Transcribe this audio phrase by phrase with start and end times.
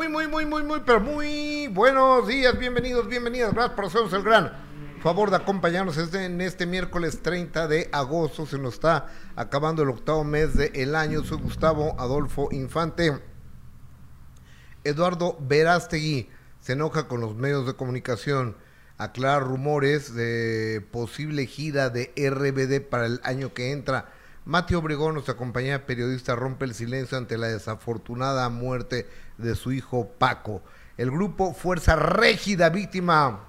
[0.00, 3.52] Muy, muy, muy, muy, muy, pero muy buenos días, bienvenidos, bienvenidas.
[3.52, 4.50] Gracias por hacernos el gran
[5.02, 8.46] favor de acompañarnos en este miércoles 30 de agosto.
[8.46, 11.22] Se nos está acabando el octavo mes del año.
[11.22, 13.20] Soy Gustavo Adolfo Infante.
[14.84, 16.30] Eduardo Verástegui
[16.60, 18.56] se enoja con los medios de comunicación.
[18.96, 24.08] Aclara rumores de posible gira de RBD para el año que entra.
[24.46, 29.06] Mateo Obregón, nuestra compañera periodista, rompe el silencio ante la desafortunada muerte
[29.40, 30.62] de su hijo Paco.
[30.96, 33.40] El grupo Fuerza Régida, víctima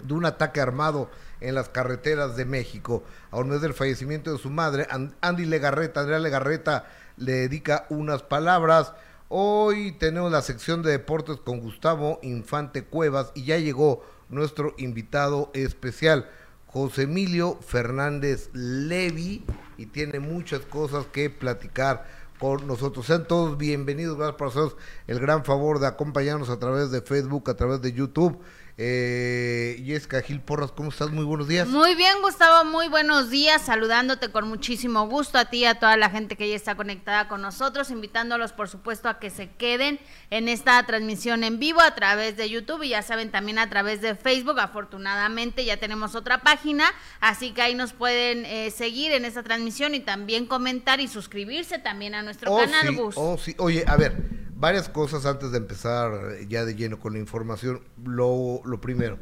[0.00, 1.10] de un ataque armado
[1.40, 3.02] en las carreteras de México.
[3.30, 4.86] A un mes del fallecimiento de su madre,
[5.20, 8.92] Andy Legarreta, Andrea Legarreta, le dedica unas palabras.
[9.28, 15.50] Hoy tenemos la sección de deportes con Gustavo Infante Cuevas y ya llegó nuestro invitado
[15.54, 16.28] especial,
[16.66, 19.44] José Emilio Fernández Levi,
[19.76, 22.06] y tiene muchas cosas que platicar
[22.42, 23.06] con nosotros.
[23.06, 27.48] Sean todos bienvenidos, gracias por hacernos el gran favor de acompañarnos a través de Facebook,
[27.48, 28.36] a través de YouTube
[28.78, 31.10] eh, Jessica Gil Porras, ¿cómo estás?
[31.10, 31.68] Muy buenos días.
[31.68, 33.62] Muy bien, Gustavo, muy buenos días.
[33.62, 37.28] Saludándote con muchísimo gusto a ti y a toda la gente que ya está conectada
[37.28, 41.94] con nosotros, invitándolos, por supuesto, a que se queden en esta transmisión en vivo a
[41.94, 44.58] través de YouTube y ya saben también a través de Facebook.
[44.58, 46.84] Afortunadamente ya tenemos otra página,
[47.20, 51.78] así que ahí nos pueden eh, seguir en esta transmisión y también comentar y suscribirse
[51.78, 53.14] también a nuestro oh, canal, Gus.
[53.18, 53.54] Oh, sí.
[53.58, 57.80] Oye, a ver varias cosas antes de empezar ya de lleno con la información.
[58.04, 59.18] Lo, lo primero,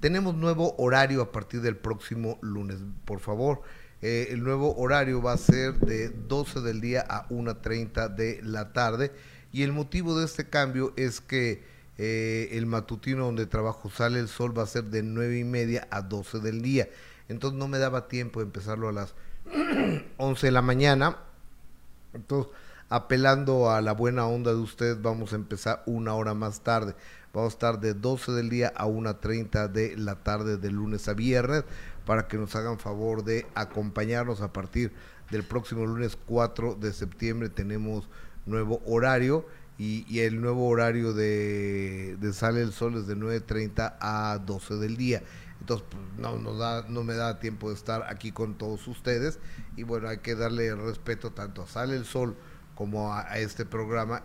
[0.00, 3.60] tenemos nuevo horario a partir del próximo lunes, por favor.
[4.00, 8.72] Eh, el nuevo horario va a ser de 12 del día a 1.30 de la
[8.72, 9.12] tarde
[9.52, 11.64] y el motivo de este cambio es que
[11.98, 15.86] eh, el matutino donde trabajo sale el sol va a ser de 9 y media
[15.90, 16.88] a 12 del día.
[17.28, 19.14] Entonces no me daba tiempo de empezarlo a las
[20.16, 21.18] 11 de la mañana.
[22.14, 22.50] Entonces
[22.88, 26.94] apelando a la buena onda de ustedes, vamos a empezar una hora más tarde.
[27.32, 31.14] Vamos a estar de 12 del día a 1.30 de la tarde de lunes a
[31.14, 31.64] viernes
[32.06, 34.92] para que nos hagan favor de acompañarnos a partir
[35.30, 37.50] del próximo lunes 4 de septiembre.
[37.50, 38.08] Tenemos
[38.46, 39.46] nuevo horario
[39.76, 45.22] y, el nuevo horario de, Sale el Sol es de 9.30 a 12 del día.
[45.60, 49.38] Entonces, pues, no, nos da, no me da tiempo de estar aquí con todos ustedes.
[49.76, 52.36] Y bueno, hay que darle respeto tanto a Sale el Sol
[52.78, 54.22] como a, este programa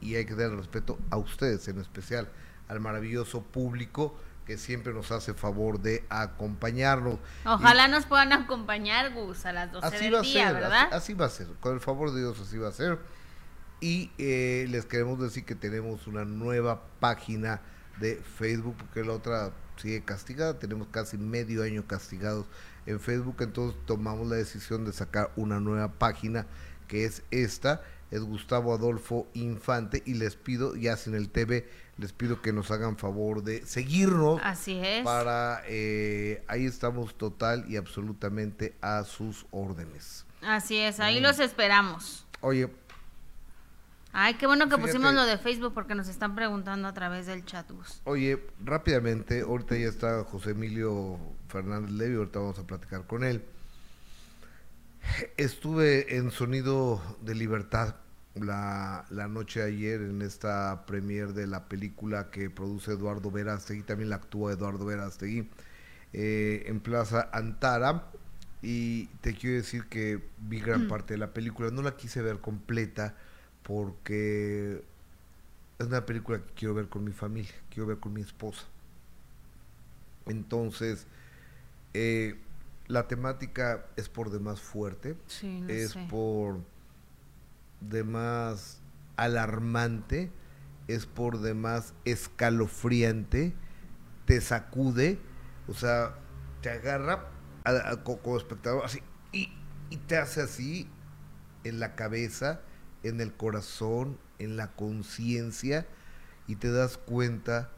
[0.00, 2.28] y hay que dar respeto a ustedes en especial,
[2.68, 7.18] al maravilloso público que siempre nos hace favor de acompañarnos.
[7.44, 10.88] Ojalá nos puedan acompañar, Gus, a las 12 así del día, ¿verdad?
[10.92, 13.00] Así, va a ser, con el favor de Dios así va a ser.
[13.80, 17.60] Y eh, les queremos decir que tenemos una nueva página
[17.98, 22.46] de Facebook, porque la otra sigue castigada, tenemos casi medio año castigados
[22.86, 26.46] en Facebook, entonces tomamos la decisión de sacar una nueva página
[26.86, 31.68] que es esta, es Gustavo Adolfo Infante y les pido, ya sin el TV,
[31.98, 34.40] les pido que nos hagan favor de seguirnos.
[34.42, 35.04] Así es.
[35.04, 40.26] Para, eh, ahí estamos total y absolutamente a sus órdenes.
[40.42, 41.22] Así es, ahí mm.
[41.22, 42.26] los esperamos.
[42.40, 42.70] Oye.
[44.16, 47.44] Ay, qué bueno que pusimos lo de Facebook porque nos están preguntando a través del
[47.44, 47.68] chat.
[48.04, 51.18] Oye, rápidamente, ahorita ya está José Emilio
[51.48, 53.44] Fernández Levy, ahorita vamos a platicar con él.
[55.36, 57.96] Estuve en Sonido de Libertad
[58.34, 64.10] la, la noche ayer en esta premier de la película que produce Eduardo Verástegui, también
[64.10, 65.48] la actúa Eduardo Verástegui,
[66.12, 68.10] eh, en Plaza Antara.
[68.62, 70.88] Y te quiero decir que vi gran mm.
[70.88, 71.70] parte de la película.
[71.70, 73.14] No la quise ver completa
[73.62, 74.82] porque
[75.78, 78.64] es una película que quiero ver con mi familia, quiero ver con mi esposa.
[80.26, 81.06] Entonces,
[81.92, 82.36] eh,
[82.86, 85.16] la temática es por demás fuerte,
[85.68, 86.60] es por
[87.80, 88.80] demás
[89.16, 90.30] alarmante,
[90.88, 93.54] es por demás escalofriante,
[94.26, 95.18] te sacude,
[95.68, 96.16] o sea,
[96.60, 97.30] te agarra
[98.02, 99.00] como espectador así
[99.32, 99.52] y,
[99.90, 100.88] y te hace así
[101.64, 102.60] en la cabeza,
[103.02, 105.86] en el corazón, en la conciencia
[106.46, 107.70] y te das cuenta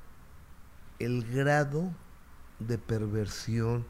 [0.98, 1.92] el grado
[2.58, 3.86] de perversión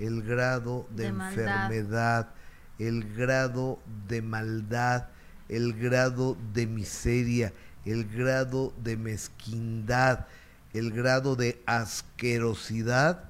[0.00, 2.30] el grado de, enfermedad,
[2.78, 5.08] el grado de maldad,
[5.48, 7.52] el grado de miseria,
[7.84, 10.26] el grado de mezquindad,
[10.72, 13.24] el grado de asquerosidad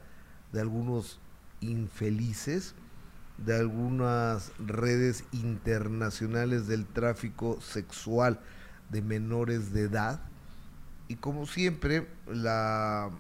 [0.53, 1.19] de algunos
[1.61, 2.75] infelices,
[3.39, 8.39] de algunas redes internacionales del tráfico sexual
[8.91, 10.21] de menores de edad.
[11.09, 13.11] Y como siempre, la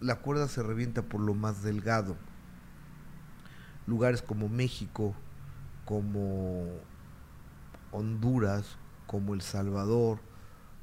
[0.00, 2.16] la cuerda se revienta por lo más delgado.
[3.86, 5.14] Lugares como México,
[5.84, 6.66] como
[7.90, 10.20] Honduras, como El Salvador,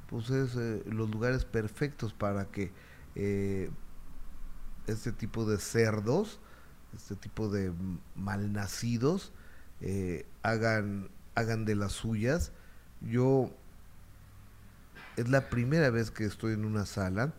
[0.08, 2.72] pues es eh, los lugares perfectos para que
[3.14, 3.70] eh,
[4.86, 6.40] este tipo de cerdos,
[6.94, 7.72] este tipo de
[8.14, 9.32] malnacidos,
[9.80, 12.52] eh, hagan, hagan de las suyas.
[13.00, 13.50] Yo
[15.16, 17.34] es la primera vez que estoy en una sala,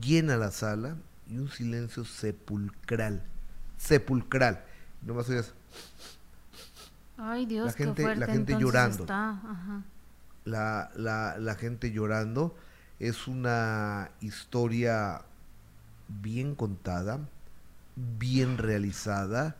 [0.00, 0.96] llena la sala
[1.28, 3.22] y un silencio sepulcral,
[3.76, 4.64] sepulcral.
[5.02, 5.52] No más oyes.
[7.16, 9.04] Ay Dios, la gente, qué fuerte, la gente llorando.
[9.04, 9.82] está, ajá.
[10.44, 12.56] La, la, la gente llorando.
[13.00, 15.22] Es una historia
[16.08, 17.20] bien contada,
[17.96, 19.56] bien realizada,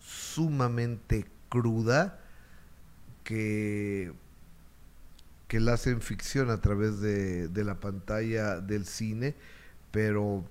[0.00, 2.20] sumamente cruda,
[3.24, 4.12] que,
[5.48, 9.34] que la hacen ficción a través de, de la pantalla del cine,
[9.96, 10.44] pero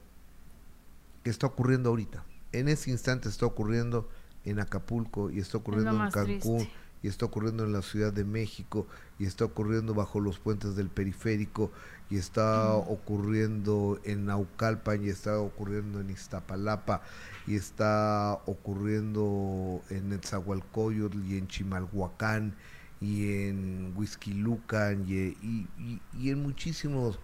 [1.24, 2.24] que está ocurriendo ahorita.
[2.51, 4.09] En ese instante está ocurriendo
[4.44, 6.74] en Acapulco y está ocurriendo en Cancún triste.
[7.03, 8.88] y está ocurriendo en la Ciudad de México
[9.19, 11.71] y está ocurriendo bajo los puentes del periférico
[12.09, 17.01] y está ocurriendo en Naucalpan y está ocurriendo en Iztapalapa
[17.45, 22.56] y está ocurriendo en Netzahualcoyotl y en Chimalhuacán
[23.00, 27.19] y en Huizquilucan y, y- y- y en muchísimos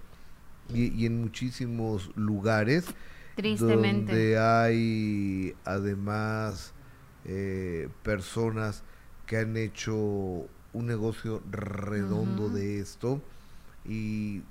[0.69, 2.95] y, y en muchísimos lugares
[3.35, 4.13] Tristemente.
[4.13, 6.73] donde hay además
[7.25, 8.83] eh, personas
[9.25, 9.95] que han hecho
[10.73, 13.21] un negocio redondo de esto
[13.85, 14.43] y,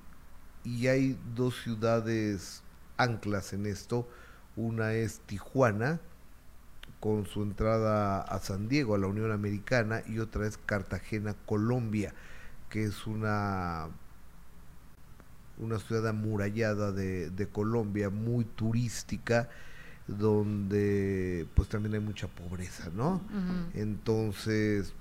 [0.65, 2.65] y hay dos ciudades
[2.97, 4.09] anclas en esto.
[4.57, 6.01] Una es Tijuana,
[7.01, 12.15] con su entrada a San Diego, a la Unión Americana, y otra es Cartagena, Colombia,
[12.69, 13.89] que es una
[15.61, 19.49] una ciudad amurallada de, de Colombia, muy turística,
[20.07, 23.21] donde pues también hay mucha pobreza, ¿no?
[23.75, 24.93] Entonces,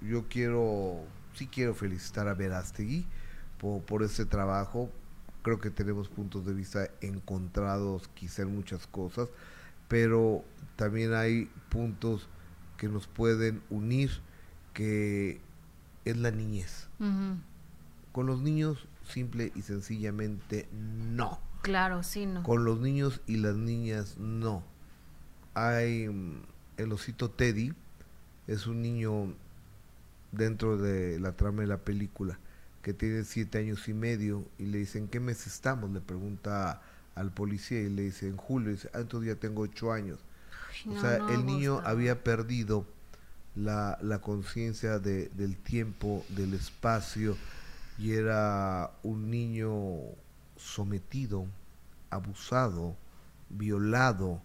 [0.00, 1.04] yo quiero,
[1.34, 3.06] sí quiero felicitar a Verástegui
[3.58, 4.90] por, por este trabajo.
[5.42, 9.28] Creo que tenemos puntos de vista encontrados quizá en muchas cosas,
[9.88, 10.44] pero
[10.76, 12.28] también hay puntos
[12.76, 14.10] que nos pueden unir,
[14.74, 15.40] que
[16.04, 16.88] es la niñez.
[18.12, 21.40] Con los niños, simple y sencillamente no.
[21.62, 22.42] Claro, sí, no.
[22.42, 24.62] Con los niños y las niñas, no.
[25.54, 26.42] Hay mm,
[26.78, 27.72] el osito Teddy,
[28.46, 29.34] es un niño
[30.32, 32.38] dentro de la trama de la película
[32.82, 35.90] que tiene siete años y medio y le dicen, ¿qué mes estamos?
[35.90, 36.80] Le pregunta
[37.14, 40.18] al policía y le dice, en julio, y dice, ah, entonces ya tengo ocho años.
[40.70, 42.86] Ay, O no, sea, no, el niño había perdido
[43.54, 47.36] la, la conciencia de, del tiempo, del espacio,
[48.00, 49.74] y era un niño
[50.56, 51.46] sometido,
[52.08, 52.96] abusado,
[53.50, 54.40] violado,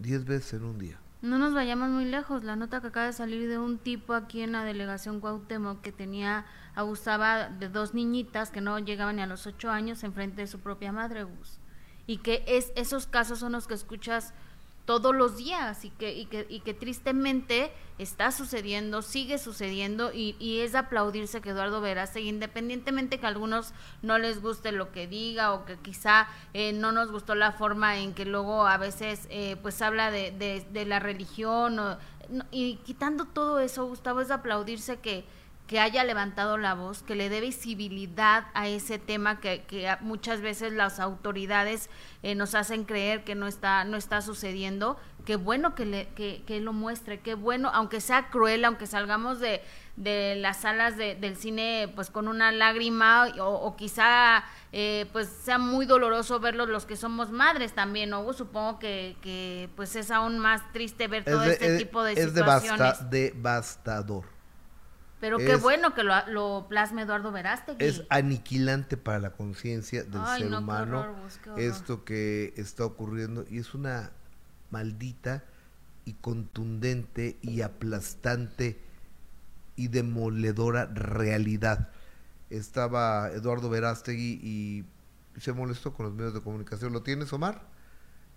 [0.00, 0.98] diez veces en un día.
[1.22, 2.42] No nos vayamos muy lejos.
[2.42, 5.92] La nota que acaba de salir de un tipo aquí en la delegación Cuauhtémoc que
[5.92, 10.40] tenía, abusaba de dos niñitas que no llegaban ni a los ocho años en frente
[10.40, 11.60] de su propia madre, Gus.
[12.08, 14.34] Y que es, esos casos son los que escuchas
[14.84, 20.36] todos los días y que, y que, y que tristemente está sucediendo, sigue sucediendo y,
[20.38, 23.72] y es aplaudirse que Eduardo Verástegui, independientemente que a algunos
[24.02, 27.98] no les guste lo que diga o que quizá eh, no nos gustó la forma
[27.98, 31.80] en que luego a veces eh, pues habla de, de, la religión
[32.50, 35.24] y quitando todo eso, Gustavo, es aplaudirse que
[35.66, 40.42] que haya levantado la voz, que le dé visibilidad a ese tema que, que muchas
[40.42, 41.88] veces las autoridades
[42.22, 44.98] eh, nos hacen creer que no está, no está sucediendo.
[45.24, 49.40] Qué bueno que, le, que, que lo muestre, qué bueno, aunque sea cruel, aunque salgamos
[49.40, 49.62] de,
[49.96, 55.28] de las salas de- del cine pues con una lágrima o, o quizá eh, pues
[55.28, 58.30] sea muy doloroso verlos los que somos madres también, ¿no?
[58.34, 62.24] Supongo que, que pues es aún más triste ver todo de- este tipo de es
[62.24, 62.80] situaciones.
[62.80, 64.33] devasta- devastador.
[65.24, 67.82] Pero qué Es- bueno que lo, lo plasme Eduardo Verástegui.
[67.82, 73.46] Es aniquilante para la conciencia del Ay, ser no, humano horror, esto que está ocurriendo
[73.48, 74.10] y es una
[74.70, 75.44] maldita
[76.04, 78.78] y contundente y aplastante
[79.76, 81.88] y demoledora realidad.
[82.50, 84.84] Estaba Eduardo Verástegui y
[85.40, 86.92] se molestó con los medios de comunicación.
[86.92, 87.62] ¿Lo tienes, Omar?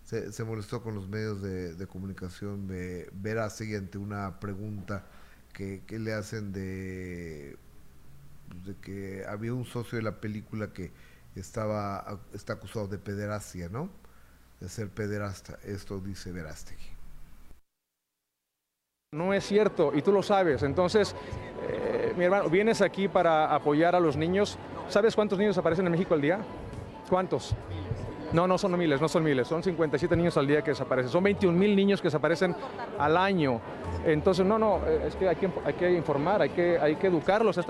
[0.06, 5.04] Se, se molestó con los medios de, de comunicación de Verástegui ante una pregunta
[5.58, 7.58] que, que le hacen de,
[8.48, 10.92] pues, de que había un socio de la película que
[11.36, 13.90] estaba está acusado de pederastia, ¿no?
[14.60, 15.58] De ser pederasta.
[15.64, 16.86] Esto dice Verástegui.
[19.16, 20.62] No es cierto y tú lo sabes.
[20.62, 21.16] Entonces,
[21.68, 24.60] eh, mi hermano, vienes aquí para apoyar a los niños.
[24.90, 26.40] ¿Sabes cuántos niños aparecen en México al día?
[27.10, 27.56] ¿Cuántos?
[28.34, 31.24] No, no son miles, no son miles, son 57 niños al día que desaparecen, son
[31.24, 32.56] 21 mil niños que desaparecen
[33.00, 33.62] al año.
[34.06, 37.08] Entonces, no, no, eh, es que hay que, hay que informar, hay que, hay que
[37.08, 37.62] educarlos, a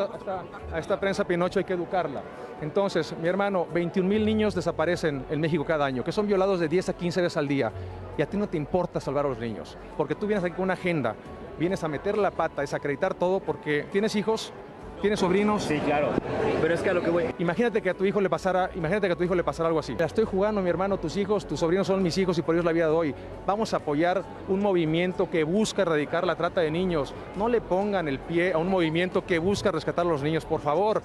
[0.78, 2.24] esta, prensa Pinocho hay que educarla.
[2.60, 6.68] Entonces, mi hermano, 21 mil niños desaparecen en México cada año, que son violados de
[6.68, 7.72] 10 a 15 veces al día,
[8.18, 10.64] y a ti no te importa salvar a los niños, porque tú vienes aquí con
[10.64, 11.16] una agenda,
[11.60, 14.52] vienes a meter la pata, es acreditar todo, porque tienes hijos,
[15.02, 15.64] ¿Tienes sobrinos?
[15.64, 16.10] Sí, claro.
[16.60, 17.26] Pero es que a lo que voy.
[17.38, 19.80] Imagínate que a tu hijo le pasara, imagínate que a tu hijo le pasara algo
[19.80, 19.96] así.
[19.98, 22.66] La estoy jugando, mi hermano, tus hijos, tus sobrinos son mis hijos y por ellos
[22.66, 23.14] la vida doy.
[23.46, 27.14] Vamos a apoyar un movimiento que busca erradicar la trata de niños.
[27.36, 30.62] No le pongan el pie a un movimiento que busca rescatar a los niños, por
[30.62, 31.04] favor.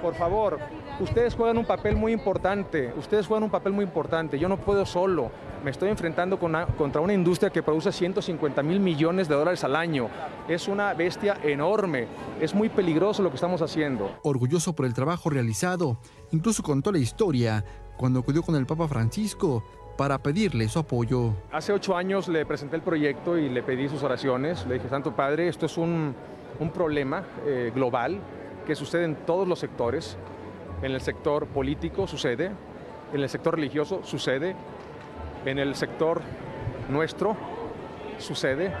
[0.00, 0.58] Por favor,
[1.00, 4.86] ustedes juegan un papel muy importante, ustedes juegan un papel muy importante, yo no puedo
[4.86, 5.30] solo,
[5.64, 10.08] me estoy enfrentando contra una industria que produce 150 mil millones de dólares al año,
[10.48, 12.06] es una bestia enorme,
[12.40, 14.10] es muy peligroso lo que estamos haciendo.
[14.22, 15.98] Orgulloso por el trabajo realizado,
[16.30, 17.64] incluso contó la historia
[17.96, 19.64] cuando acudió con el Papa Francisco
[19.96, 21.32] para pedirle su apoyo.
[21.52, 25.16] Hace ocho años le presenté el proyecto y le pedí sus oraciones, le dije, Santo
[25.16, 26.14] Padre, esto es un,
[26.74, 28.18] problema eh, global,
[28.66, 30.16] que sucede en todos los sectores.
[30.82, 32.50] En el sector político sucede,
[33.12, 34.54] en el sector religioso sucede,
[35.44, 36.20] en el sector
[36.88, 37.36] nuestro
[38.18, 38.72] sucede,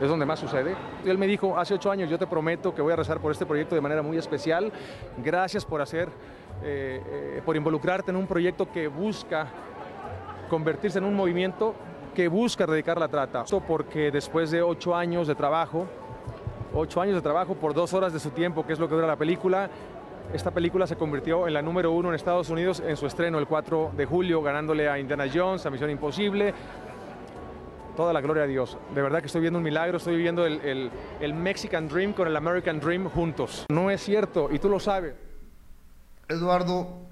[0.00, 0.74] es donde más sucede.
[1.04, 3.46] Él me dijo, hace ocho años yo te prometo que voy a rezar por este
[3.46, 4.72] proyecto de manera muy especial.
[5.22, 6.08] Gracias por hacer,
[6.62, 9.46] eh, eh, por involucrarte en un proyecto que busca
[10.48, 11.74] convertirse en un movimiento
[12.14, 13.42] que busca erradicar la trata.
[13.42, 15.86] Esto porque después de ocho años de trabajo,
[16.72, 19.06] ocho años de trabajo por dos horas de su tiempo, que es lo que dura
[19.06, 19.68] la película.
[20.32, 23.46] Esta película se convirtió en la número uno en Estados Unidos en su estreno el
[23.46, 26.52] 4 de julio, ganándole a Indiana Jones, a Misión Imposible.
[27.96, 28.76] Toda la gloria a Dios.
[28.92, 30.90] De verdad que estoy viendo un milagro, estoy viviendo el,
[31.20, 33.66] el Mexican Dream con el American Dream juntos.
[33.68, 35.14] No es cierto, y tú lo sabes.
[36.28, 37.06] Eduardo,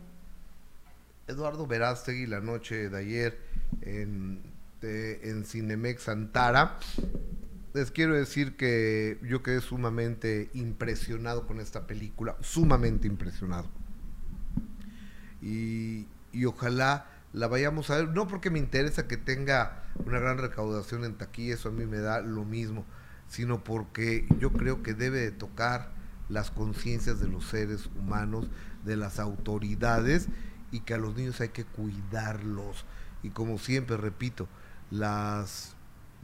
[1.28, 3.38] Eduardo Verástegui la noche de ayer
[3.82, 4.42] en,
[4.82, 6.78] en Cinemex Antara
[7.74, 13.68] les quiero decir que yo quedé sumamente impresionado con esta película, sumamente impresionado.
[15.40, 16.06] Y,
[16.46, 21.14] ojalá la vayamos a ver, no porque me interesa que tenga una gran recaudación en
[21.14, 22.84] taquilla, eso a mí me da lo mismo,
[23.26, 25.92] sino porque yo creo que debe de tocar
[26.28, 28.50] las conciencias de los seres humanos,
[28.84, 30.28] de las autoridades,
[30.70, 32.84] y que a los niños hay que cuidarlos.
[33.22, 34.48] Y como siempre, repito,
[34.90, 35.74] las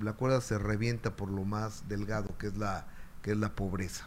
[0.00, 2.86] la cuerda se revienta por lo más delgado que es la
[3.22, 4.06] que es la pobreza.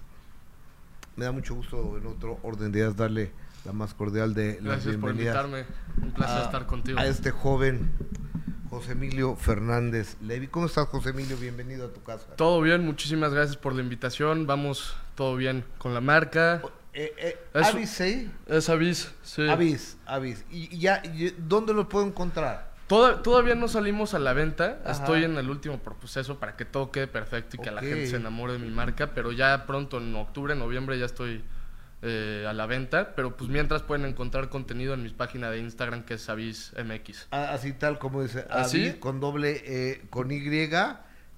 [1.15, 3.31] Me da mucho gusto en otro orden de ideas darle
[3.65, 5.65] la más cordial de las Gracias por invitarme.
[6.01, 6.97] Un placer estar contigo.
[6.97, 7.91] A este joven
[8.69, 10.47] José Emilio Fernández Levi.
[10.47, 11.35] ¿Cómo estás, José Emilio?
[11.37, 12.25] Bienvenido a tu casa.
[12.37, 14.47] Todo bien, muchísimas gracias por la invitación.
[14.47, 16.61] Vamos todo bien con la marca.
[16.93, 18.31] Eh, eh, Avis, ¿sí?
[18.47, 19.47] Es Avis, sí.
[19.47, 20.45] Avis, Avis.
[20.49, 21.03] ¿Y, ya,
[21.37, 22.70] dónde lo puedo encontrar?
[23.23, 24.81] Todavía no salimos a la venta.
[24.87, 28.17] Estoy en el último proceso para que todo quede perfecto y que la gente se
[28.17, 29.13] enamore de mi marca.
[29.13, 31.43] Pero ya pronto, en octubre, noviembre, ya estoy
[32.01, 33.15] eh, a la venta.
[33.15, 37.27] Pero pues mientras pueden encontrar contenido en mi página de Instagram que es AvisMX.
[37.31, 38.45] Ah, así tal como dice.
[38.49, 38.93] ¿Así?
[38.99, 40.39] con doble, eh, con Y,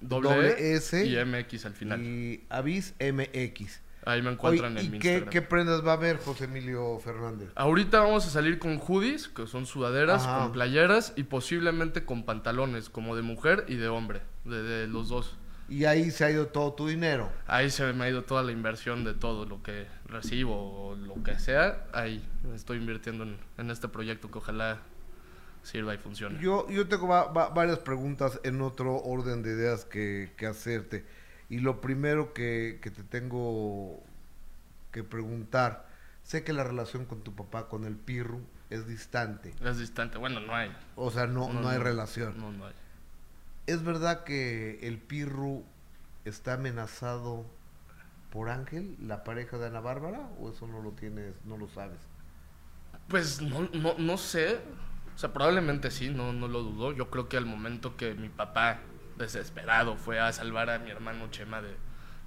[0.00, 1.06] doble, S.
[1.06, 2.02] Y MX al final.
[2.02, 3.83] Y AvisMX.
[4.06, 7.48] Ahí me encuentran en mi qué, qué, prendas va a haber, José Emilio Fernández?
[7.54, 12.90] Ahorita vamos a salir con hoodies, que son sudaderas, con playeras y posiblemente con pantalones,
[12.90, 15.36] como de mujer y de hombre, de, los dos.
[15.68, 17.32] ¿Y ahí se ha ido todo tu dinero?
[17.46, 21.22] Ahí se me ha ido toda la inversión de todo lo que recibo o lo
[21.22, 21.86] que sea.
[21.94, 22.22] Ahí
[22.54, 23.24] estoy invirtiendo
[23.56, 24.80] en, este proyecto que ojalá
[25.62, 26.38] sirva y funcione.
[26.42, 31.06] Yo, yo tengo varias preguntas en otro orden de ideas que, que hacerte.
[31.48, 34.02] Y lo primero que, te tengo
[34.92, 35.86] que preguntar,
[36.22, 39.54] sé que la relación con tu papá, con el Pirru, es distante.
[39.62, 40.74] Es distante, bueno, no hay.
[40.96, 42.38] O sea, no, no, hay relación.
[42.38, 42.72] No, no hay.
[43.66, 45.64] ¿Es verdad que el Pirru
[46.24, 47.44] está amenazado
[48.30, 51.98] por Ángel, la pareja de Ana Bárbara, o eso no lo tienes, no lo sabes?
[53.08, 54.58] Pues no, no, no sé.
[55.14, 56.92] O sea, probablemente sí, no, no lo dudo.
[56.92, 58.80] Yo creo que al momento que mi papá
[59.16, 61.74] desesperado fue a salvar a mi hermano Chema de,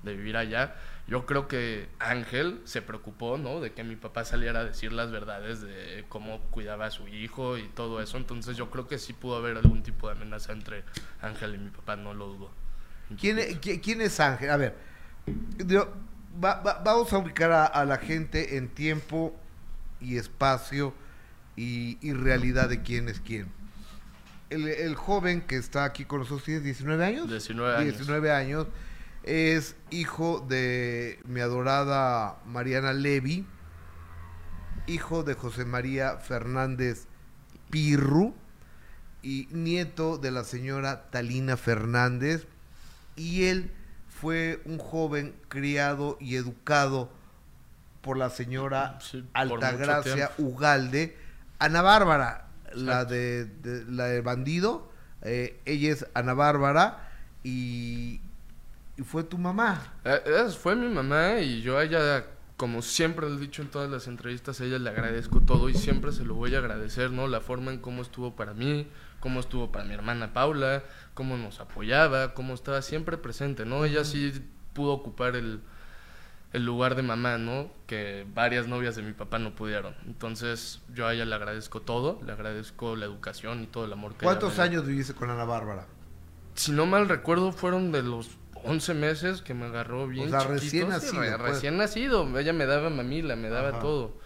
[0.04, 0.76] vivir allá.
[1.08, 3.60] Yo creo que Ángel se preocupó, ¿no?
[3.60, 7.58] De que mi papá saliera a decir las verdades de cómo cuidaba a su hijo
[7.58, 8.16] y todo eso.
[8.16, 10.86] Entonces yo creo que sí pudo haber algún tipo de amenaza entre
[11.22, 12.52] Ángel y mi papá, no lo dudo.
[13.20, 14.50] ¿Quién, es, ¿quién es Ángel?
[14.50, 14.76] A ver,
[16.38, 19.38] vamos a ubicar a, la gente en tiempo
[20.00, 20.94] y espacio
[21.58, 23.57] y realidad de quién es quién
[24.50, 27.30] el, joven que está aquí con nosotros tiene 19 años.
[27.30, 27.84] 19 años.
[27.84, 28.68] 19 años.
[29.24, 33.46] Es hijo de mi adorada Mariana Levy,
[34.86, 37.08] hijo de José María Fernández
[37.70, 38.34] Pirru.
[39.22, 42.48] y nieto de la señora Talina Fernández,
[43.18, 43.72] y él
[44.08, 47.12] fue un joven criado y educado
[48.02, 50.32] por la señora Sí, Altagracia.
[50.38, 51.18] Ugalde,
[51.60, 57.10] Ana Bárbara, la de, de- la de bandido, eh, ella es Ana Bárbara
[57.44, 58.20] y,
[58.98, 59.94] y fue tu mamá.
[60.06, 62.26] Eh, esa fue mi mamá y yo a ella,
[62.58, 66.12] como siempre he dicho en todas las entrevistas, a ella le agradezco todo y siempre
[66.12, 67.28] se lo voy a agradecer, ¿no?
[67.28, 68.88] La forma en cómo estuvo para mí,
[69.20, 70.84] cómo estuvo para mi hermana Paula,
[71.14, 73.86] cómo nos apoyaba, cómo estaba siempre presente, ¿no?
[73.86, 74.44] Ella sí
[74.74, 75.62] pudo ocupar el,
[76.54, 77.70] el lugar de mamá, ¿no?
[77.88, 79.96] Que varias novias de mi papá no pudieron.
[80.06, 84.12] Entonces yo a ella le agradezco todo, le agradezco la educación y todo el amor
[84.14, 84.64] que ella ¿Cuántos me dio.
[84.64, 85.86] años viviste con Ana Bárbara?
[86.56, 88.32] Si no mal recuerdo, fueron de los
[88.64, 90.28] 11 meses que me agarró bien.
[90.28, 91.40] O sea, chiquito, recién nacido, pues.
[91.40, 92.40] Recién nacido.
[92.40, 93.80] Ella me daba mamila, me daba Ajá.
[93.80, 94.18] todo.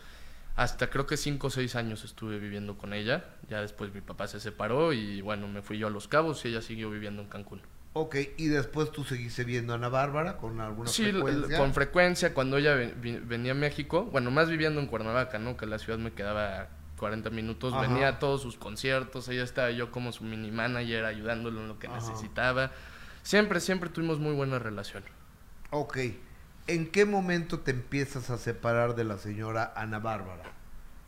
[0.56, 3.26] Hasta creo que 5 o 6 años estuve viviendo con ella.
[3.50, 6.50] Ya después mi papá se separó y bueno, me fui yo a Los Cabos y
[6.50, 7.62] ella siguió viviendo en Cancún.
[7.94, 11.58] Ok, y después tú seguiste viendo a Ana Bárbara con alguna Sí, frecuencia.
[11.58, 15.58] con frecuencia cuando ella venía a México, bueno, más viviendo en Cuernavaca, ¿no?
[15.58, 17.82] Que la ciudad me quedaba 40 minutos, Ajá.
[17.82, 21.80] venía a todos sus conciertos, ella estaba yo como su mini manager ayudándolo en lo
[21.80, 21.98] que Ajá.
[21.98, 22.72] necesitaba.
[23.24, 25.04] Siempre, siempre tuvimos muy buena relación.
[25.72, 25.98] Ok,
[26.68, 30.44] ¿en qué momento te empiezas a separar de la señora Ana Bárbara?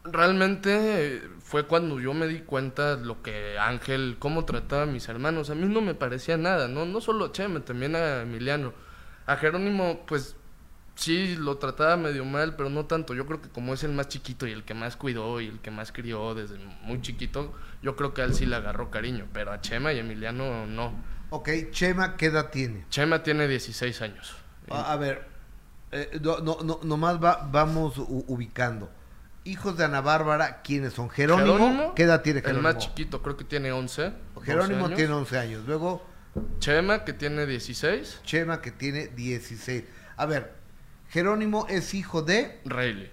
[0.06, 5.50] Realmente fue cuando yo me di cuenta lo que Ángel, cómo trataba a mis hermanos.
[5.50, 6.86] A mí no me parecía nada, ¿no?
[6.86, 8.74] No solo a Cheme, también a Emiliano.
[9.28, 10.36] A Jerónimo, pues
[10.96, 13.14] sí, lo trataba medio mal, pero no tanto.
[13.14, 15.60] Yo creo que como es el más chiquito y el que más cuidó y el
[15.60, 19.28] que más crió desde muy chiquito, yo creo que a él sí le agarró cariño,
[19.32, 20.94] pero a Chema y Emiliano no.
[21.30, 22.86] Ok, Chema, ¿qué edad tiene?
[22.90, 24.36] Chema tiene 16 años.
[24.70, 25.26] A, a ver,
[25.94, 28.92] eh, no, no, no, nomás va- vamos ubicando.
[29.46, 31.10] Hijos de Ana Bárbara, ¿quiénes son?
[31.10, 32.70] Jerónimo, ¿qué edad tiene El Jerónimo?
[32.70, 34.14] más chiquito, creo que tiene 11.
[34.36, 35.64] 12 Jerónimo tiene 11 años.
[35.68, 36.06] Luego,
[36.60, 38.22] Chema, que tiene 16.
[38.24, 39.84] Chema, que tiene 16.
[40.16, 40.54] A ver,
[41.10, 43.12] Jerónimo es hijo de, Rayleigh.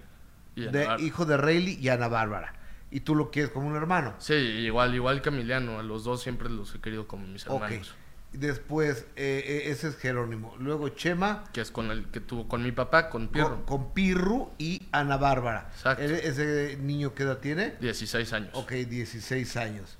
[0.55, 2.53] Y de hijo de Rayleigh y Ana Bárbara.
[2.89, 4.15] Y tú lo quieres como un hermano.
[4.19, 5.79] Sí, igual, igual que Emiliano.
[5.79, 7.63] A los dos siempre los he querido como mis Ok.
[7.63, 7.95] hermanos.
[8.33, 10.55] Después, eh, eh, ese es Jerónimo.
[10.57, 13.65] Luego Chema Que es con el que tuvo con mi papá, con Pirro.
[13.65, 15.69] con, con Pirru y Ana Bárbara.
[15.73, 16.03] Exacto.
[16.03, 17.75] ¿E- ¿Ese niño qué edad tiene?
[17.81, 18.49] 16 años.
[18.53, 19.97] Ok, 16 años.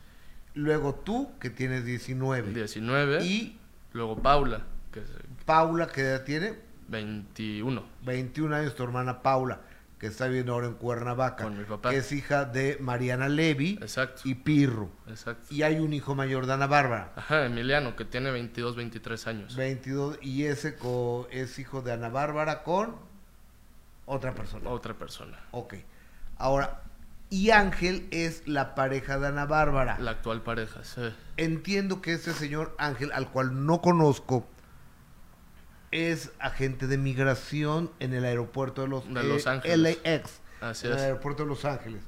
[0.53, 2.51] Luego tú, que tienes 19.
[2.53, 3.23] 19.
[3.25, 3.59] Y
[3.93, 4.61] luego Paula,
[4.93, 5.05] que es
[5.45, 6.55] Paula, ¿qué edad tiene?
[6.87, 7.83] 21.
[8.05, 9.61] 21 años, tu hermana Paula,
[10.01, 11.43] que está viviendo ahora en Cuernavaca.
[11.43, 11.91] Con mi papá.
[11.91, 14.23] Que es hija de Mariana Levy Exacto.
[14.25, 14.89] y Pirru.
[15.07, 15.45] Exacto.
[15.53, 17.13] Y hay un hijo mayor de Ana Bárbara.
[17.15, 19.55] Ajá, Emiliano, que tiene 22, 23 años.
[19.55, 22.95] 22, y ese co- es hijo de Ana Bárbara con
[24.07, 24.71] otra persona.
[24.71, 25.37] Otra persona.
[25.51, 25.75] Ok.
[26.39, 26.81] Ahora,
[27.29, 29.99] y Ángel es la pareja de Ana Bárbara.
[29.99, 31.13] La actual pareja, sí.
[31.37, 34.47] Entiendo que este señor Ángel, al cual no conozco,
[35.91, 39.99] es agente de migración en el aeropuerto de Los, De Los eh, Ángeles.
[40.03, 40.39] LAX.
[40.61, 40.99] Así en es.
[40.99, 42.01] el aeropuerto de Los Ángeles.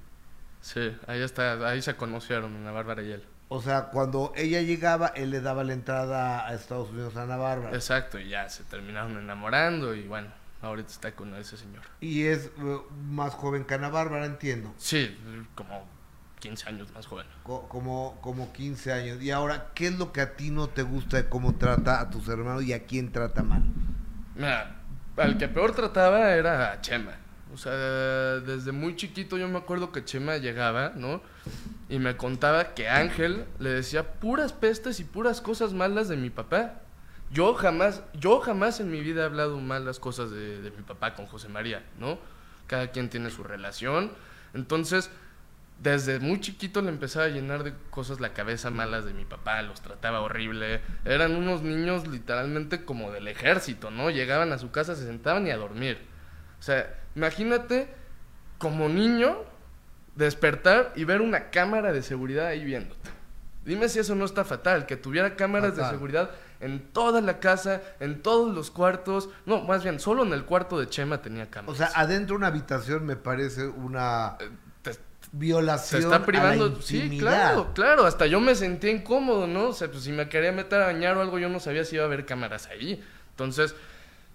[0.61, 3.23] Sí, ahí está, ahí se conocieron, Ana Bárbara y él.
[3.49, 7.35] O sea, cuando ella llegaba, él le daba la entrada a Estados Unidos a Ana
[7.35, 7.75] Bárbara.
[7.75, 10.29] Exacto, y ya se terminaron enamorando y bueno,
[10.61, 11.83] ahorita está con ese señor.
[11.99, 12.77] Y es eh,
[13.09, 14.73] más joven que Ana Bárbara, entiendo.
[14.77, 15.15] Sí,
[15.53, 15.85] como
[16.43, 17.25] 15 años más joven.
[17.43, 19.21] Co- como, como 15 años.
[19.21, 22.09] Y ahora, ¿qué es lo que a ti no te gusta de cómo trata a
[22.09, 23.63] tus hermanos y a quién trata mal?
[24.35, 24.75] Mira,
[25.17, 27.13] al que peor trataba era a Chema.
[27.53, 31.21] O sea, desde muy chiquito yo me acuerdo que Chema llegaba, ¿no?
[31.87, 36.29] Y me contaba que Ángel le decía puras pestes y puras cosas malas de mi
[36.29, 36.81] papá.
[37.31, 41.13] Yo jamás, yo jamás en mi vida he hablado malas cosas de, de mi papá
[41.15, 42.17] con José María, ¿no?
[42.67, 44.11] Cada quien tiene su relación.
[44.55, 45.09] Entonces,
[45.79, 49.61] desde muy chiquito le empezaba a llenar de cosas la cabeza malas de mi papá,
[49.63, 50.81] los trataba horrible.
[51.03, 54.09] Eran unos niños literalmente como del ejército, ¿no?
[54.09, 55.97] Llegaban a su casa, se sentaban y a dormir.
[56.59, 57.93] O sea, imagínate
[58.59, 59.37] como niño
[60.15, 63.09] despertar y ver una cámara de seguridad ahí viéndote.
[63.65, 65.85] Dime si eso no está fatal, que tuviera cámaras Fatal.
[65.85, 69.29] de seguridad en toda la casa, en todos los cuartos.
[69.45, 71.77] No, más bien, solo en el cuarto de Chema tenía O cámaras.
[71.77, 74.49] sea, adentro de una habitación me parece una Te-
[75.33, 79.69] violación Se está a la privando, sí, claro, claro, hasta yo me sentía incómodo, ¿no?
[79.69, 81.95] O sea, pues si me quería meter a bañar o algo, yo no sabía si
[81.95, 83.03] iba a haber cámaras ahí.
[83.31, 83.75] Entonces,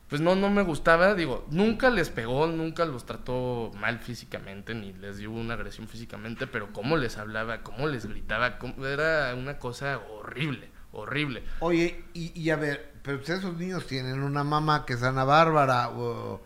[0.09, 4.93] pues no, no me gustaba, digo, nunca les pegó, nunca los trató mal físicamente, ni
[4.95, 9.59] les dio una agresión físicamente, pero cómo les hablaba, cómo les gritaba, cómo- era una
[9.59, 11.43] cosa horrible, horrible.
[11.61, 15.25] Oye, y, y a ver, pero si esos niños tienen una mamá que es Ana
[15.25, 16.41] Bárbara o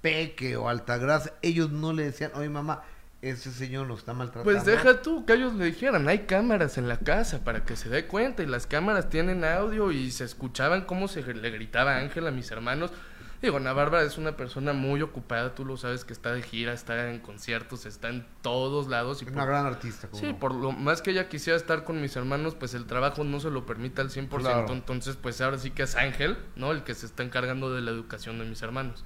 [0.00, 2.82] Peque o Altagracia, ellos no le decían, oye mamá,
[3.22, 4.44] ese señor nos está maltratando.
[4.44, 7.88] Pues deja tú que ellos le dijeran, hay cámaras en la casa para que se
[7.88, 12.26] dé cuenta y las cámaras tienen audio y se escuchaban cómo se le gritaba Ángel
[12.26, 12.92] a mis hermanos.
[13.40, 16.72] Digo, Ana Bárbara es una persona muy ocupada, tú lo sabes que está de gira,
[16.72, 19.22] está en conciertos, está en todos lados.
[19.22, 20.08] Y Es una por- gran artista.
[20.08, 20.38] ¿cómo Sí, no?
[20.40, 23.50] por lo más que ella quisiera estar con mis hermanos, pues el trabajo no se
[23.50, 24.28] lo permite al 100%.
[24.40, 24.72] Claro.
[24.72, 26.72] Entonces, pues ahora sí que es Ángel, ¿no?
[26.72, 29.04] El que se está encargando de la educación de mis hermanos.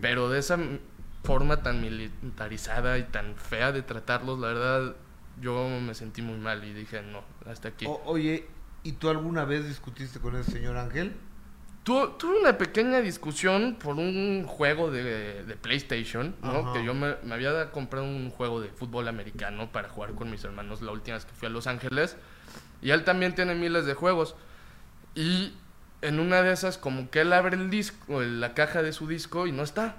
[0.00, 0.58] Pero de esa
[1.24, 4.96] forma tan militarizada y tan fea de tratarlos, la verdad,
[5.40, 7.86] yo me sentí muy mal y dije, no, hasta aquí.
[7.86, 8.46] O- oye,
[8.82, 11.14] ¿y tú alguna vez discutiste con ese señor Ángel?
[11.84, 16.50] Tu- tuve una pequeña discusión por un juego de, de PlayStation, ¿no?
[16.58, 16.72] Ajá.
[16.74, 20.44] Que yo me, me había comprado un juego de fútbol americano para jugar con mis
[20.44, 22.16] hermanos la última vez que fui a Los Ángeles.
[22.82, 24.36] Y él también tiene miles de juegos.
[25.16, 25.54] Y
[26.02, 29.46] en una de esas, como que él abre el disco, la caja de su disco
[29.48, 29.96] y no está.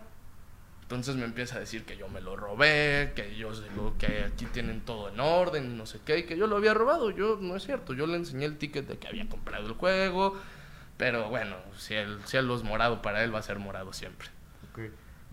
[0.96, 4.46] Entonces me empieza a decir que yo me lo robé, que yo lo, que aquí
[4.46, 7.12] tienen todo en orden no sé qué, y que yo lo había robado.
[7.12, 10.38] Yo no es cierto, yo le enseñé el ticket de que había comprado el juego,
[10.98, 14.30] pero bueno, si el cielo es morado para él va a ser morado siempre.
[14.72, 14.80] Ok.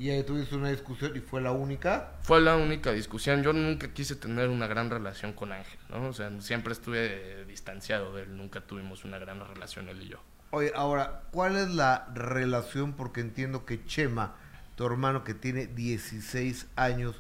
[0.01, 2.13] Y ahí tuviste una discusión y fue la única.
[2.23, 3.43] Fue la única discusión.
[3.43, 6.09] Yo nunca quise tener una gran relación con Ángel, ¿no?
[6.09, 10.23] O sea, siempre estuve distanciado de él, nunca tuvimos una gran relación él y yo.
[10.53, 12.95] Oye, ahora, ¿cuál es la relación?
[12.95, 14.37] Porque entiendo que Chema,
[14.81, 17.15] tu hermano que tiene 16 años,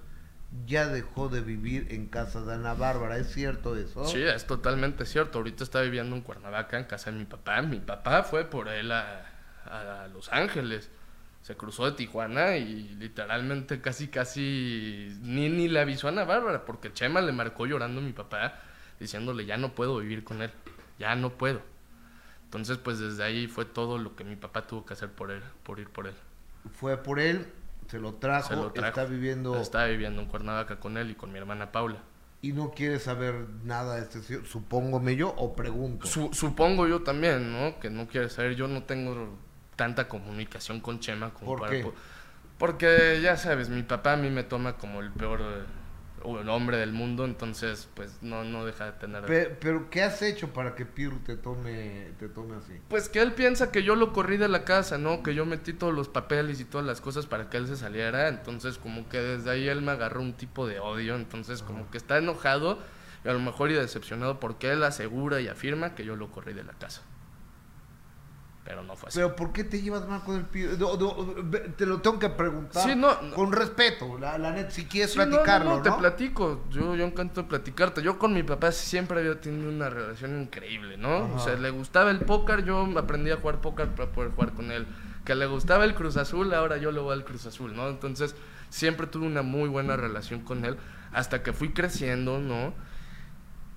[0.65, 3.19] ya dejó de vivir en casa de Ana Bárbara.
[3.19, 4.07] ¿Es cierto eso?
[4.07, 5.37] Sí, es totalmente cierto.
[5.37, 7.61] Ahorita está viviendo en Cuernavaca, en casa de mi papá.
[7.61, 9.27] Mi papá fue por él a,
[9.67, 10.89] a Los Ángeles.
[11.43, 16.65] Se cruzó de Tijuana y literalmente casi, casi ni, ni le avisó a Ana Bárbara,
[16.65, 18.55] porque Chema le marcó llorando a mi papá,
[18.99, 20.51] diciéndole, ya no puedo vivir con él,
[20.99, 21.61] ya no puedo.
[22.45, 25.43] Entonces, pues desde ahí fue todo lo que mi papá tuvo que hacer por él,
[25.63, 26.15] por ir por él.
[26.73, 27.47] Fue por él,
[27.89, 28.89] se lo trajo, Se lo trajo.
[28.89, 31.99] está viviendo Está viviendo en Cuernavaca con él y con mi hermana Paula.
[32.43, 34.45] y no quiere saber nada de este.
[34.47, 36.07] Supóngome yo o pregunto.
[36.07, 37.79] Su- supongo yo también, ¿no?
[37.81, 38.55] Que no quiere saber.
[38.57, 39.37] Yo no tengo
[39.77, 41.83] tanta comunicación con Chema como ¿Por para qué?
[41.83, 41.95] po-
[42.59, 45.41] Porque ya sabes, mi papá a mí me toma como el peor
[46.25, 49.25] el hombre del mundo, entonces pues no, no deja de tener...
[49.25, 52.75] Pe- pero ¿qué has hecho para que Pirro te tome, te tome así?
[52.89, 55.23] Pues que él piensa que yo lo corrí de la casa, ¿no?
[55.23, 58.29] Que yo metí todos los papeles y todas las cosas para que él se saliera.
[58.29, 61.17] Entonces, como que desde ahí él me agarró un tipo de odio.
[61.17, 62.79] Entonces, como que está enojado
[63.25, 66.53] y a lo mejor y decepcionado porque él asegura y afirma que yo lo corrí
[66.53, 67.03] de la casa.
[68.71, 69.19] Pero no fue así.
[69.19, 70.77] Pero ¿por qué te llevas mal con el Pirro?
[70.79, 73.35] No, no, ve- te lo tengo que preguntar Sí, no, no.
[73.35, 75.83] con respeto, la, la neta, si quieres Sí, platicarlo, no, ¿no?
[75.83, 76.63] te platico.
[76.71, 78.01] Yo, yo encanto de platicarte.
[78.01, 81.17] Yo con mi papá siempre había tenido una relación increíble, ¿no?
[81.17, 81.35] Ajá.
[81.35, 84.71] O sea, le gustaba el póker, yo aprendí a jugar póker para poder jugar con
[84.71, 84.87] él.
[85.25, 87.89] Que le gustaba el Cruz Azul, ahora yo le voy al Cruz Azul, ¿no?
[87.89, 88.37] Entonces,
[88.69, 90.77] siempre tuve una muy buena relación con él
[91.13, 92.73] hasta que fui creciendo, ¿no?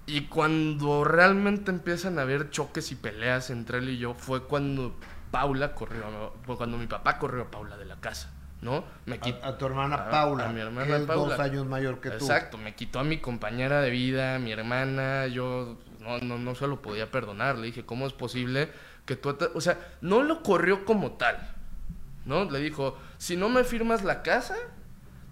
[0.06, 4.96] Y cuando realmente empiezan a haber choques y peleas entre él y yo, fue cuando
[5.32, 8.30] Paula corrió, fue cuando mi papá corrió a Paula de la casa,
[8.62, 8.84] ¿no?
[9.06, 11.36] Me quit- A, a tu hermana a- Paula, a mi hermana es Paula.
[11.38, 12.16] dos años mayor que tú.
[12.26, 16.54] Exacto, me quitó a mi compañera de vida, a mi hermana, yo no, no, no
[16.56, 17.58] se lo podía perdonar.
[17.58, 18.70] Le dije, ¿cómo es posible
[19.06, 19.30] que tú...
[19.30, 21.38] ata-?" O sea, no lo corrió como tal,
[22.26, 22.44] ¿no?
[22.52, 24.56] Le dijo, si no me firmas la casa,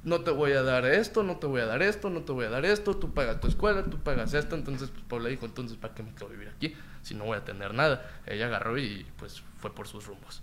[0.03, 2.45] no te voy a dar esto, no te voy a dar esto, no te voy
[2.45, 4.55] a dar esto, tú pagas tu escuela, tú pagas esto.
[4.55, 6.75] Entonces, pues Paula dijo, entonces, ¿para qué me quedo vivir aquí?
[7.01, 8.09] Si no voy a tener nada.
[8.25, 10.41] Ella agarró y pues fue por sus rumbos.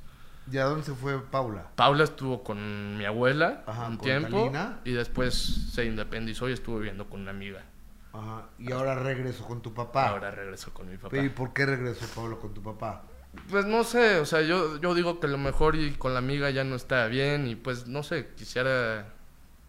[0.51, 1.68] ¿Y a dónde se fue Paula?
[1.75, 4.81] Paula estuvo con mi abuela Ajá, un con tiempo Talina.
[4.85, 5.35] y después
[5.75, 7.64] se independizó y estuvo viviendo con una amiga.
[8.12, 8.47] Ajá.
[8.59, 10.09] Y ahora regreso con tu papá.
[10.09, 11.18] Ahora regresó con mi papá.
[11.18, 13.03] ¿Y por qué regresó Paula con tu papá?
[13.51, 16.18] Pues no sé, o sea, yo, yo digo que a lo mejor y con la
[16.18, 19.12] amiga ya no está bien y pues no sé, quisiera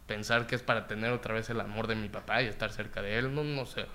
[0.10, 3.02] pensar que es para tener otra vez el amor de mi papá y estar cerca
[3.02, 3.86] de él, no, no sé.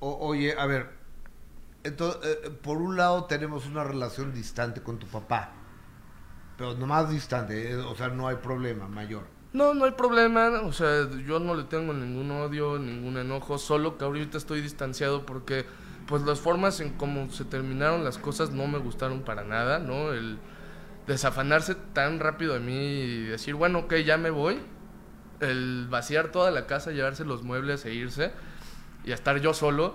[0.00, 0.90] O- oye, a ver,
[1.84, 5.52] entonces, eh, por un lado tenemos una relación distante con tu papá,
[6.56, 9.24] pero nomás distante, eh, o sea, no hay problema mayor.
[9.52, 13.98] No, no hay problema, o sea, yo no le tengo ningún odio, ningún enojo, solo
[13.98, 15.66] que ahorita estoy distanciado porque
[16.06, 20.12] pues las formas en cómo se terminaron las cosas no me gustaron para nada, ¿no?
[20.12, 20.38] El
[21.06, 24.60] desafanarse tan rápido de mí y decir, bueno, ok, ya me voy,
[25.42, 28.32] el vaciar toda la casa, llevarse los muebles e irse
[29.04, 29.94] y estar yo solo.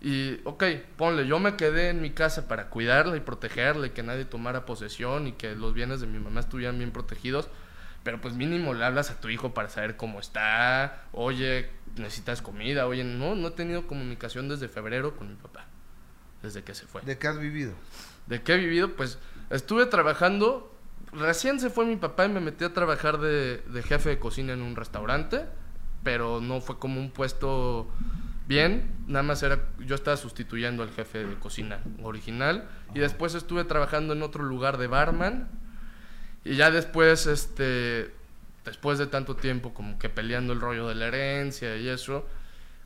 [0.00, 0.64] Y, ok,
[0.96, 4.64] ponle, yo me quedé en mi casa para cuidarla y protegerla y que nadie tomara
[4.64, 7.48] posesión y que los bienes de mi mamá estuvieran bien protegidos.
[8.04, 11.02] Pero pues mínimo le hablas a tu hijo para saber cómo está.
[11.12, 12.86] Oye, necesitas comida.
[12.86, 15.66] Oye, no, no he tenido comunicación desde febrero con mi papá.
[16.42, 17.02] Desde que se fue.
[17.02, 17.72] ¿De qué has vivido?
[18.26, 18.94] ¿De qué he vivido?
[18.94, 19.18] Pues
[19.50, 20.72] estuve trabajando.
[21.12, 24.52] Recién se fue mi papá y me metí a trabajar de, de jefe de cocina
[24.52, 25.46] en un restaurante.
[26.02, 27.88] pero no fue como un puesto
[28.46, 33.64] bien, nada más era, yo estaba sustituyendo al jefe de cocina original y después estuve
[33.64, 35.48] trabajando en otro lugar de barman
[36.44, 38.10] y ya después, este,
[38.64, 42.26] después de tanto tiempo como que peleando el rollo de la herencia y eso,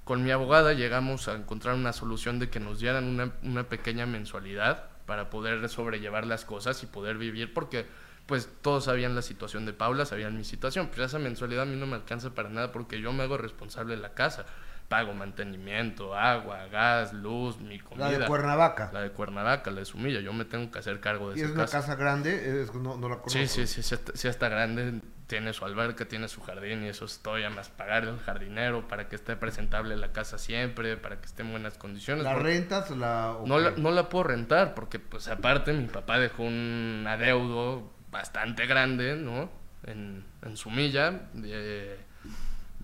[0.05, 4.05] con mi abogada llegamos a encontrar una solución de que nos dieran una, una pequeña
[4.05, 7.87] mensualidad para poder sobrellevar las cosas y poder vivir porque
[8.33, 11.77] pues todos sabían la situación de Paula, sabían mi situación, pero esa mensualidad a mí
[11.77, 14.47] no me alcanza para nada porque yo me hago responsable de la casa
[14.89, 18.11] pago mantenimiento, agua, gas, luz, mi comida.
[18.11, 18.91] La de Cuernavaca.
[18.91, 20.21] La de Cuernavaca, la de Sumilla.
[20.21, 22.67] Yo me tengo que hacer cargo de ¿Y es una casa grande?
[22.75, 23.29] no, la conozco.
[23.29, 25.01] Sí, sí, sí, sí, está, grande.
[25.27, 29.09] Tiene su alberca, tiene su jardín y eso es todavía más pagar al jardinero para
[29.09, 32.25] que esté presentable la casa siempre, para que esté en buenas condiciones.
[32.25, 36.43] ¿La rentas la, no, la, no la puedo rentar porque, pues, aparte, mi papá dejó
[36.43, 39.51] un adeudo bastante grande, ¿no?
[39.85, 41.99] En, en Sumilla de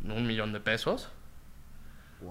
[0.03, 1.13] un millón de pesos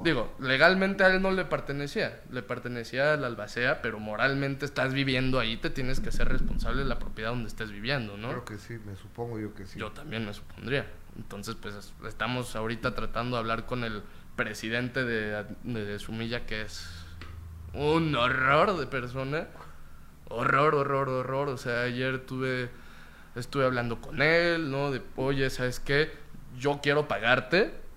[0.04, 4.94] Digo, legalmente a él no le pertenecía, le pertenecía a la albacea, pero moralmente estás
[4.94, 8.28] viviendo ahí, te tienes que ser responsable de la propiedad donde estés viviendo, ¿no?
[8.30, 9.80] Creo que sí, me supongo yo que sí.
[9.80, 10.86] Yo también me supondría.
[11.16, 14.04] Entonces, pues estamos ahorita tratando de hablar con el
[14.36, 16.90] presidente de, de Sumilla, que es
[17.74, 19.48] un horror de persona.
[20.28, 21.48] Horror, horror, horror.
[21.48, 22.70] O sea, ayer tuve,
[23.40, 24.92] estuve hablando con él, ¿no?
[24.92, 26.12] De, oye, ¿sabes qué?
[26.58, 27.88] Yo quiero pagarte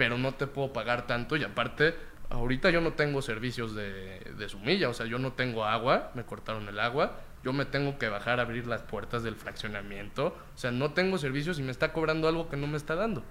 [0.00, 1.94] pero no te puedo pagar tanto y aparte,
[2.30, 6.24] ahorita yo no tengo servicios de, de sumilla, o sea, yo no tengo agua, me
[6.24, 10.58] cortaron el agua, yo me tengo que bajar a abrir las puertas del fraccionamiento, o
[10.58, 13.22] sea, no tengo servicios y me está cobrando algo que no me está dando.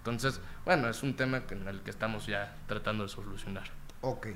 [0.00, 3.70] Entonces, bueno, es un tema en el que estamos ya tratando de solucionar.
[4.02, 4.26] Ok.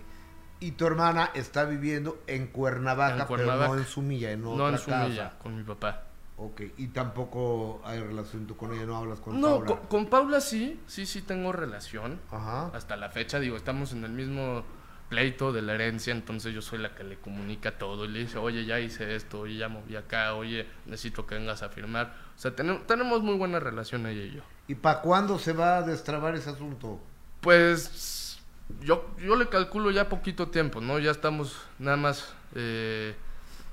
[0.60, 4.78] Y tu hermana está viviendo en Cuernavaca, pero no en Sumilla, en otra No en
[4.78, 6.04] Sumilla, con mi papá.
[6.38, 9.66] Ok, y tampoco hay relación tú con ella, no hablas con no, Paula.
[9.66, 12.20] No, con, Paula sí, sí, sí tengo relación.
[12.30, 12.70] Ajá.
[12.74, 14.62] Hasta la fecha, digo, estamos en el mismo
[15.08, 18.36] pleito de la herencia, entonces yo soy la que le comunica todo y le dice,
[18.36, 22.14] oye, ya hice esto, oye, ya moví acá, oye, necesito que vengas a firmar.
[22.36, 24.42] O sea, tenemos, tenemos muy buena relación ella y yo.
[24.68, 27.00] ¿Y para cuándo se va a destrabar ese asunto?
[27.40, 28.38] Pues
[28.80, 30.98] yo, yo le calculo ya poquito tiempo, ¿no?
[30.98, 33.14] Ya estamos nada más eh,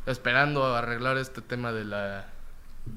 [0.06, 2.32] esperando a arreglar este tema de la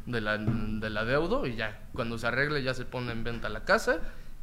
[0.07, 3.49] de la, de la deuda y ya, cuando se arregle ya se pone en venta
[3.49, 4.01] la casa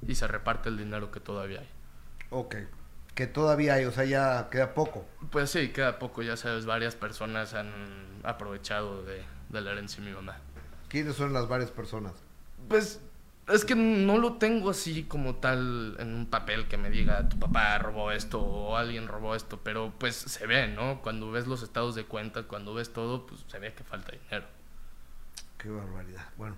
[0.08, 1.70] y se reparte el dinero que todavía hay.
[2.30, 2.56] Ok,
[3.16, 5.06] que todavía hay, o sea, ya queda poco.
[5.32, 7.72] Pues sí, queda poco, ya sabes, varias personas han
[8.24, 10.38] aprovechado de, de la herencia de mi mamá.
[10.90, 12.14] ¿Quiénes son las varias personas?
[12.68, 13.02] Pues
[13.50, 17.38] es que no lo tengo así como tal en un papel que me diga tu
[17.38, 21.02] papá robó esto o alguien robó esto, pero pues se ve, ¿no?
[21.02, 24.46] Cuando ves los estados de cuenta, cuando ves todo, pues se ve que falta dinero.
[25.64, 26.26] Qué barbaridad.
[26.38, 26.58] Bueno,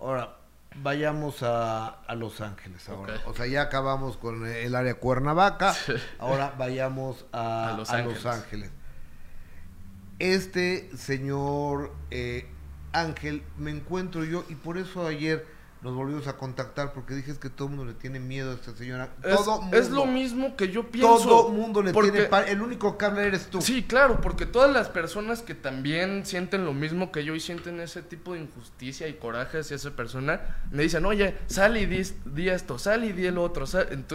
[0.00, 0.36] ahora
[0.82, 3.14] vayamos a, Los Ángeles ahora.
[3.26, 5.72] O sea, ya acabamos con el área Cuernavaca.
[6.18, 7.90] Ahora vayamos a, Los,
[8.26, 8.72] Ángeles.
[10.18, 12.48] Este señor eh,
[12.92, 15.46] Ángel me encuentro yo y por eso ayer
[15.84, 18.74] nos volvimos a contactar porque dije que todo el mundo le tiene miedo a esta
[18.74, 19.10] señora.
[19.22, 21.18] Es, todo es lo mismo que yo pienso.
[21.18, 23.60] Todo el mundo le tiene El único que habla eres tú.
[23.60, 27.80] Sí, claro, porque todas las personas que también sienten lo mismo que yo y sienten
[27.80, 32.48] ese tipo de injusticia y coraje hacia esa persona, me dicen, oye, sal y di,
[32.48, 33.66] esto, sal y di el otro.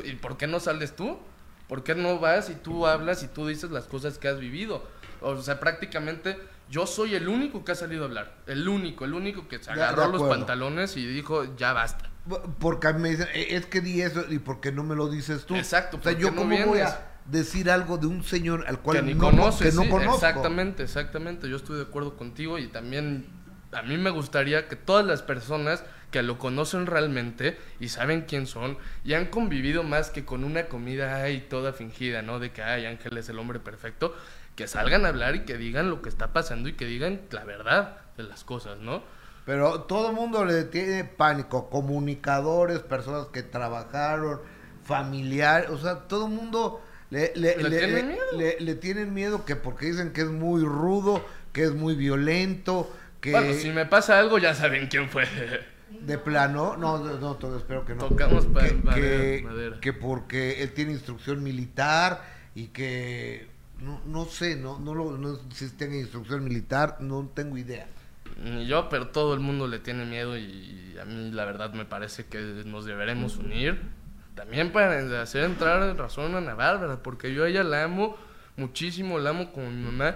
[0.03, 1.19] ¿Y por qué no sales tú?
[1.67, 4.83] ¿Por qué no vas y tú hablas y tú dices las cosas que has vivido?
[5.21, 6.35] O sea, prácticamente
[6.69, 8.35] yo soy el único que ha salido a hablar.
[8.45, 12.09] El único, el único que se agarró los pantalones y dijo, ya basta.
[12.59, 14.95] Porque a mí me dicen, e, es que di eso y por qué no me
[14.95, 15.55] lo dices tú.
[15.55, 15.97] Exacto.
[15.97, 19.19] O sea, yo cómo voy a decir algo de un señor al cual que no,
[19.19, 20.15] conoces, no conozco.
[20.15, 21.49] Exactamente, exactamente.
[21.49, 23.25] Yo estoy de acuerdo contigo y también
[23.71, 28.47] a mí me gustaría que todas las personas que lo conocen realmente y saben quién
[28.47, 32.39] son y han convivido más que con una comida ahí toda fingida, ¿no?
[32.39, 34.15] De que, ay, Ángel es el hombre perfecto
[34.59, 37.45] que salgan a hablar y que digan lo que está pasando y que digan la
[37.45, 39.01] verdad de las cosas, ¿no?
[39.45, 44.41] Pero todo el mundo le tiene pánico, comunicadores, personas que trabajaron,
[44.83, 49.45] familiares, o sea, todo el mundo le, le, ¿Le, tienen miedo?
[49.45, 53.31] que porque dicen que es muy rudo, que es muy violento, que...
[53.31, 55.23] Bueno, si me pasa algo ya saben quién fue.
[56.01, 58.09] De plano, no, no, todo, espero que no.
[58.09, 62.21] Tocamos para que, que porque él tiene instrucción militar
[62.55, 67.57] y que no, no sé, no, no, lo, no si tenga instrucción militar, no tengo
[67.57, 67.87] idea.
[68.43, 71.85] Ni yo, pero todo el mundo le tiene miedo y a mí la verdad me
[71.85, 73.81] parece que nos deberemos unir.
[74.35, 78.15] También para hacer entrar en razón a Ana Bárbara, porque yo a ella la amo
[78.55, 80.15] muchísimo, la amo como mi mamá.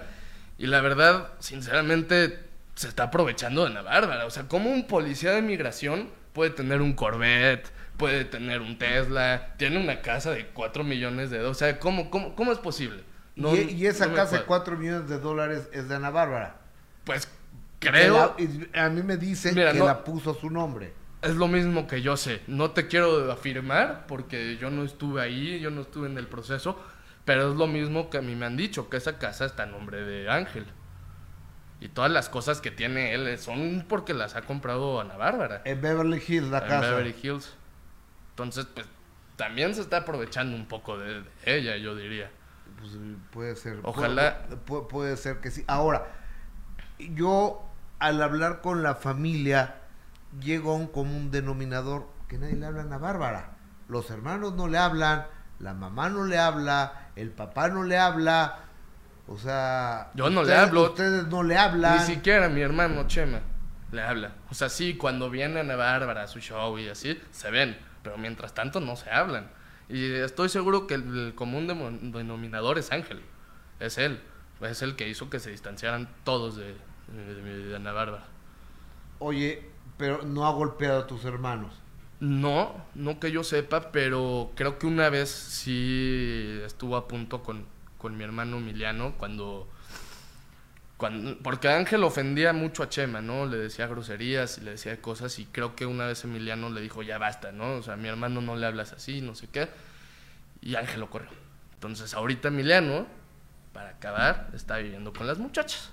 [0.58, 2.40] Y la verdad, sinceramente,
[2.76, 4.26] se está aprovechando de Ana Bárbara.
[4.26, 9.56] O sea, como un policía de migración puede tener un Corvette, puede tener un Tesla,
[9.58, 11.58] tiene una casa de 4 millones de dólares.
[11.58, 13.04] O sea, ¿cómo, cómo, cómo es posible?
[13.36, 14.64] Y, y, esa no casa de cuadra.
[14.66, 16.58] 4 millones de dólares es de Ana Bárbara.
[17.04, 17.28] Pues
[17.80, 18.36] creo...
[18.74, 20.94] la- a mí me dicen Mira, que no- la puso su nombre.
[21.22, 22.42] Es lo mismo que yo sé.
[22.48, 26.78] No te quiero afirmar porque yo no estuve ahí, yo no estuve en el proceso,
[27.24, 29.68] pero es lo mismo que a mí me han dicho, que esa casa está a
[29.68, 30.66] nombre de Ángel.
[31.80, 35.62] Y todas las cosas que tiene él son porque las ha comprado Ana Bárbara.
[35.66, 36.90] En Beverly Hills, la en casa.
[36.92, 37.54] Beverly Hills.
[38.32, 38.86] Entonces, pues
[39.36, 42.30] también se está aprovechando un poco de, de ella, yo diría.
[42.80, 42.92] Pues,
[43.32, 43.80] puede ser.
[43.84, 45.64] Ojalá- Puede, ser que sí.
[45.68, 46.08] Ahora,
[47.00, 47.64] yo
[48.00, 49.76] al hablar con la familia
[50.40, 53.52] llego a un común denominador que nadie le hablan a Bárbara.
[53.88, 55.26] Los hermanos no le hablan,
[55.60, 58.60] la mamá no le habla, el papá no le habla.
[59.28, 60.84] O sea, Yo no le ustedes- hablo.
[60.84, 61.98] Ustedes no le hablan.
[62.00, 63.40] Ni siquiera mi hermano Chema
[63.92, 64.32] le habla.
[64.50, 67.78] O sea, sí, cuando viene Ana Bárbara a su show y así, se ven.
[68.02, 69.50] Pero mientras tanto no se hablan.
[69.94, 71.68] Y estoy seguro que el, el común
[72.14, 73.22] denominador es Ángel.
[73.80, 74.20] Es él.
[74.62, 76.76] Es el que hizo que se distanciaran todos de,
[77.14, 78.26] de- de Ana Bárbara.
[79.20, 81.74] Oye, pero no ha golpeado a tus hermanos.
[82.20, 87.66] No, no que yo sepa, pero creo que una vez sí estuvo a punto con,
[87.98, 89.68] con mi hermano Emiliano cuando,
[90.98, 91.38] cuando...
[91.40, 93.46] Porque Ángel ofendía mucho a Chema, ¿no?
[93.46, 97.04] Le decía groserías y le decía cosas y creo que una vez Emiliano le dijo,
[97.04, 97.76] ya basta, ¿no?
[97.76, 99.70] O sea, a mi hermano no le hablas así, no sé qué.
[100.62, 101.30] Y Ángel lo corrió.
[101.74, 103.08] Entonces ahorita Emiliano,
[103.74, 105.92] para acabar, está viviendo con las muchachas.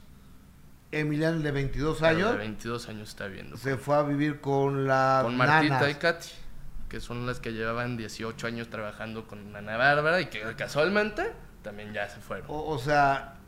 [0.93, 3.57] Emiliano, de 22 Pero años, De 22 años está viviendo.
[3.57, 6.29] se fue a vivir con la con Martita y Katy,
[6.89, 11.33] que son las que llevaban 18 años trabajando con Ana Bárbara y que casualmente
[11.63, 12.47] también ya se fueron.
[12.49, 13.39] O, o sea,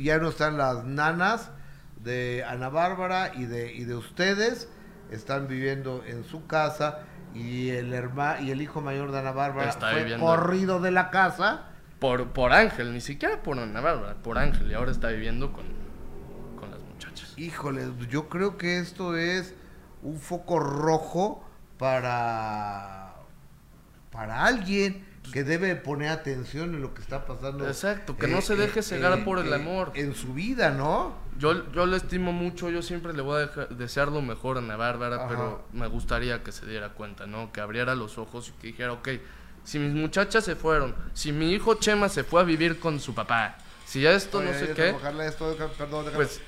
[0.00, 1.50] ya no están las nanas
[2.02, 4.68] de Ana Bárbara y de, y de ustedes,
[5.10, 7.00] están viviendo en su casa
[7.34, 10.90] y el herma, y el hijo mayor de Ana Bárbara Está fue viviendo- corrido de
[10.90, 11.68] la casa.
[11.98, 15.64] Por, por Ángel, ni siquiera por Ana Bárbara, por Ángel, y ahora está viviendo con,
[16.58, 17.32] con las muchachas.
[17.38, 19.54] Híjole, yo creo que esto es
[20.02, 21.44] un foco rojo
[21.78, 23.14] para
[24.10, 27.66] para alguien que debe poner atención en lo que está pasando.
[27.66, 29.92] Exacto, que no se deje cegar por el amor.
[29.94, 31.14] En su vida, ¿no?
[31.38, 34.60] Yo, yo le estimo mucho, yo siempre le voy a deja- desear lo mejor a
[34.60, 35.28] Ana Bárbara, Ajá.
[35.28, 37.52] pero me gustaría que se diera cuenta, ¿no?
[37.52, 39.08] Que abriera los ojos y que dijera, ok,
[39.64, 43.14] si mis muchachas se fueron, si mi hijo Chema se fue a vivir con su
[43.14, 43.56] papá,
[43.86, 46.40] si esto no sé qué, bajarle esto, déjame- perdón, déjame- pues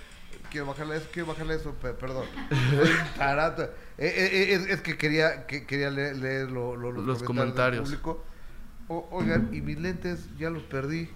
[0.50, 2.26] quiero bajarle eso, quiero bajarle eso, pe- perdón.
[3.16, 3.62] Tarato.
[3.62, 7.22] Eh, eh, eh, es, es que quería, que, quería leer, leer lo- lo- los, Los
[7.22, 7.88] comentarios.
[7.88, 7.90] comentarios.
[7.90, 8.24] del público.
[8.88, 11.10] O- oigan, y mis lentes ya los perdí.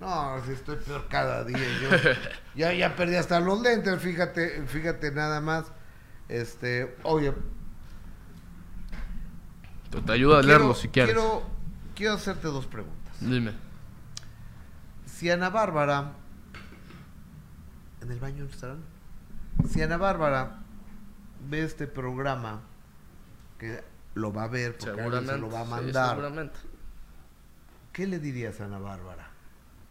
[0.00, 1.58] No, si estoy peor cada día.
[1.58, 1.88] Yo,
[2.54, 5.66] ya, ya perdí hasta los lentes, fíjate, fíjate nada más.
[6.28, 7.32] Este, oye,
[9.90, 11.14] te, te ayudo a quiero- leerlo si quieres.
[11.14, 11.42] Quiero,
[11.94, 13.14] quiero hacerte dos preguntas.
[13.20, 13.52] Dime.
[15.06, 16.12] Si Ana Bárbara.
[18.02, 18.80] ¿En el baño estarán?
[19.68, 20.58] Si Ana Bárbara
[21.48, 22.60] ve este programa,
[23.58, 23.82] que
[24.14, 26.58] lo va a ver porque alguien se lo va a sí, mandar, seguramente.
[27.96, 29.30] ¿Qué le dirías a Ana Bárbara?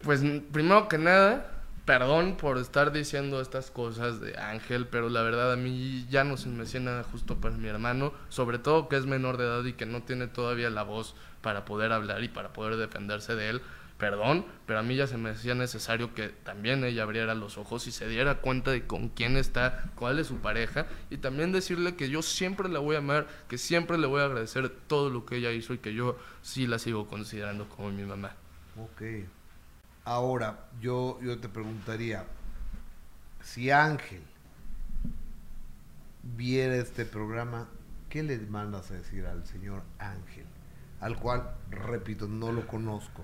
[0.04, 5.52] Pues primero que nada, perdón por estar diciendo estas cosas de Ángel, pero la verdad
[5.52, 8.96] a mí ya no se me hacía nada justo para mi hermano, sobre todo que
[8.98, 12.30] es menor de edad y que no tiene todavía la voz para poder hablar y
[12.30, 13.62] para poder defenderse de él.
[13.98, 17.88] Perdón, pero a mí ya se me hacía necesario que también ella abriera los ojos
[17.88, 21.96] y se diera cuenta de con quién está, cuál es su pareja y también decirle
[21.96, 25.26] que yo siempre la voy a amar, que siempre le voy a agradecer todo lo
[25.26, 28.34] que ella hizo y que yo sí la sigo considerando como mi mamá.
[28.78, 29.02] Ok.
[30.04, 32.26] Ahora, yo, yo te preguntaría,
[33.42, 34.24] si Ángel
[36.22, 37.70] viera este programa,
[38.10, 40.46] ¿qué le mandas a decir al señor Ángel?
[41.00, 43.24] Al cual, repito, no lo conozco.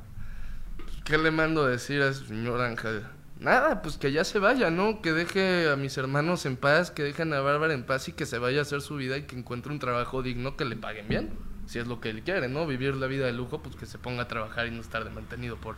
[1.05, 3.03] ¿Qué le mando a decir a ese señor Ángel?
[3.39, 5.01] Nada, pues que ya se vaya, ¿no?
[5.01, 8.27] Que deje a mis hermanos en paz, que dejen a Bárbara en paz y que
[8.27, 11.07] se vaya a hacer su vida y que encuentre un trabajo digno que le paguen
[11.07, 11.31] bien.
[11.65, 12.67] Si es lo que él quiere, ¿no?
[12.67, 15.09] Vivir la vida de lujo, pues que se ponga a trabajar y no estar de
[15.09, 15.75] mantenido por,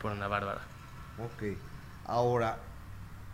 [0.00, 0.62] por Ana Bárbara.
[1.18, 1.56] Ok.
[2.06, 2.58] Ahora,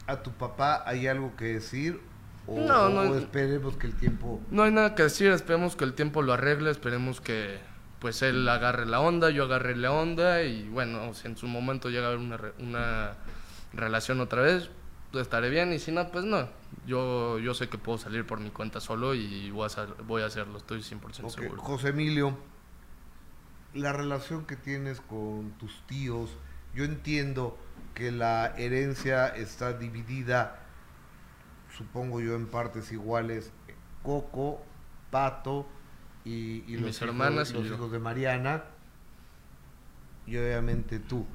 [0.07, 2.01] ¿a tu papá hay algo que decir?
[2.47, 3.01] ¿O, No, no.
[3.13, 4.41] o esperemos que el tiempo...
[4.51, 7.59] No hay nada que decir, esperemos que el tiempo lo arregle, esperemos que
[8.01, 11.89] pues él agarre la onda, yo agarre la onda y bueno, si en su momento
[11.91, 13.13] llega a haber una, re- una
[13.73, 14.71] relación otra vez,
[15.13, 16.49] pues estaré bien y si no, pues no.
[16.87, 20.27] Yo, yo sé que puedo salir por mi cuenta solo y voy a, voy a
[20.27, 21.61] hacerlo, estoy 100% Ok, seguro.
[21.63, 22.39] José Emilio,
[23.75, 26.31] la relación que tienes con tus tíos,
[26.75, 27.59] yo entiendo
[27.95, 30.61] que la herencia está dividida,
[31.77, 33.53] supongo yo, en partes iguales.
[34.03, 34.63] Coco
[35.11, 35.67] Pato
[36.25, 37.75] y, los, mis hijos, hermanas y los yo.
[37.75, 38.65] hijos de Mariana
[40.27, 41.27] y obviamente tú.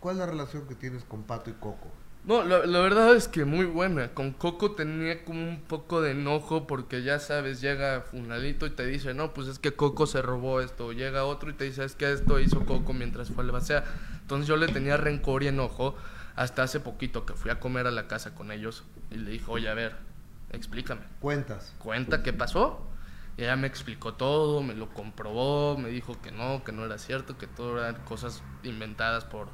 [0.00, 1.90] ¿Cuál es la relación que tienes con Pato y Coco?
[2.24, 4.14] No, la, la verdad es que muy buena.
[4.14, 8.86] Con Coco tenía como un poco de enojo porque ya sabes, llega Funalito y te
[8.86, 10.92] dice, no, pues es que Coco se robó esto.
[10.92, 13.84] Llega otro y te dice, es que esto hizo Coco mientras fue al basea.
[14.20, 15.96] Entonces yo le tenía rencor y enojo
[16.34, 19.44] hasta hace poquito que fui a comer a la casa con ellos y le dije,
[19.48, 19.96] oye, a ver,
[20.50, 21.02] explícame.
[21.20, 21.74] Cuentas.
[21.78, 22.93] Cuenta qué pasó.
[23.36, 26.98] Y ella me explicó todo, me lo comprobó, me dijo que no, que no era
[26.98, 29.48] cierto, que todo eran cosas inventadas por,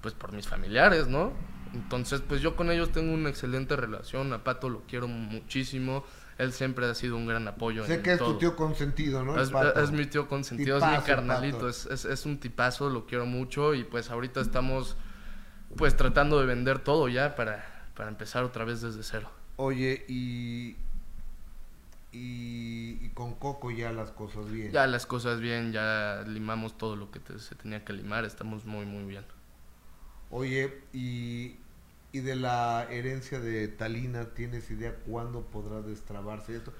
[0.00, 1.32] pues, por mis familiares, ¿no?
[1.74, 6.04] Entonces, pues yo con ellos tengo una excelente relación, a Pato lo quiero muchísimo,
[6.38, 7.84] él siempre ha sido un gran apoyo.
[7.84, 8.32] Sé en que es todo.
[8.32, 9.38] tu tío consentido, ¿no?
[9.38, 13.74] Es, mi tío consentido, es mi carnalito, es, es, es un tipazo, lo quiero mucho
[13.74, 14.96] y pues ahorita estamos
[15.76, 19.30] pues tratando de vender todo ya para, para empezar otra vez desde cero.
[19.56, 20.76] Oye, y,
[22.18, 24.72] y, y con Coco ya las cosas bien.
[24.72, 28.64] Ya las cosas bien, ya limamos todo lo que te- se tenía que limar, estamos
[28.64, 29.24] muy muy bien.
[30.30, 31.56] Oye, y,
[32.12, 36.72] y de la herencia de Talina, ¿tienes idea cuándo podrá destrabarse esto?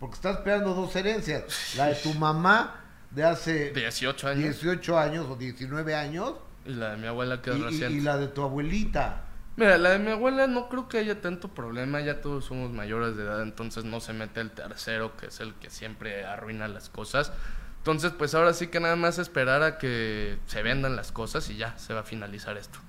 [0.00, 1.74] Porque estás esperando dos herencias.
[1.76, 2.80] La de tu mamá
[3.10, 6.34] de hace 18 años 18 años o 19 años
[6.66, 7.94] y la de mi abuela que es y- reciente.
[7.98, 9.24] y la de tu abuelita.
[9.56, 13.16] Mira, la de mi abuela no creo que haya tanto problema, ya todos somos mayores
[13.16, 16.88] de edad, entonces no se mete el tercero, que es el que siempre arruina las
[16.88, 17.32] cosas.
[17.78, 21.56] Entonces, pues ahora sí que nada más esperar a que se vendan las cosas y
[21.56, 22.80] ya se va a finalizar esto.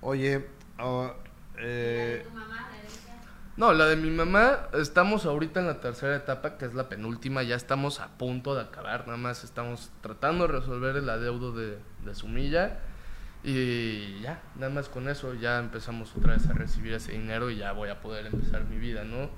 [0.00, 1.12] Oye, ah,
[1.58, 2.24] eh,
[3.58, 7.42] No, la de mi mamá, estamos ahorita en la tercera etapa, que es la penúltima,
[7.42, 11.78] ya estamos a punto de acabar, nada más estamos tratando de resolver el adeudo de,
[12.04, 12.80] de Sumilla
[13.44, 17.58] y ya, nada más con eso ya empezamos otra vez a recibir ese dinero y
[17.58, 19.28] ya voy a poder empezar mi vida, ¿no?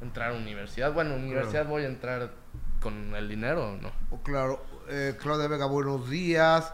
[0.00, 2.32] Entrar a universidad, bueno, universidad voy a entrar
[2.80, 3.92] con el dinero, ¿no?
[4.10, 6.72] oh, claro, eh, Claudia Vega, buenos días.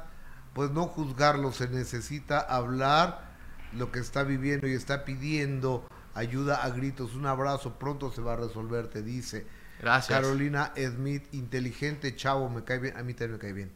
[0.54, 3.28] Pues no juzgarlo, se necesita hablar
[3.74, 7.14] lo que está viviendo y está pidiendo ayuda a gritos.
[7.14, 9.46] Un abrazo, pronto se va a resolver, te dice.
[9.80, 10.18] Gracias.
[10.18, 13.72] Carolina Smith, inteligente, chavo, me cae bien, a mí también me cae bien.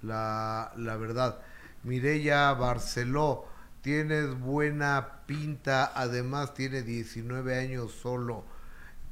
[0.00, 1.40] La, la verdad.
[1.86, 3.46] Mireya Barceló,
[3.80, 8.44] tienes buena pinta, además tiene 19 años solo.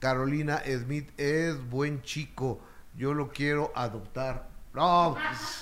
[0.00, 2.60] Carolina Smith es buen chico,
[2.96, 4.48] yo lo quiero adoptar.
[4.74, 5.16] No,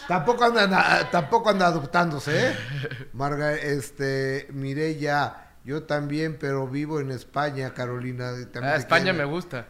[0.08, 2.56] tampoco anda, tampoco anda adoptándose, ¿eh?
[3.12, 8.32] Marga, este, Mireya, yo también, pero vivo en España, Carolina.
[8.62, 9.68] Ah, España me gusta.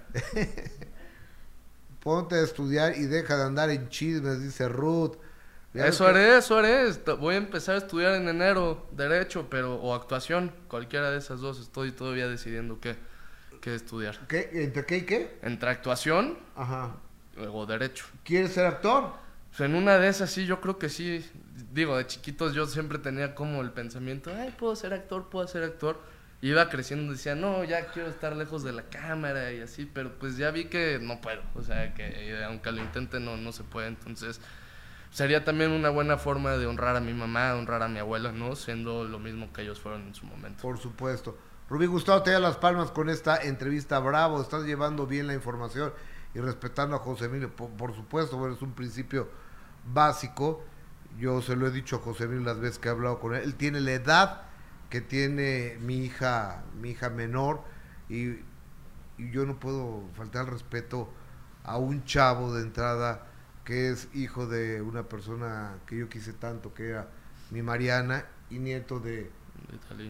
[2.05, 5.17] Ponte a estudiar y deja de andar en chismes, dice Ruth.
[5.75, 6.87] Eso que- haré, eso haré.
[7.19, 11.61] Voy a empezar a estudiar en enero derecho, pero o actuación, cualquiera de esas dos.
[11.61, 12.97] Estoy todavía decidiendo qué,
[13.61, 14.19] qué estudiar.
[14.29, 14.51] ¿Qué?
[14.53, 15.39] ¿Entre qué y qué?
[15.43, 16.97] Entre actuación Ajá.
[17.51, 18.05] o derecho.
[18.25, 19.13] ¿Quieres ser actor?
[19.51, 21.25] Pues en una de esas sí, yo creo que sí.
[21.73, 25.63] Digo, de chiquitos yo siempre tenía como el pensamiento, ay, puedo ser actor, puedo ser
[25.65, 26.01] actor.
[26.41, 30.37] Iba creciendo, decía, no, ya quiero estar lejos de la cámara y así, pero pues
[30.37, 31.41] ya vi que no puedo.
[31.55, 33.87] O sea, que eh, aunque lo intente, no, no se puede.
[33.89, 34.41] Entonces,
[35.13, 38.57] sería también una buena forma de honrar a mi mamá, honrar a mi abuela, ¿no?
[38.57, 40.61] Siendo lo mismo que ellos fueron en su momento.
[40.63, 41.37] Por supuesto.
[41.69, 43.99] Rubí Gustavo te da las palmas con esta entrevista.
[44.01, 45.93] Bravo, estás llevando bien la información
[46.35, 47.55] y respetando a José Emilio.
[47.55, 49.29] Por, supuesto, bueno, es un principio
[49.93, 50.65] básico.
[51.19, 53.43] Yo se lo he dicho a José Emilio las veces que he hablado con él.
[53.43, 54.43] Él tiene la edad
[54.89, 57.63] que tiene mi hija, mi hija menor,
[58.11, 58.41] y,
[59.17, 61.11] y yo no puedo faltar al respeto
[61.65, 63.32] a un chavo de entrada
[63.65, 67.09] que es hijo de una persona que yo quise tanto, que era
[67.51, 69.31] mi Mariana, y nieto de,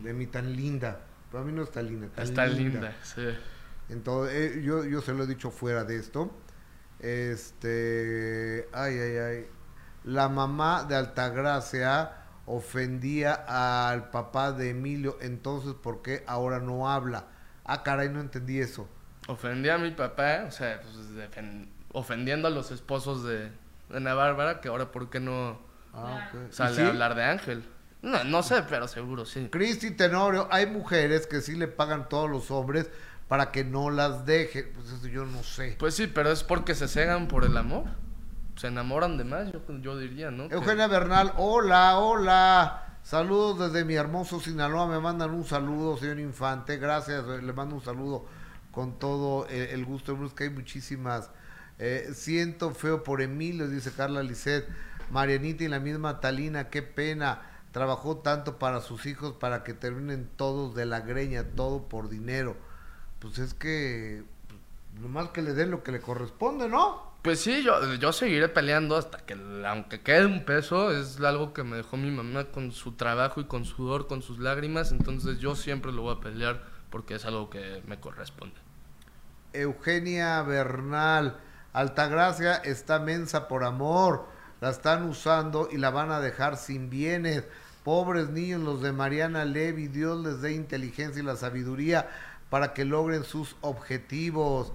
[0.03, 1.00] de mi tan linda.
[1.30, 2.09] Pero a mí no está linda.
[2.09, 3.22] tan Está linda, sí.
[3.88, 6.30] Entonces, eh, yo, yo se lo he dicho fuera de esto.
[7.00, 8.68] Este.
[8.72, 9.46] Ay, ay, ay.
[10.05, 12.12] La mamá de Altagracia
[12.46, 15.18] ofendía al papá de Emilio.
[15.20, 17.26] Entonces, ¿por qué ahora no habla?
[17.64, 18.88] Ah, caray, no entendí eso.
[19.28, 23.51] Ofendí a mi papá, o sea, pues, defen- ofendiendo a los esposos de,
[23.88, 25.59] de Ana Bárbara, que ahora, ¿por qué no
[25.95, 26.40] Ah, ok.
[26.51, 26.80] ¿Y sale sí?
[26.82, 27.64] a hablar de Ángel?
[28.01, 29.49] No, no sé, pero seguro sí.
[29.51, 32.90] Cristi Tenorio, hay mujeres que sí le pagan todos los hombres
[33.28, 34.64] para que no las deje.
[34.64, 35.76] Pues eso yo no sé.
[35.78, 37.84] Pues sí, pero es porque se cegan por el amor.
[38.57, 40.49] Se enamoran de más, yo, yo diría, ¿no?
[40.49, 42.97] Que- Eugenia Bernal, hola, hola.
[43.03, 44.86] Saludos desde mi hermoso Sinaloa.
[44.86, 46.76] Me mandan un saludo, señor Infante.
[46.78, 48.26] Gracias, le mando un saludo
[48.70, 50.18] con todo eh, el gusto.
[50.24, 51.30] Es que hay muchísimas.
[51.79, 54.66] Eh, siento feo por Emilio, dice Carla Lisset.
[55.11, 57.43] Marianita y la misma Talina, qué pena.
[57.73, 62.57] Trabajó tanto para sus hijos para que terminen todos de la greña, todo por dinero.
[63.18, 64.25] Pues es que
[65.01, 67.12] Nomás que le den lo que le corresponde, ¿no?
[67.23, 69.35] Pues sí, yo, yo seguiré peleando hasta que,
[69.66, 73.45] aunque quede un peso, es algo que me dejó mi mamá con su trabajo y
[73.45, 77.49] con sudor, con sus lágrimas, entonces yo siempre lo voy a pelear porque es algo
[77.49, 78.57] que me corresponde.
[79.53, 81.39] Eugenia Bernal,
[81.73, 84.27] Altagracia está mensa por amor,
[84.61, 87.45] la están usando y la van a dejar sin bienes.
[87.83, 92.09] Pobres niños los de Mariana Levy, Dios les dé inteligencia y la sabiduría
[92.51, 94.73] para que logren sus objetivos.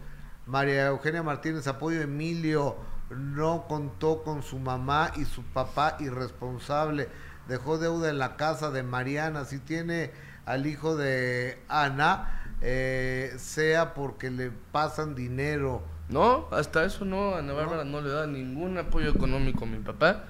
[0.48, 2.76] María Eugenia Martínez, apoyo Emilio,
[3.10, 7.10] no contó con su mamá y su papá irresponsable.
[7.48, 9.46] Dejó deuda en la casa de Mariana.
[9.46, 10.12] Si tiene
[10.46, 15.84] al hijo de Ana, eh, sea porque le pasan dinero.
[16.10, 20.24] No, hasta eso no, Ana Bárbara no le da ningún apoyo económico a mi papá.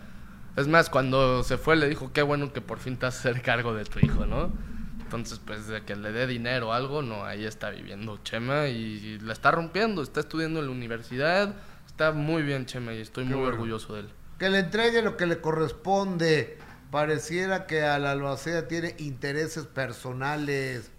[0.56, 3.20] Es más, cuando se fue le dijo, qué bueno que por fin te vas a
[3.20, 4.52] hacer cargo de tu hijo, ¿no?
[5.00, 9.20] Entonces, pues de que le dé dinero o algo, no, ahí está viviendo Chema y,
[9.20, 11.54] la está rompiendo, está estudiando en la universidad,
[11.86, 14.10] está muy bien Chema y estoy muy orgulloso de él.
[14.40, 16.58] Que le entregue lo que le corresponde.
[16.92, 20.92] Pareciera que a la albacea tiene intereses personales.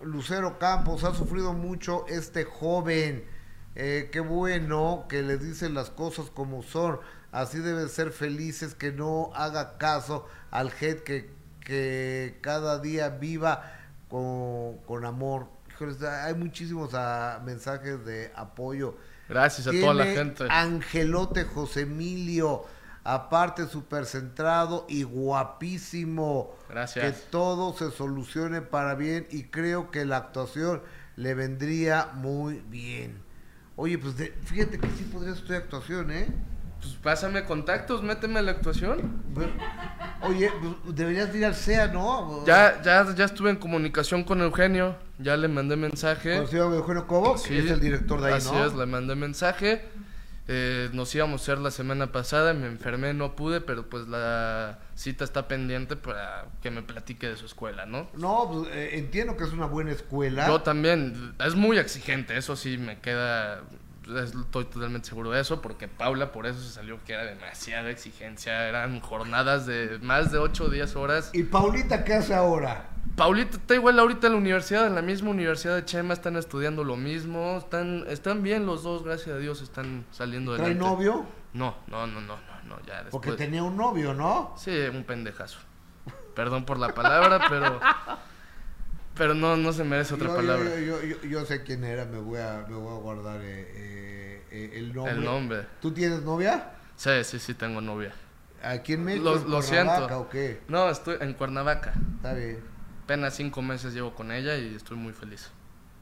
[0.00, 3.24] Lucero Campos ha sufrido mucho este joven.
[3.80, 6.98] Eh, qué bueno que le dicen las cosas como son
[7.32, 13.72] así deben ser felices, que no haga caso al head que, que cada día viva
[14.08, 15.48] con, amor.
[16.24, 18.96] hay muchísimos ah, mensajes de apoyo.
[19.28, 20.44] Gracias a toda la gente.
[20.48, 22.64] Angelote José Emilio,
[23.04, 26.56] aparte súper centrado y guapísimo.
[26.68, 27.04] Gracias.
[27.04, 30.82] Que todo se solucione para bien y creo que la actuación
[31.16, 33.27] le vendría muy bien.
[33.80, 36.26] Oye, pues fíjate que sí podría estudiar actuación, ¿eh?
[36.80, 39.22] Pues pásame contactos, méteme a la actuación.
[40.20, 42.44] Oye, pues, deberías ir al CEA, ¿no?
[42.44, 46.38] Ya, ya, ya estuve en comunicación con Eugenio, ya le mandé mensaje.
[46.38, 47.38] ¿Conoció a Eugenio Cobo?
[47.38, 49.88] Sí, es el director de ahí, así es, le mandé mensaje.
[50.50, 54.78] Eh, nos íbamos a hacer la semana pasada, me enfermé, no pude, pero pues la
[54.94, 58.08] cita está pendiente para que me platique de su escuela, ¿no?
[58.14, 60.46] No, pues, eh, entiendo que es una buena escuela.
[60.48, 63.62] Yo también, es muy exigente, eso sí me queda
[64.16, 68.68] estoy totalmente seguro de eso, porque Paula por eso se salió que era demasiada exigencia,
[68.68, 71.30] eran jornadas de más de 8 o 10 horas.
[71.34, 72.88] ¿Y Paulita qué hace ahora?
[73.18, 76.84] Paulita está igual ahorita en la universidad, en la misma universidad de Chema, están estudiando
[76.84, 81.26] lo mismo, están, están bien los dos, gracias a Dios, están saliendo de ¿Trae novio?
[81.52, 82.36] No, no, no, no,
[82.68, 83.10] no, ya después...
[83.10, 84.54] Porque tenía un novio, ¿no?
[84.56, 85.58] Sí, un pendejazo.
[86.36, 87.80] Perdón por la palabra, pero...
[89.16, 90.78] Pero no, no se merece otra palabra.
[90.78, 94.42] Yo, yo, yo, sé quién era, me voy a, me voy a guardar eh, eh,
[94.52, 95.12] eh, el nombre.
[95.12, 95.66] El nombre.
[95.80, 96.70] ¿Tú tienes novia?
[96.94, 98.12] Sí, sí, sí, tengo novia.
[98.62, 99.24] ¿Aquí en México?
[99.24, 100.20] Lo, lo siento.
[100.20, 100.60] o qué?
[100.68, 101.94] No, estoy en Cuernavaca.
[102.14, 102.77] Está bien.
[103.08, 105.48] Apenas cinco meses llevo con ella y estoy muy feliz.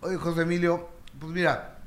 [0.01, 0.89] Oye, José Emilio,
[1.21, 1.79] pues mira,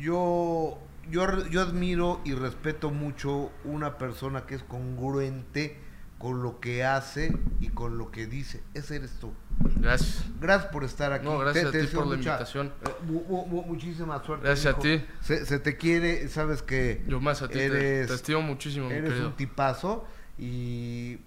[0.00, 5.78] yo, yo, yo admiro y respeto mucho una persona que es congruente
[6.18, 8.60] con lo que hace y con lo que dice.
[8.74, 9.32] Ese eres tú.
[9.76, 10.24] Gracias.
[10.40, 11.24] Gracias por estar aquí.
[11.24, 12.72] No, gracias a ti por la invitación.
[12.84, 14.44] Eh, muchísima suerte.
[14.44, 15.04] Gracias a ti.
[15.20, 17.04] Se, te quiere, sabes que.
[17.06, 17.60] Yo más a ti.
[17.60, 18.90] Eres, te, estimo muchísimo.
[18.90, 20.04] Eres un tipazo
[20.36, 21.18] y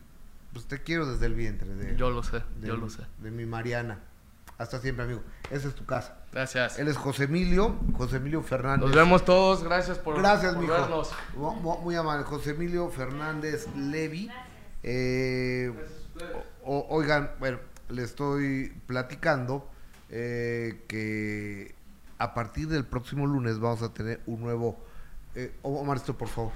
[0.54, 1.74] pues te quiero desde el vientre.
[1.76, 3.04] De, yo lo sé, yo lo sé.
[3.20, 4.00] De mi Mariana.
[4.58, 5.24] Hasta siempre, amigo.
[5.50, 6.18] Esa es tu casa.
[6.32, 6.78] Gracias.
[6.78, 8.86] Él es José Emilio, José Emilio Fernández.
[8.86, 9.64] Nos vemos todos.
[9.64, 11.12] Gracias por, Gracias, por vernos.
[11.84, 12.24] Muy, amable.
[12.26, 14.30] José Emilio Fernández Levi.
[14.84, 15.74] Eh,
[16.64, 17.58] oigan, bueno,
[17.90, 19.68] le estoy platicando
[20.10, 21.74] eh, que
[22.20, 24.80] a partir del próximo lunes vamos a tener un nuevo...
[25.34, 26.52] Eh, Omar, esto por favor.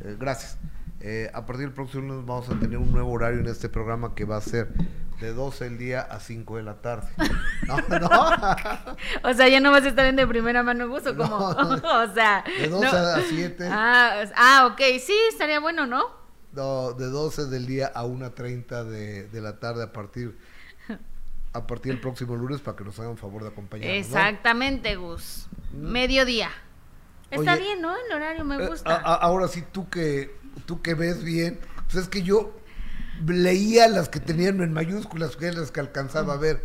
[0.00, 0.56] Eh, gracias.
[1.02, 4.14] Eh, a partir del próximo lunes vamos a tener un nuevo horario en este programa
[4.14, 4.68] que va a ser
[5.20, 7.08] de 12 del día a 5 de la tarde.
[7.66, 8.08] No, no.
[9.30, 11.36] o sea, ya no vas a estar en de primera mano gusto, como.
[11.36, 12.44] o sea.
[12.58, 13.68] De 12 a 7.
[13.70, 16.04] Ah, ah, ok, sí, estaría bueno, ¿no?
[16.52, 20.36] No, de 12 del día a 1.30 de, de la tarde a partir
[21.52, 23.96] a partir del próximo lunes para que nos hagan favor de acompañarnos.
[23.96, 25.48] Exactamente, Gus.
[25.72, 25.86] Mm.
[25.86, 26.50] Mediodía.
[27.30, 27.94] Está bien, ¿no?
[27.96, 28.96] El horario me eh, gusta.
[28.96, 32.56] ahora sí, tú que, tú que ves bien, pues es que yo
[33.26, 36.62] leía las que tenían en mayúsculas, que las que alcanzaba a ver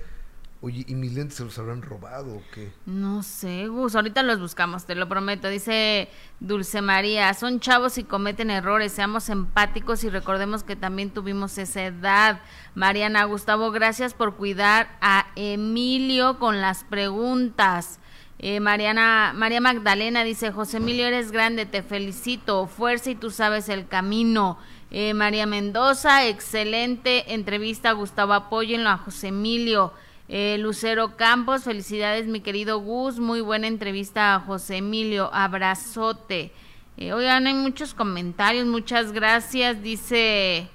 [0.65, 2.73] Oye, ¿y mis lentes se los habrán robado o qué?
[2.87, 5.47] No sé, Gus, ahorita los buscamos, te lo prometo.
[5.47, 6.09] Dice
[6.39, 11.83] Dulce María, son chavos y cometen errores, seamos empáticos y recordemos que también tuvimos esa
[11.85, 12.41] edad.
[12.73, 17.99] Mariana Gustavo, gracias por cuidar a Emilio con las preguntas.
[18.47, 23.69] Eh, Mariana, María Magdalena dice, José Emilio, eres grande, te felicito, fuerza y tú sabes
[23.69, 24.59] el camino.
[24.91, 29.93] Eh, María Mendoza, excelente entrevista, Gustavo, apóyenlo a José Emilio.
[30.29, 36.51] Eh, Lucero Campos, felicidades mi querido Gus, muy buena entrevista a José Emilio, abrazote.
[36.99, 40.69] Oigan, hay muchos comentarios, muchas gracias, dice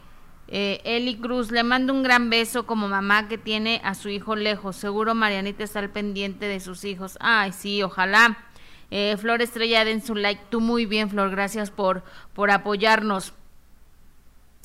[0.53, 4.35] eh, Eli Cruz, le mando un gran beso como mamá que tiene a su hijo
[4.35, 7.17] lejos, seguro Marianita está al pendiente de sus hijos.
[7.21, 8.37] Ay, sí, ojalá.
[8.91, 12.03] Eh, Flor Estrella, den su like, tú muy bien, Flor, gracias por,
[12.35, 13.33] por apoyarnos.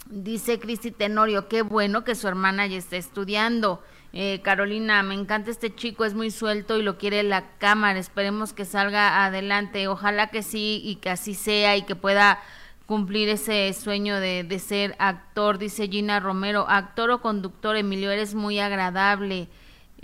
[0.08, 3.84] Dice Cristi Tenorio, qué bueno que su hermana ya está estudiando.
[4.14, 8.00] Eh, Carolina, me encanta este chico, es muy suelto y lo quiere la cámara.
[8.00, 9.88] Esperemos que salga adelante.
[9.88, 12.40] Ojalá que sí y que así sea y que pueda
[12.86, 15.58] cumplir ese sueño de, de ser actor.
[15.58, 19.48] Dice Gina Romero, actor o conductor, Emilio, eres muy agradable.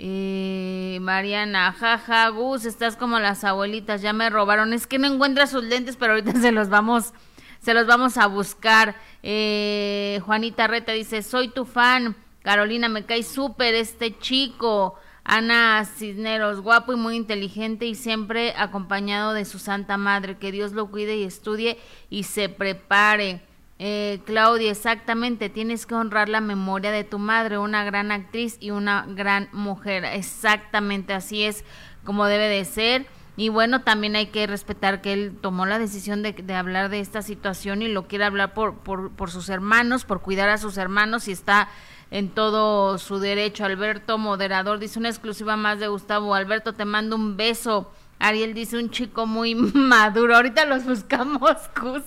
[0.04, 4.72] Eh, Mariana, jaja, Gus, estás como las abuelitas, ya me robaron.
[4.72, 7.12] Es que no encuentra sus lentes, pero ahorita se los vamos,
[7.60, 8.96] se los vamos a buscar.
[9.22, 12.16] Eh, Juanita Reta dice, soy tu fan.
[12.42, 14.96] Carolina, me cae súper este chico.
[15.24, 20.36] Ana Cisneros, guapo y muy inteligente y siempre acompañado de su santa madre.
[20.36, 21.78] Que Dios lo cuide y estudie
[22.10, 23.42] y se prepare.
[23.78, 28.70] Eh, Claudia, exactamente, tienes que honrar la memoria de tu madre, una gran actriz y
[28.70, 30.04] una gran mujer.
[30.04, 31.64] Exactamente, así es
[32.04, 33.06] como debe de ser.
[33.36, 37.00] Y bueno, también hay que respetar que él tomó la decisión de, de hablar de
[37.00, 40.76] esta situación y lo quiere hablar por, por, por sus hermanos, por cuidar a sus
[40.76, 41.68] hermanos y está
[42.12, 43.64] en todo su derecho.
[43.64, 46.34] Alberto, moderador, dice una exclusiva más de Gustavo.
[46.34, 47.90] Alberto, te mando un beso.
[48.18, 50.36] Ariel dice un chico muy maduro.
[50.36, 52.02] Ahorita los buscamos, Cus.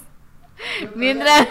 [0.96, 1.48] Mientras,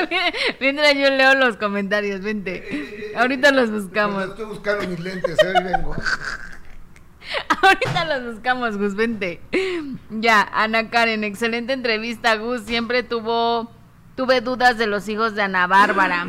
[0.60, 3.12] mientras yo leo los comentarios, vente.
[3.16, 4.24] Ahorita los buscamos.
[4.24, 5.54] Estoy buscando mis lentes, ¿eh?
[5.62, 5.96] vengo.
[7.62, 9.40] Ahorita los buscamos, Gus, vente.
[10.10, 12.62] Ya, Ana Karen, excelente entrevista, Gus.
[12.62, 13.70] Siempre tuvo,
[14.16, 16.26] tuve dudas de los hijos de Ana Bárbara.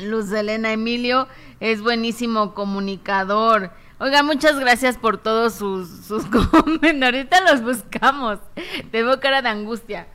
[0.00, 1.28] Luz Elena Emilio
[1.60, 3.70] es buenísimo comunicador.
[4.00, 7.02] Oiga, muchas gracias por todos sus, sus comentarios.
[7.02, 8.38] Ahorita los buscamos.
[8.92, 10.06] Tengo cara de angustia.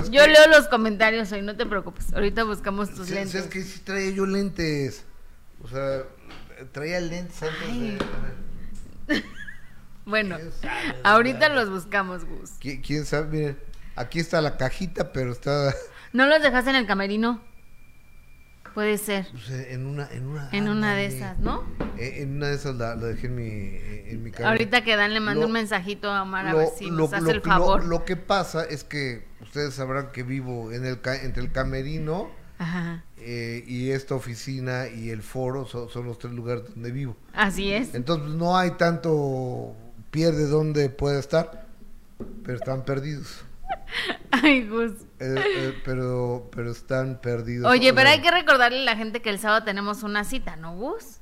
[0.00, 2.12] Es Yo que- leo los comentarios hoy, no te preocupes.
[2.12, 3.34] Ahorita buscamos tus Sí, lentes.
[3.34, 5.04] Es que sí traía yo lentes.
[5.64, 6.02] O sea,
[6.72, 7.98] traía lentes antes Ay.
[9.08, 9.24] de...
[10.04, 10.36] Bueno,
[11.04, 12.58] ahorita los buscamos, Gus.
[12.60, 13.28] ¿Qui- ¿Quién sabe?
[13.28, 13.58] Miren,
[13.94, 15.72] aquí está la cajita, pero está
[16.12, 17.40] ¿No los dejaste en el camerino?
[18.74, 19.26] Puede ser.
[19.32, 20.08] pues, en una...
[20.10, 21.62] En una, En una de esas, ¿no?
[21.98, 23.42] Eh, En una de esas la, la dejé en mi,
[24.10, 24.50] en mi cabeza.
[24.50, 26.96] Ahorita que Dan le mando Lo- un mensajito a Omar a Lo- ver si lo-
[26.96, 27.84] nos hace el favor.
[27.84, 33.04] Lo, que pasa es que ustedes sabrán que vivo en el entre el camerino Ajá.
[33.18, 37.16] eh, y esta oficina y el foro son, son los tres lugares donde vivo.
[37.34, 37.94] Así es.
[37.94, 39.74] Entonces no hay tanto
[40.10, 41.66] pierde donde puede estar,
[42.44, 43.44] pero están perdidos.
[44.30, 44.92] Ay, Gus.
[45.22, 47.70] Eh, eh, pero pero están perdidos.
[47.70, 50.74] Oye, pero hay que recordarle a la gente que el sábado tenemos una cita, ¿no,
[50.74, 51.20] Gus?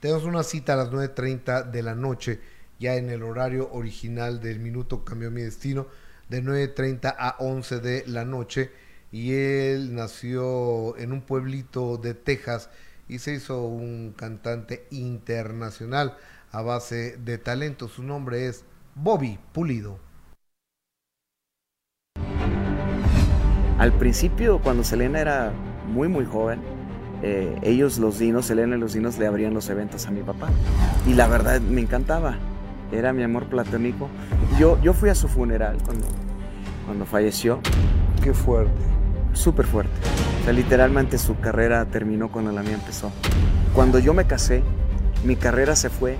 [0.00, 2.40] Tenemos una cita a las 9.30 de la noche,
[2.78, 5.86] ya en el horario original del Minuto Cambió Mi Destino,
[6.30, 8.72] de 9.30 a 11 de la noche.
[9.12, 12.70] Y él nació en un pueblito de Texas
[13.06, 16.16] y se hizo un cantante internacional
[16.52, 17.88] a base de talento.
[17.88, 19.98] Su nombre es Bobby Pulido.
[23.78, 25.52] Al principio, cuando Selena era
[25.92, 26.60] muy, muy joven,
[27.22, 30.48] eh, ellos, los dinos, Selena y los dinos, le abrían los eventos a mi papá.
[31.06, 32.36] Y la verdad me encantaba.
[32.92, 34.08] Era mi amor platónico.
[34.58, 36.06] Yo, yo fui a su funeral cuando,
[36.86, 37.60] cuando falleció.
[38.22, 38.72] Qué fuerte.
[39.32, 39.92] Súper fuerte.
[40.40, 43.10] O sea, literalmente su carrera terminó cuando la mía empezó.
[43.74, 44.62] Cuando yo me casé,
[45.24, 46.16] mi carrera se fue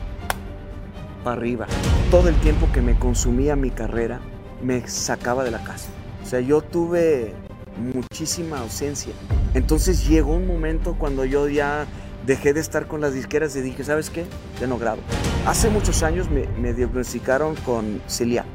[1.23, 1.67] para arriba.
[2.11, 4.21] Todo el tiempo que me consumía mi carrera
[4.63, 5.91] me sacaba de la casa.
[6.23, 7.35] O sea, yo tuve
[7.77, 9.13] muchísima ausencia.
[9.55, 11.87] Entonces llegó un momento cuando yo ya
[12.27, 14.25] dejé de estar con las disqueras y dije, ¿sabes qué?
[14.61, 15.01] Ya no grabo.
[15.47, 18.47] Hace muchos años me, me diagnosticaron con celiac.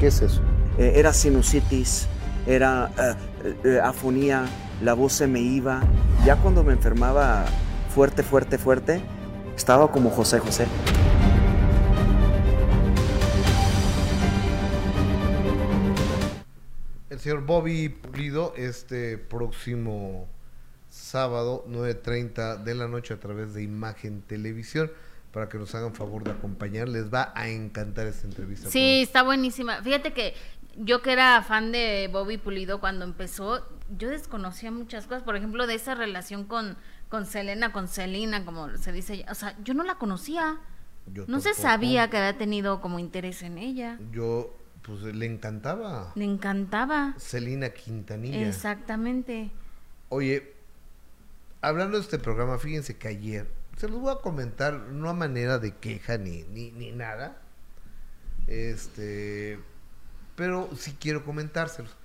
[0.00, 0.40] ¿Qué es eso?
[0.78, 2.08] Eh, era sinusitis,
[2.46, 4.46] era eh, eh, afonía,
[4.82, 5.80] la voz se me iba.
[6.24, 7.44] Ya cuando me enfermaba
[7.94, 9.00] fuerte, fuerte, fuerte,
[9.56, 10.66] estaba como José José.
[17.24, 20.28] Señor Bobby Pulido este próximo
[20.90, 24.92] sábado 9.30 de la noche a través de Imagen Televisión
[25.32, 26.86] para que nos hagan favor de acompañar.
[26.86, 28.68] Les va a encantar esta entrevista.
[28.68, 29.80] Sí, está buenísima.
[29.80, 30.34] Fíjate que
[30.76, 33.66] yo que era fan de Bobby Pulido cuando empezó,
[33.96, 36.76] yo desconocía muchas cosas, por ejemplo, de esa relación con,
[37.08, 40.58] con Selena, con Selena, como se dice, o sea, yo no la conocía.
[41.06, 43.98] Yo no se sabía que había tenido como interés en ella.
[44.12, 44.54] Yo,
[44.84, 46.12] pues le encantaba.
[46.14, 47.14] Le encantaba.
[47.18, 48.48] Celina Quintanilla.
[48.48, 49.50] Exactamente.
[50.10, 50.52] Oye,
[51.62, 55.58] hablando de este programa, fíjense que ayer se los voy a comentar, no a manera
[55.58, 57.40] de queja ni, ni, ni nada.
[58.46, 59.58] Este,
[60.36, 61.96] pero sí quiero comentárselos.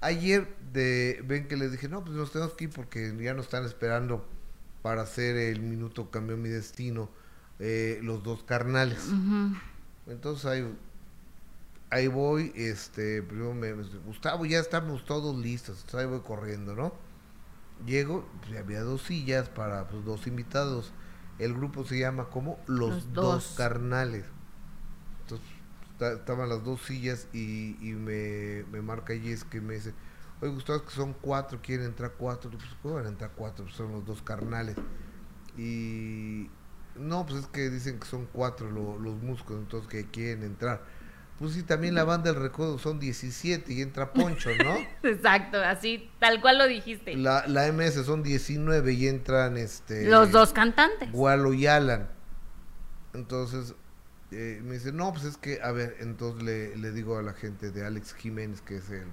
[0.00, 3.46] Ayer de, ven que les dije, no, pues nos tenemos que ir porque ya nos
[3.46, 4.24] están esperando
[4.82, 7.10] para hacer el minuto cambió mi destino
[7.58, 9.08] eh, los dos carnales.
[10.06, 10.64] Entonces ahí,
[11.90, 16.92] ahí voy, este, primero me, Gustavo, ya estamos todos listos, ahí voy corriendo, ¿no?
[17.86, 20.92] Llego, pues, había dos sillas para pues, dos invitados.
[21.38, 23.54] El grupo se llama como Los, dos.
[23.56, 24.24] carnales.
[25.20, 25.46] Entonces
[26.18, 29.94] estaban las dos sillas y, y me, me marca Jess que me dice,
[30.40, 32.50] oye Gustavo, que son cuatro, quieren entrar cuatro.
[32.50, 33.64] Pues, ¿cómo van a entrar cuatro?
[33.64, 34.76] Pues, son los dos carnales.
[35.56, 36.50] Y
[36.96, 40.82] no, pues es que dicen que son cuatro los músicos, entonces que quieren entrar.
[41.38, 44.76] Pues sí, también la banda del recodo son 17 y entra Poncho, ¿no?
[45.08, 47.16] Exacto, así, tal cual lo dijiste.
[47.16, 50.08] La, la MS son 19 y entran este...
[50.08, 51.12] Los dos cantantes.
[51.12, 52.08] Gualo y Alan.
[53.14, 53.76] Entonces,
[54.32, 57.34] eh, me dice, no, pues es que, a ver, entonces le, le digo a la
[57.34, 59.08] gente de Alex Jiménez, que es el, el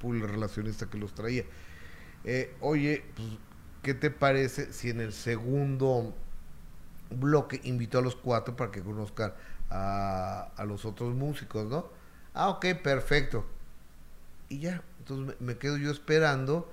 [0.00, 1.44] pool relacionista que los traía,
[2.24, 3.28] eh, oye, pues,
[3.82, 6.14] ¿qué te parece si en el segundo
[7.10, 9.34] bloque invitó a los cuatro para que conozcan
[9.72, 11.86] a, a los otros músicos, ¿no?
[12.34, 13.44] Ah, ok, perfecto.
[14.48, 16.70] Y ya, entonces me, quedo yo esperando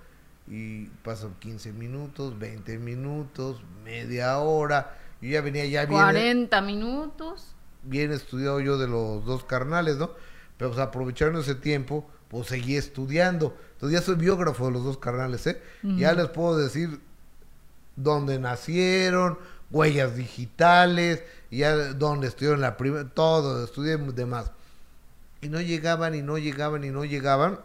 [0.48, 4.98] y pasan 15 minutos, 20 minutos, media hora.
[5.22, 6.00] Yo ya venía ya bien.
[6.00, 7.56] 40 minutos.
[7.84, 10.12] Bien estudiado yo de los dos carnales, ¿no?
[10.58, 13.56] Pero pues aprovechando ese tiempo, pues seguí estudiando.
[13.74, 15.62] Entonces ya soy biógrafo de los dos carnales, ¿eh?
[15.84, 17.00] Ya les puedo decir
[17.96, 19.40] dónde nacieron,
[19.72, 21.24] huellas digitales,
[21.58, 24.52] ya donde estuvieron la primera, todo, estudié demás.
[25.42, 27.60] Y no llegaban y no llegaban y no llegaban.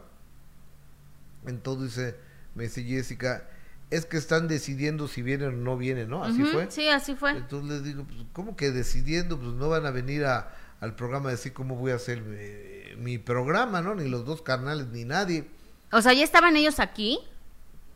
[1.46, 2.14] Entonces
[2.54, 3.44] me dice Jessica,
[3.90, 6.24] es que están decidiendo si vienen o no vienen, ¿no?
[6.24, 6.70] Así fue.
[6.70, 7.32] Sí, así fue.
[7.32, 9.38] Entonces les digo, pues, ¿cómo que decidiendo?
[9.38, 12.96] Pues no van a venir a, al programa a decir cómo voy a hacer mi,
[12.96, 13.94] mi programa, ¿no?
[13.94, 15.48] Ni los dos carnales, ni nadie.
[15.92, 17.20] O sea, ¿ya estaban ellos aquí?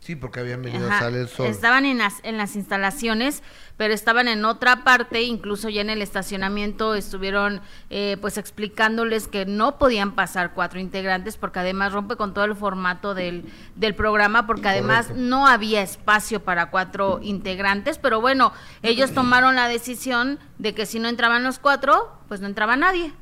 [0.01, 1.47] Sí, porque habían venido a salir el sol.
[1.47, 3.43] Estaban en las, en las instalaciones,
[3.77, 9.45] pero estaban en otra parte, incluso ya en el estacionamiento estuvieron eh, pues explicándoles que
[9.45, 14.47] no podían pasar cuatro integrantes porque además rompe con todo el formato del, del programa
[14.47, 20.75] porque además no había espacio para cuatro integrantes, pero bueno, ellos tomaron la decisión de
[20.75, 23.13] que si no entraban los cuatro, pues no entraba nadie.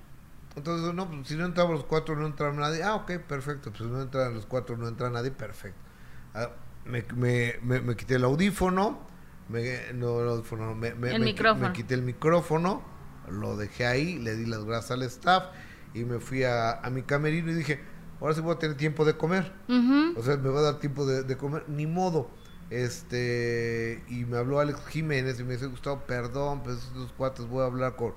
[0.56, 2.82] Entonces, no, pues, si no entraban los cuatro, no entraba nadie.
[2.82, 3.70] Ah, ok, perfecto.
[3.72, 5.78] Pues no entran los cuatro, no entra nadie, perfecto.
[6.34, 6.48] Ah,
[6.86, 8.98] me, me, me, quité el audífono,
[9.48, 11.72] me, no, el audífono, me, el micrófono.
[11.72, 12.82] quité el micrófono,
[13.30, 15.44] lo dejé ahí, le di las gracias al staff
[15.94, 17.80] y me fui a, a mi camerino y dije,
[18.20, 19.52] ahora sí voy a tener tiempo de comer.
[20.16, 22.30] O sea, me va a dar tiempo de, de, comer, ni modo.
[22.70, 27.62] Este, y me habló Alex Jiménez y me dice, Gustavo, perdón, pues estos cuates voy
[27.62, 28.14] a hablar con,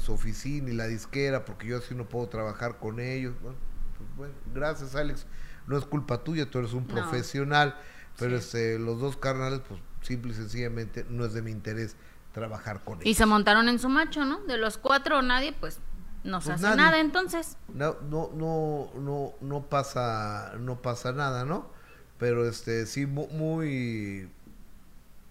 [0.00, 3.34] su oficina y la disquera porque yo así no puedo trabajar con ellos.
[3.42, 3.58] Bueno,
[3.98, 5.26] pues bueno, gracias Alex,
[5.66, 7.78] no es culpa tuya, tú eres un profesional.
[8.18, 11.96] Pero este, los dos carnales, pues simple y sencillamente no es de mi interés
[12.32, 13.06] trabajar con ellos.
[13.06, 14.40] Y se montaron en su macho, ¿no?
[14.44, 15.78] De los cuatro nadie, pues
[16.24, 17.56] no se pues hace nada entonces.
[17.72, 21.70] No, no, no, no, no pasa, no pasa nada, ¿no?
[22.18, 24.28] Pero este, sí, muy,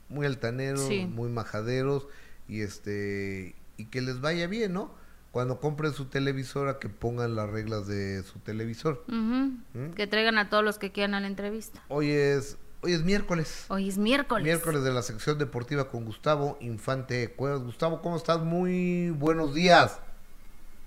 [0.09, 2.07] muy altaneros, muy majaderos,
[2.47, 4.91] y este, y que les vaya bien, ¿no?
[5.31, 9.03] Cuando compren su televisora, que pongan las reglas de su televisor.
[9.07, 9.93] ¿Mm?
[9.95, 11.83] Que traigan a todos los que quieran a la entrevista.
[11.87, 13.65] Hoy es Hoy es miércoles.
[13.69, 14.43] Hoy es miércoles.
[14.43, 17.63] Miércoles de la sección deportiva con Gustavo Infante Cuevas.
[17.63, 18.39] Gustavo, ¿cómo estás?
[18.39, 20.01] Muy buenos días.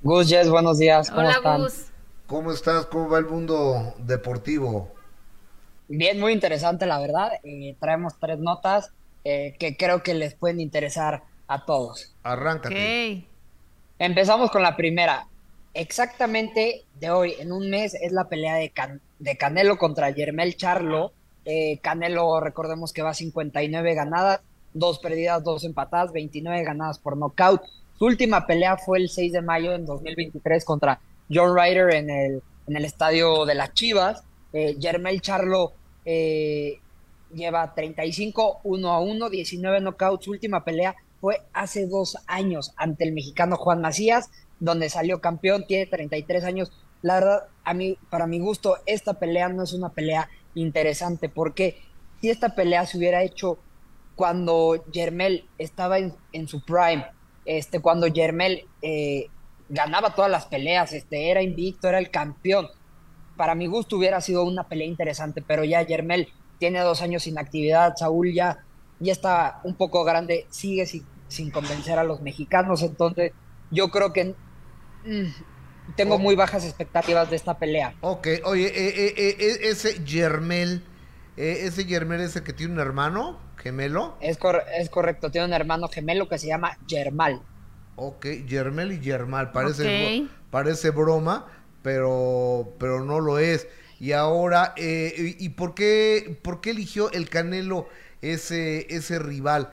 [0.03, 1.09] Gus, Jess, buenos días.
[1.09, 1.63] ¿Cómo Hola, están?
[1.63, 1.87] Gus.
[2.27, 2.85] ¿Cómo estás?
[2.85, 4.93] ¿Cómo va el mundo deportivo?
[5.89, 7.31] Bien, muy interesante, la verdad.
[7.43, 8.93] Eh, traemos tres notas
[9.25, 12.15] eh, que creo que les pueden interesar a todos.
[12.25, 13.27] Arráncate.
[13.99, 15.29] Empezamos con la primera.
[15.73, 18.71] Exactamente de hoy, en un mes, es la pelea de,
[19.19, 21.15] de Canelo contra Yermel Charlo
[21.47, 24.41] eh, Canelo, recordemos que va a 59 ganadas,
[24.75, 27.63] dos perdidas, dos empatadas, 29 ganadas por nocaut.
[27.99, 31.01] Su última pelea fue el 6 de mayo en 2023 contra
[31.33, 34.25] John Ryder en el, estadio de las Chivas.
[34.53, 34.77] Eh,
[35.21, 35.73] Charlo
[36.05, 36.81] eh,
[37.33, 40.25] lleva 35, 1 a 1, 19 knockouts.
[40.25, 45.65] Su última pelea fue hace dos años ante el mexicano Juan Macías, donde salió campeón,
[45.67, 46.73] tiene 33 años.
[47.03, 47.45] La verdad,
[48.11, 51.81] para mi gusto, esta pelea no es una pelea interesante, porque
[52.21, 53.59] si esta pelea se hubiera hecho
[54.17, 57.07] cuando Yermel estaba en, su prime,
[57.45, 59.29] este, cuando Yermel eh,
[59.69, 62.67] ganaba todas las peleas, este, era invicto, era el campeón,
[63.37, 66.29] para mi gusto hubiera sido una pelea interesante, pero ya Yermel
[66.59, 68.65] tiene dos años sin actividad, Saúl ya
[68.99, 73.33] ya está un poco grande, sigue sin, sin convencer a los mexicanos, entonces
[73.71, 74.35] yo creo que
[75.05, 75.27] mm,
[75.95, 76.19] tengo Oh.
[76.19, 77.95] muy bajas expectativas de esta pelea.
[78.01, 80.83] Ok, oye, eh, eh, eh, eh, ese Yermel,
[81.37, 84.17] eh, ese Yermel es el que tiene un hermano gemelo.
[84.21, 87.41] Es, cor- es correcto, tiene un hermano gemelo que se llama Germal.
[87.97, 89.89] Ok, Yermel y Yermal, parece, Ok.
[90.29, 91.47] bro- parece broma,
[91.83, 93.69] pero, pero no lo es.
[93.99, 97.89] Y ahora, eh, ¿y y por qué, por qué eligió el Canelo
[98.21, 99.71] ese, ese rival?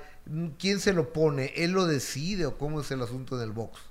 [0.58, 1.52] ¿Quién se lo pone?
[1.58, 3.82] ¿Él lo decide o cómo es el asunto del box?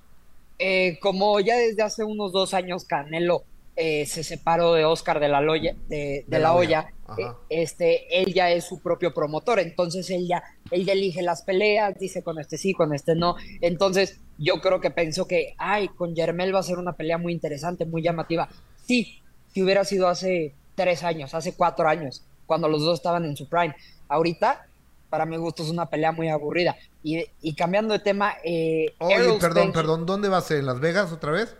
[0.65, 3.43] Eh, como ya desde hace unos dos años Canelo
[3.75, 7.25] eh, se separó de Oscar de la, Loya, de, de De la la olla, eh,
[7.49, 10.41] este, él ya es su propio promotor, entonces él ya,
[10.71, 14.81] él ya elige las peleas, dice con este sí, con este no, entonces yo creo
[14.81, 18.49] que pensó que, ay, con Yermel va a ser una pelea muy interesante, muy llamativa.
[18.87, 19.21] Sí,
[19.53, 23.49] si hubiera sido hace tres años, hace cuatro años, cuando los dos estaban en su
[23.49, 23.75] prime.
[24.07, 24.67] Ahorita,
[25.13, 26.75] para mi gusto, es una pelea muy aburrida.
[27.03, 30.59] Y, y cambiando de tema, eh, Oye, Errol perdón, Spence- perdón, ¿dónde va a ser?
[30.61, 31.55] ¿En Las Vegas otra vez?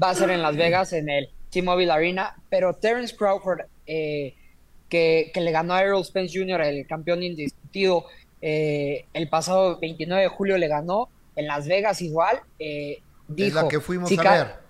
[0.00, 4.34] va a ser en Las Vegas, en el T-Mobile Arena, pero Terence Crawford, eh,
[4.88, 8.06] que, que le ganó a Errol Spence Jr., el campeón indiscutido,
[8.40, 13.48] eh, el pasado 29 de julio le ganó en Las Vegas igual, eh, dijo...
[13.58, 14.62] es la que fuimos si a ver.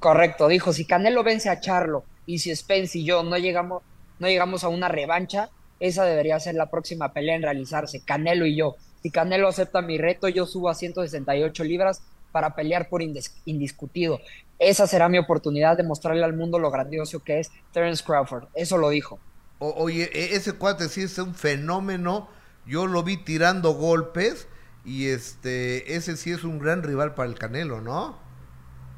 [0.00, 3.82] Correcto, dijo, si Canelo vence a Charlo y si Spence y yo no llegamos,
[4.18, 5.50] no llegamos a una revancha,
[5.80, 8.76] esa debería ser la próxima pelea en realizarse, Canelo y yo.
[9.02, 12.02] Si Canelo acepta mi reto, yo subo a 168 libras
[12.32, 14.20] para pelear por indiscutido.
[14.58, 18.48] Esa será mi oportunidad de mostrarle al mundo lo grandioso que es Terence Crawford.
[18.54, 19.18] Eso lo dijo.
[19.58, 22.28] O- oye, e- ese cuate sí es un fenómeno.
[22.66, 24.48] Yo lo vi tirando golpes
[24.84, 28.18] y este, ese sí es un gran rival para el Canelo, ¿no?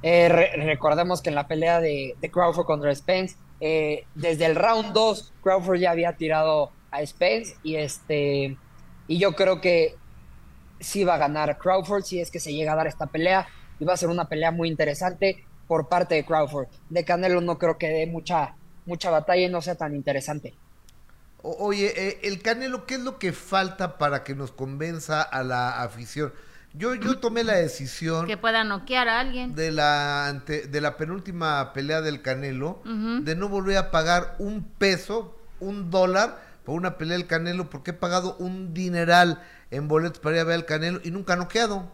[0.03, 4.55] Eh, re- recordemos que en la pelea de, de Crawford contra Spence, eh, desde el
[4.55, 8.57] round 2, Crawford ya había tirado a Spence y este
[9.07, 9.97] y yo creo que
[10.81, 13.49] sí va a ganar Crawford si es que se llega a dar esta pelea
[13.79, 16.69] y va a ser una pelea muy interesante por parte de Crawford.
[16.89, 18.55] De Canelo no creo que dé mucha
[18.87, 20.55] mucha batalla y no sea tan interesante.
[21.43, 25.83] Oye, eh, el Canelo, ¿qué es lo que falta para que nos convenza a la
[25.83, 26.33] afición?
[26.75, 29.55] Yo, yo tomé la decisión Que pueda noquear a alguien.
[29.55, 34.62] de la ante- de la penúltima pelea del Canelo de no volver a pagar un
[34.64, 40.19] peso, un dólar por una pelea del Canelo porque he pagado un dineral en boletos
[40.21, 41.91] para ir a ver al Canelo y nunca ha noqueado.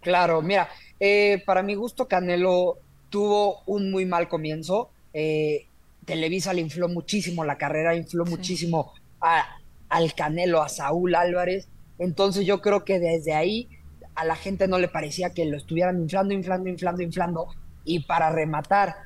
[0.00, 0.68] Claro, mira,
[0.98, 2.78] eh, para mi gusto Canelo
[3.10, 4.90] tuvo un muy mal comienzo.
[5.12, 5.66] Eh,
[6.04, 8.30] Televisa le infló muchísimo la carrera, infló Sí.
[8.30, 9.44] muchísimo a-
[9.88, 11.68] al Canelo, a Saúl Álvarez.
[11.98, 13.68] Entonces yo creo que desde ahí
[14.14, 17.46] a la gente no le parecía que lo estuvieran inflando, inflando, inflando, inflando.
[17.84, 18.96] Y para rematar,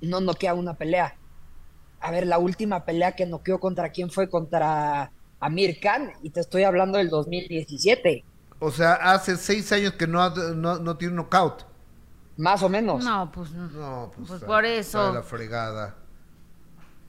[0.00, 1.16] no noquea una pelea.
[2.00, 5.10] A ver, la última pelea que noqueó contra quién fue contra
[5.40, 8.24] Amir Khan, y te estoy hablando del 2017,
[8.60, 11.62] O sea, hace seis años que no, no, no tiene un knockout.
[12.36, 13.04] más o menos.
[13.04, 15.12] No, pues No, pues, Pues está- por eso.
[15.12, 15.94] la fregada.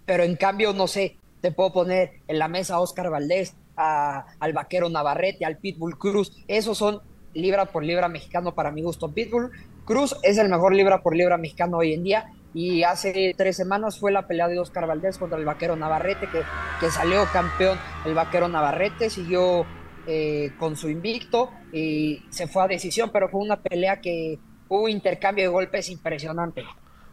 [0.05, 4.53] pero en cambio, no sé, te puedo poner en la mesa a Oscar Valdés, al
[4.53, 6.32] vaquero Navarrete, al Pitbull Cruz.
[6.47, 7.01] Esos son
[7.34, 9.11] libra por libra mexicano para mi gusto.
[9.11, 9.51] Pitbull
[9.86, 12.34] Cruz es el mejor libra por libra mexicano hoy en día.
[12.53, 16.41] Y hace tres semanas fue la pelea de Oscar Valdés contra el vaquero Navarrete, que,
[16.80, 19.67] que salió campeón el vaquero Navarrete, siguió
[20.07, 24.89] eh, con su invicto y se fue a decisión, pero fue una pelea que hubo
[24.89, 26.63] intercambio de golpes impresionante.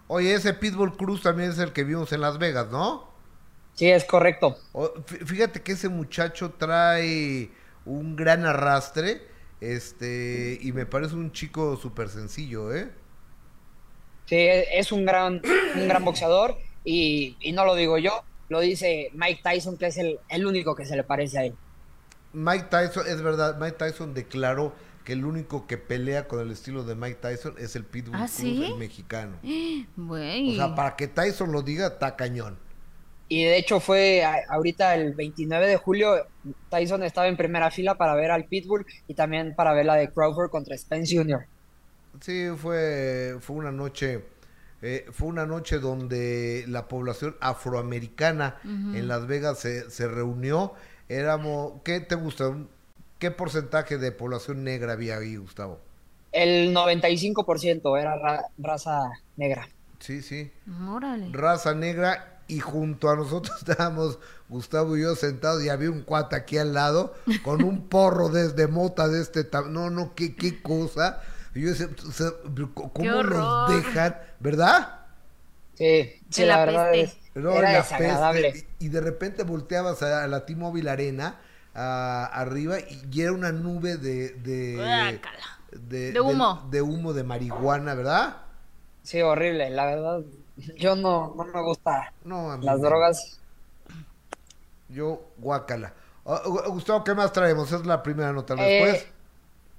[0.06, 3.15] Oye, ese Pitbull Cruz también es el que vimos en Las Vegas, ¿no?
[3.76, 4.58] Sí, es correcto.
[5.26, 7.50] Fíjate que ese muchacho trae
[7.84, 9.22] un gran arrastre,
[9.60, 12.90] este, y me parece un chico súper sencillo, ¿eh?
[14.26, 15.40] Sí, es un gran,
[15.76, 19.98] un gran boxeador y, y no lo digo yo, lo dice Mike Tyson, que es
[19.98, 21.54] el, el único que se le parece a él.
[22.32, 24.74] Mike Tyson, es verdad, Mike Tyson declaró
[25.04, 28.26] que el único que pelea con el estilo de Mike Tyson es el Pitbull ¿Ah,
[28.26, 28.64] Cruz, sí?
[28.64, 29.36] el mexicano.
[29.96, 30.16] O
[30.56, 32.58] sea, para que Tyson lo diga, está cañón.
[33.28, 36.14] Y de hecho fue ahorita el 29 de julio,
[36.70, 40.12] Tyson estaba en primera fila para ver al Pitbull y también para ver la de
[40.12, 41.46] Crawford contra Spence Jr.
[42.20, 44.24] Sí, fue, fue una noche,
[44.80, 50.72] eh, fue una noche donde la población afroamericana en Las Vegas se, se reunió.
[51.08, 52.56] Éramos, ¿qué te gusta?
[53.18, 55.80] ¿Qué porcentaje de población negra había ahí, Gustavo?
[56.32, 59.00] El 95% era ra- raza
[59.36, 59.68] negra.
[60.00, 60.52] Sí, sí.
[60.88, 61.28] Órale.
[61.32, 64.18] Raza negra y junto a nosotros estábamos
[64.48, 68.66] Gustavo y yo sentados y había un cuate aquí al lado con un porro desde
[68.68, 69.72] mota de este tamaño.
[69.72, 71.20] No, no, qué, qué cosa.
[71.54, 72.30] Y yo decía, o sea,
[72.92, 73.66] ¿cómo horror.
[73.66, 74.16] dejan?
[74.40, 75.00] ¿Verdad?
[75.74, 77.02] Sí, sí, la la verdad peste.
[77.02, 78.52] es, No, era la desagradable.
[78.52, 78.68] peste.
[78.78, 81.40] Y de repente volteabas a la T-Mobile Arena,
[81.74, 84.30] arriba y era una nube de...
[84.30, 85.20] de
[85.72, 86.68] de, De humo.
[86.70, 88.36] De, humo de marihuana, ¿verdad?
[89.02, 90.22] Sí, horrible, la verdad.
[90.76, 93.40] Yo no, no me gusta No, las drogas.
[94.88, 95.94] Yo, guácala.
[96.24, 97.70] Ah, Gu- Gustavo, ¿qué más traemos?
[97.72, 98.54] Es la primera nota.
[98.54, 99.06] Eh, Después,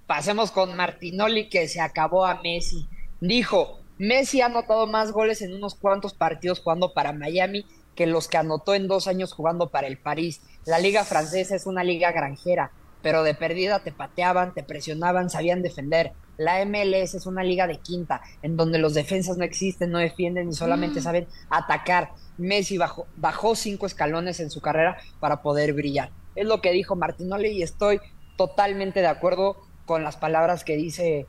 [0.05, 2.87] Pasemos con Martinoli que se acabó a Messi.
[3.19, 7.65] Dijo, Messi ha anotado más goles en unos cuantos partidos jugando para Miami
[7.95, 10.41] que los que anotó en dos años jugando para el París.
[10.65, 12.71] La liga francesa es una liga granjera,
[13.01, 16.13] pero de perdida te pateaban, te presionaban, sabían defender.
[16.37, 20.49] La MLS es una liga de quinta, en donde los defensas no existen, no defienden
[20.49, 22.11] y solamente saben atacar.
[22.37, 26.11] Messi bajó, bajó cinco escalones en su carrera para poder brillar.
[26.35, 27.99] Es lo que dijo Martinoli y estoy
[28.37, 31.25] totalmente de acuerdo con las palabras que dice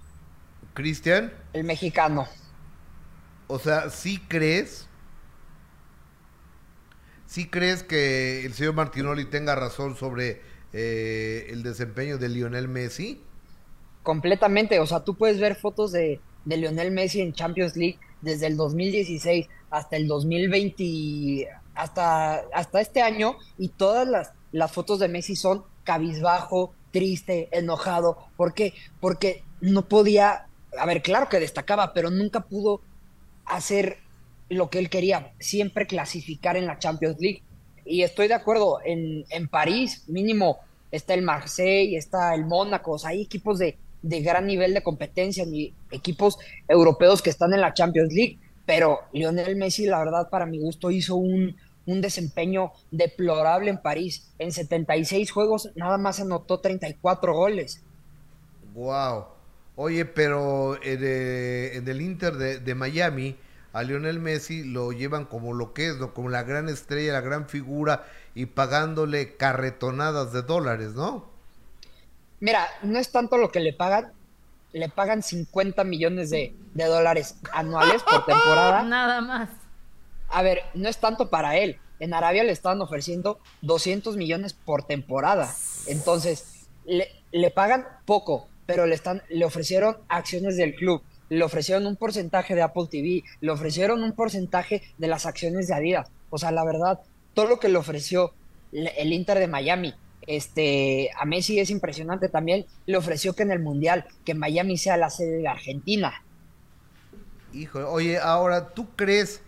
[0.74, 2.28] Cristian, el mexicano.
[3.46, 4.88] o sea, ¿sí crees?
[7.26, 10.42] ¿Sí crees que el señor Martinoli tenga razón sobre
[10.72, 13.22] eh, el desempeño de Lionel Messi?
[14.08, 18.46] Completamente, o sea, tú puedes ver fotos de, de Lionel Messi en Champions League desde
[18.46, 25.08] el 2016 hasta el 2020, hasta, hasta este año, y todas las, las fotos de
[25.08, 28.16] Messi son cabizbajo, triste, enojado.
[28.38, 28.72] ¿Por qué?
[28.98, 30.46] Porque no podía,
[30.78, 32.80] a ver, claro que destacaba, pero nunca pudo
[33.44, 33.98] hacer
[34.48, 37.42] lo que él quería, siempre clasificar en la Champions League.
[37.84, 42.98] Y estoy de acuerdo, en, en París mínimo está el Marseille, está el Mónaco, o
[42.98, 46.38] sea, hay equipos de, de gran nivel de competencia, ni equipos
[46.68, 50.90] europeos que están en la Champions League, pero Lionel Messi, la verdad, para mi gusto,
[50.90, 54.28] hizo un, un desempeño deplorable en París.
[54.38, 57.82] En 76 juegos nada más anotó 34 goles.
[58.74, 59.24] Wow.
[59.74, 63.36] Oye, pero en, eh, en el Inter de, de Miami,
[63.72, 67.48] a Lionel Messi lo llevan como lo que es, como la gran estrella, la gran
[67.48, 71.37] figura y pagándole carretonadas de dólares, ¿no?
[72.40, 74.12] Mira, no es tanto lo que le pagan,
[74.72, 78.82] le pagan 50 millones de, de dólares anuales por temporada.
[78.84, 79.50] Nada más.
[80.28, 81.78] A ver, no es tanto para él.
[82.00, 85.52] En Arabia le estaban ofreciendo 200 millones por temporada.
[85.86, 91.86] Entonces, le, le pagan poco, pero le, están, le ofrecieron acciones del club, le ofrecieron
[91.86, 96.08] un porcentaje de Apple TV, le ofrecieron un porcentaje de las acciones de Adidas.
[96.30, 97.00] O sea, la verdad,
[97.34, 98.32] todo lo que le ofreció
[98.72, 99.94] el Inter de Miami,
[100.28, 102.66] este, a Messi es impresionante también.
[102.84, 106.22] Le ofreció que en el Mundial, que Miami sea la sede de Argentina.
[107.54, 109.40] Hijo, oye, ahora, ¿tú crees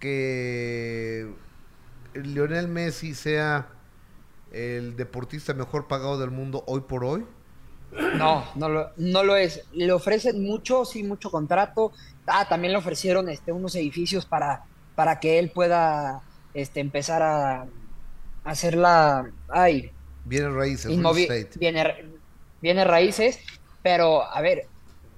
[0.00, 1.32] que
[2.12, 3.68] Lionel Messi sea
[4.50, 7.24] el deportista mejor pagado del mundo hoy por hoy?
[8.16, 9.64] No, no lo, no lo es.
[9.72, 11.92] Le ofrecen mucho, sí, mucho contrato.
[12.26, 14.64] Ah, también le ofrecieron este, unos edificios para,
[14.96, 16.20] para que él pueda
[16.52, 17.68] este, empezar a
[18.42, 19.30] hacer la...
[19.48, 19.92] Ay,
[20.26, 21.50] Viene raíces, real inmovi- estate.
[21.58, 22.04] viene,
[22.60, 23.38] viene raíces,
[23.82, 24.66] pero a ver,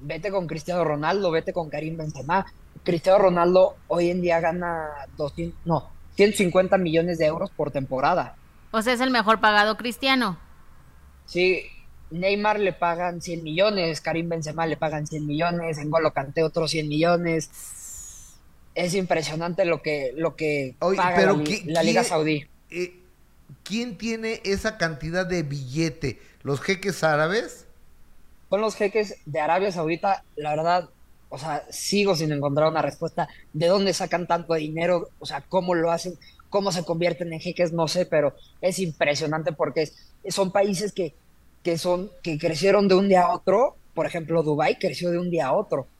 [0.00, 2.46] vete con Cristiano Ronaldo, vete con Karim Benzema.
[2.84, 4.86] Cristiano Ronaldo hoy en día gana
[5.16, 8.36] 200, no, 150 millones de euros por temporada.
[8.70, 10.38] O sea, es el mejor pagado cristiano.
[11.26, 11.62] Sí,
[12.10, 16.88] Neymar le pagan 100 millones, Karim Benzema le pagan 100 millones, N'Golo Kanté otros 100
[16.88, 17.50] millones.
[18.74, 22.46] Es impresionante lo que lo que Oye, paga pero la, ¿qui- la Liga Saudí.
[22.70, 22.97] Eh,
[23.64, 26.20] ¿Quién tiene esa cantidad de billete?
[26.42, 27.66] ¿Los jeques árabes?
[28.48, 30.90] Con los jeques de Arabia Saudita, la verdad,
[31.28, 35.74] o sea, sigo sin encontrar una respuesta de dónde sacan tanto dinero, o sea, cómo
[35.74, 36.18] lo hacen,
[36.48, 41.18] cómo se convierten en jeques, no sé, pero es impresionante porque es- son países que,
[41.62, 43.80] que son que crecieron de un día a otro.
[43.94, 45.90] Por ejemplo, Dubái creció de un día a otro.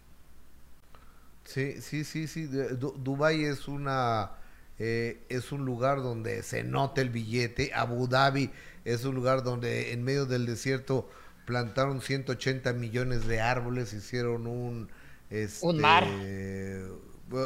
[1.45, 2.47] Sí, sí, sí, sí.
[2.47, 4.38] Dubái es una
[4.79, 7.73] eh, es un lugar donde se nota el billete.
[7.75, 8.51] Abu Dhabi
[8.85, 11.09] es un lugar donde en medio del desierto
[11.47, 14.89] plantaron 180 millones de árboles, hicieron un
[15.31, 16.05] este, mar.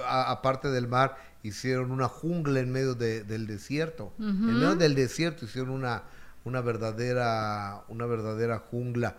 [0.06, 4.12] a- aparte del mar, hicieron una jungla en medio de- del desierto.
[4.18, 6.04] En medio del desierto hicieron una
[6.44, 9.16] una verdadera una verdadera jungla.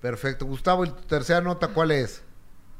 [0.00, 0.44] Perfecto.
[0.44, 2.22] Gustavo, ¿y tu tercera nota cuál es?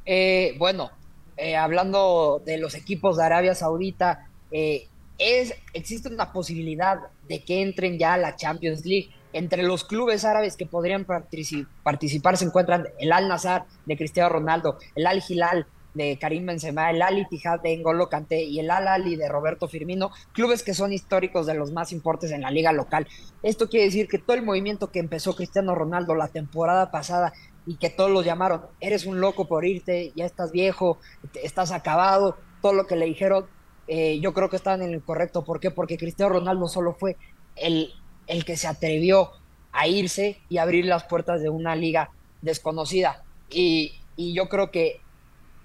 [0.05, 0.91] Eh, bueno,
[1.37, 4.87] eh, hablando de los equipos de Arabia Saudita, eh,
[5.19, 6.99] es, existe una posibilidad
[7.29, 9.11] de que entren ya a la Champions League.
[9.33, 14.29] Entre los clubes árabes que podrían partici- participar se encuentran el Al Nassr de Cristiano
[14.29, 18.71] Ronaldo, el Al Hilal de Karim Benzema, el Al Ittihad de N'Golo Kanté y el
[18.71, 22.51] Al Ali de Roberto Firmino, clubes que son históricos de los más importantes en la
[22.51, 23.07] liga local.
[23.43, 27.33] Esto quiere decir que todo el movimiento que empezó Cristiano Ronaldo la temporada pasada
[27.67, 30.99] y que todos lo llamaron, eres un loco por irte, ya estás viejo,
[31.43, 33.47] estás acabado, todo lo que le dijeron,
[33.89, 35.45] eh, yo creo que estaban en el correcto.
[35.45, 35.71] ¿Por qué?
[35.71, 37.17] Porque Cristiano Ronaldo solo fue
[37.57, 37.93] el,
[38.27, 39.31] el que se atrevió
[39.73, 42.11] a irse y abrir las puertas de una liga
[42.41, 43.23] desconocida.
[43.51, 45.01] Y, yo creo que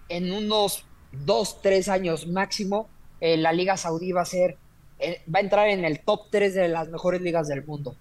[0.10, 2.90] en unos dos, tres años máximo,
[3.22, 4.58] eh, la Liga Saudí va a ser,
[4.98, 7.96] eh, va a entrar en el top 3 de las mejores ligas del mundo.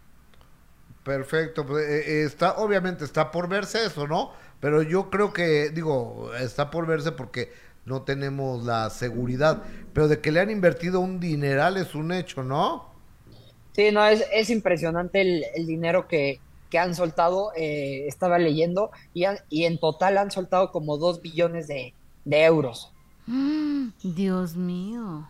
[1.04, 4.32] Perfecto, pues, está, obviamente está por verse eso, ¿no?
[4.60, 7.52] Pero yo creo que, digo, está por verse porque
[7.88, 9.62] no tenemos la seguridad,
[9.92, 12.92] pero de que le han invertido un dineral es un hecho, ¿no?
[13.72, 16.40] Sí, no, es, es impresionante el, dinero que,
[16.78, 21.94] han soltado, eh, estaba leyendo, y, y en total han soltado como dos billones de,
[22.26, 22.92] euros.
[24.02, 25.28] Dios mío.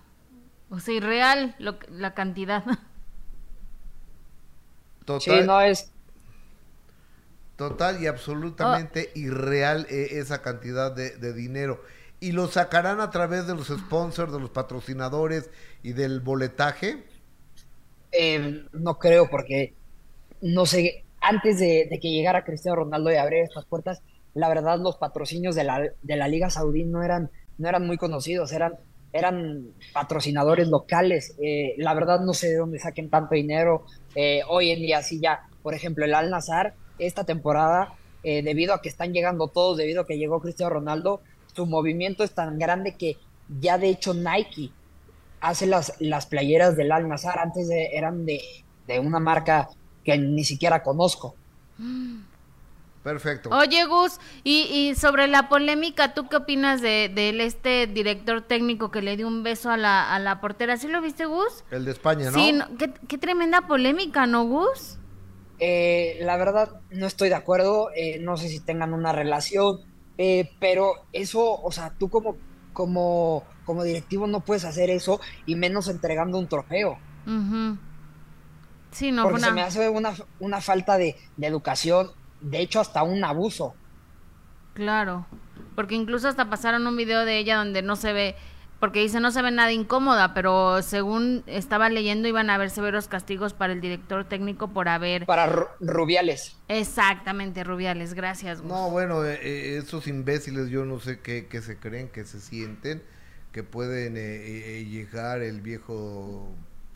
[0.69, 2.65] O sea, irreal lo, la cantidad.
[5.05, 5.93] Total, sí, no es...
[7.57, 9.19] Total y absolutamente oh.
[9.19, 11.83] irreal eh, esa cantidad de, de dinero.
[12.21, 15.51] ¿Y lo sacarán a través de los sponsors, de los patrocinadores
[15.83, 17.05] y del boletaje?
[18.11, 19.75] Eh, no creo, porque
[20.41, 24.03] no sé, antes de, que llegara Cristiano Ronaldo y abrir estas puertas,
[24.35, 27.99] la verdad los patrocinios de la, de la Liga Saudí no eran, no eran muy
[27.99, 28.75] conocidos, eran,
[29.13, 31.37] eran patrocinadores locales.
[31.41, 33.85] Eh, la verdad no sé de dónde saquen tanto dinero.
[34.17, 37.95] Eh, hoy en día sí ya, por ejemplo, el Al Nazar, esta temporada,
[38.25, 41.23] debido a que están llegando todos, debido a que llegó Cristiano Ronaldo,
[41.59, 43.17] su movimiento es tan grande que
[43.61, 44.71] ya de hecho Nike
[45.41, 48.41] hace las, las playeras del Al Nazar, antes eran de,
[49.03, 49.69] una marca
[50.05, 51.35] que ni siquiera conozco.
[53.03, 53.51] Perfecto.
[53.51, 59.17] Oye, Gus, y, sobre la polémica, ¿tú qué opinas de, este director técnico que le
[59.17, 60.77] dio un beso a la, a la portera?
[60.77, 61.65] ¿Sí lo viste, Gus?
[61.73, 62.39] El de España, ¿no?
[62.39, 62.57] Sí,
[63.09, 64.97] qué, tremenda polémica, ¿no, Gus?
[65.59, 67.91] Eh, la verdad, no estoy de acuerdo.
[67.97, 69.81] Eh, no sé si tengan una relación,
[70.19, 72.37] eh, pero eso, o sea, tú como,
[72.73, 76.99] como como directivo no puedes hacer eso y menos entregando un trofeo.
[78.93, 82.11] Sí, no, Porque se me hace una, una falta de, educación,
[82.41, 83.75] de hecho hasta un abuso.
[84.73, 85.27] Claro,
[85.75, 88.37] porque incluso hasta pasaron un video de ella donde no se ve,
[88.81, 93.09] porque dice no se ve nada incómoda, pero según estaba leyendo iban a haber severos
[93.09, 95.27] castigos para el director técnico por haber...
[95.27, 96.57] Para Rubiales.
[96.69, 98.63] Exactamente, Rubiales, gracias.
[98.63, 102.41] No, bueno, eh, eh, esos imbéciles yo no sé qué, qué se creen, qué se
[102.41, 103.03] sienten
[103.53, 106.49] que pueden eh, eh, llegar el viejo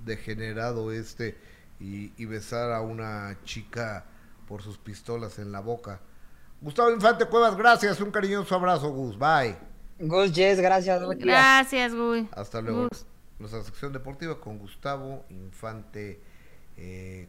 [0.05, 1.37] degenerado este
[1.81, 4.05] y, besar a una chica
[4.47, 6.01] por sus pistolas en la boca.
[6.61, 9.72] Gustavo Infante Cuevas, gracias, un cariñoso abrazo, Gus, bye.
[9.99, 11.01] Gus, Jess, gracias.
[11.19, 12.27] Gracias, Gus.
[12.33, 12.89] Hasta luego.
[13.39, 16.21] Nuestra sección deportiva con Gustavo Infante.
[16.77, 17.29] Eh,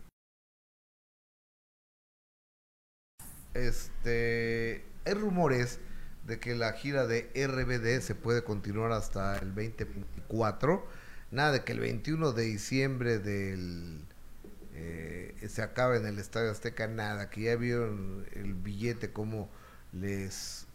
[3.53, 5.79] este, hay rumores
[6.25, 10.85] de que la gira de RBD se puede continuar hasta el 2024.
[11.31, 14.05] Nada de que el 21 de diciembre del
[14.75, 19.49] eh, se acabe en el Estadio Azteca, nada, que ya vieron el billete como
[19.91, 20.67] les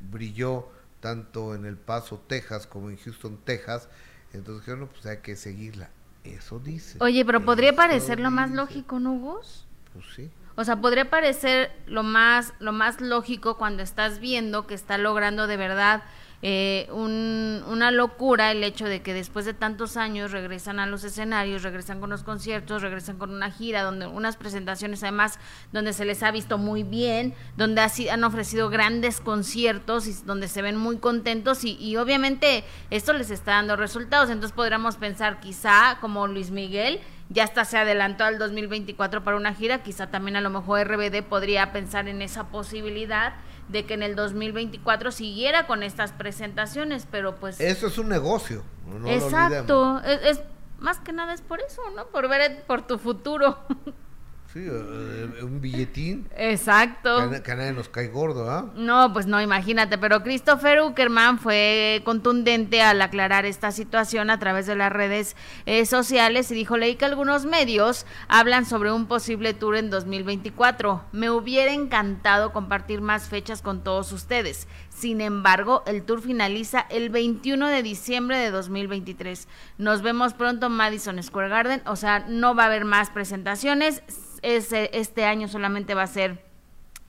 [0.00, 0.68] brilló
[1.00, 3.88] tanto en El Paso, Texas, como en Houston, Texas.
[4.32, 5.90] Entonces bueno, pues hay que seguirla.
[6.24, 6.98] Eso dice.
[7.00, 9.66] Oye, pero podría parecer lo más lógico, ¿no, Gus?
[9.92, 10.30] Pues sí.
[10.56, 15.46] O sea, podría parecer lo más, lo más lógico cuando estás viendo que está logrando
[15.46, 16.02] de verdad
[16.42, 21.62] eh, una locura el hecho de que después de tantos años regresan a los escenarios,
[21.62, 25.38] regresan con los conciertos, regresan con una gira, donde unas presentaciones además
[25.72, 30.62] donde se les ha visto muy bien, donde han ofrecido grandes conciertos y donde se
[30.62, 34.30] ven muy contentos y, y obviamente esto les está dando resultados.
[34.30, 39.54] Entonces podríamos pensar quizá como Luis Miguel, ya hasta se adelantó al 2024 para una
[39.54, 43.34] gira, quizá también a lo mejor RBD podría pensar en esa posibilidad
[43.70, 47.60] de que en el 2024 siguiera con estas presentaciones, pero pues...
[47.60, 48.64] Eso es un negocio.
[49.06, 50.40] exacto, es,
[50.78, 52.06] más que nada es por eso, ¿no?
[52.06, 53.58] Por ver por tu futuro.
[54.52, 56.28] Sí, eh, un billetín.
[56.36, 57.30] Exacto.
[57.44, 58.72] Que, nadie nos cae gordo, ¿ah?
[58.74, 59.96] No, pues no, imagínate.
[59.96, 65.36] Pero Christopher Uckerman fue contundente al aclarar esta situación a través de las redes
[65.66, 71.04] eh, sociales y dijo, leí que algunos medios hablan sobre un posible tour en 2024.
[71.12, 74.66] Me hubiera encantado compartir más fechas con todos ustedes.
[74.88, 79.46] Sin embargo, el tour finaliza el 21 de diciembre de 2023.
[79.78, 81.82] Nos vemos pronto en Madison Square Garden.
[81.86, 84.02] O sea, no va a haber más presentaciones
[84.42, 86.50] este año solamente va a ser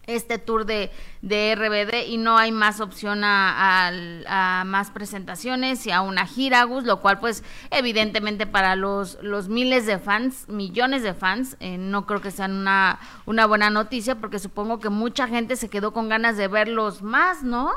[0.08, 0.92] este tour de,
[1.22, 6.84] de RBD y no hay más opción a, más presentaciones y a una gira, Gus,
[6.84, 12.06] lo cual pues evidentemente para los, los miles de fans, millones de fans, eh, no
[12.06, 16.10] creo que sean una, una buena noticia porque supongo que mucha gente se quedó con
[16.10, 17.72] ganas de verlos más, ¿no?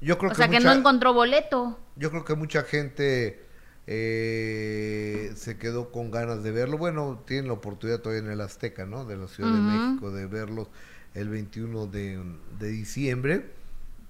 [0.00, 1.78] Yo creo o sea que no encontró boleto.
[1.96, 3.45] Yo creo que mucha gente
[3.86, 6.78] eh, se quedó con ganas de verlo.
[6.78, 9.04] Bueno, tienen la oportunidad todavía en el Azteca, ¿no?
[9.04, 10.68] De la Ciudad de México de verlos
[11.14, 12.22] el 21 de,
[12.58, 13.50] de diciembre,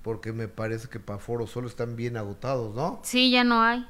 [0.03, 3.01] porque me parece que para Foro Sol están bien agotados, ¿no?
[3.05, 3.87] Sí, ya no hay.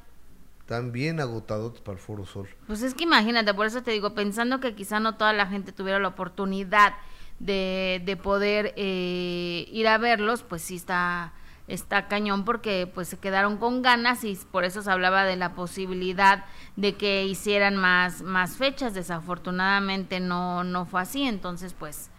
[0.61, 2.49] Están bien agotados para el Foro Sol.
[2.67, 5.71] Pues es que imagínate, por eso te digo, pensando que quizá no toda la gente
[5.73, 6.95] tuviera la oportunidad
[7.39, 11.33] de, de poder eh, ir a verlos, pues sí está
[11.69, 15.55] está cañón porque pues se quedaron con ganas y por eso se hablaba de la
[15.55, 16.45] posibilidad
[16.77, 18.95] de que hicieran más más fechas.
[18.95, 21.25] Desafortunadamente no no fue así.
[21.25, 22.11] Entonces pues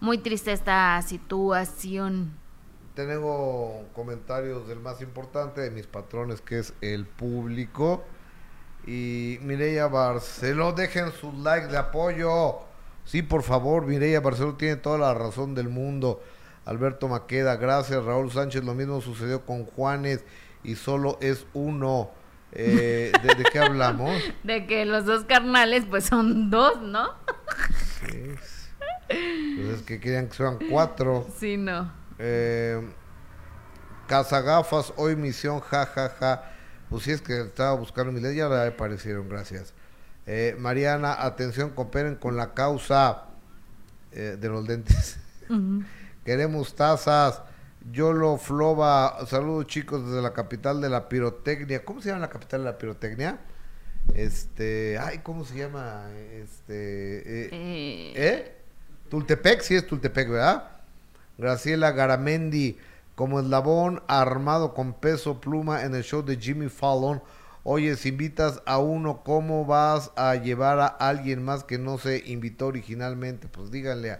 [0.00, 2.32] muy triste esta situación.
[2.94, 8.04] Tengo comentarios del más importante de mis patrones que es el público.
[8.86, 12.58] Y Mireya Barceló dejen sus likes de apoyo.
[13.04, 16.20] Sí por favor Mireya Barceló tiene toda la razón del mundo
[16.64, 18.04] Alberto Maqueda, gracias.
[18.04, 20.24] Raúl Sánchez, lo mismo sucedió con Juanes
[20.62, 22.10] y solo es uno.
[22.52, 24.20] Eh, ¿de, qué hablamos?
[24.42, 27.14] De que los dos carnales pues son dos, ¿no?
[28.00, 28.34] Sí.
[29.08, 31.26] Pues es que querían que sean cuatro.
[31.38, 31.92] Sí, no.
[32.18, 32.80] Eh,
[34.06, 36.08] Casagafas, hoy misión, jajaja.
[36.08, 36.52] Ja, ja.
[36.90, 39.72] Pues sí es que estaba buscando mi ley, ya le aparecieron, gracias.
[40.26, 43.26] Eh, Mariana, atención, cooperen con la causa
[44.10, 45.18] eh, de los lentes.
[46.30, 47.42] Queremos tazas.
[47.90, 51.84] Yolo Floba, saludos chicos desde la capital de la pirotecnia.
[51.84, 53.40] ¿Cómo se llama la capital de la pirotecnia?
[54.14, 56.08] Este, ay, ¿cómo se llama?
[56.14, 58.12] Este, eh, eh.
[58.14, 58.54] ¿eh?
[59.08, 60.70] Tultepec, sí es Tultepec, ¿verdad?
[61.36, 62.78] Graciela Garamendi,
[63.16, 67.20] como eslabón armado con peso pluma en el show de Jimmy Fallon.
[67.62, 72.22] Oye, si invitas a uno, ¿cómo vas a llevar a alguien más que no se
[72.26, 73.48] invitó originalmente?
[73.48, 74.12] Pues díganle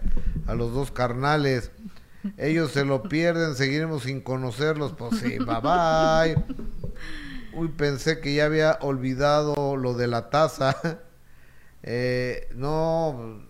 [0.45, 1.71] a, los dos carnales.
[2.37, 4.93] Ellos se lo pierden, seguiremos sin conocerlos.
[4.93, 6.35] Pues sí, bye bye.
[7.53, 10.75] Uy, pensé que ya había olvidado lo de la taza.
[11.83, 13.41] Eh, no,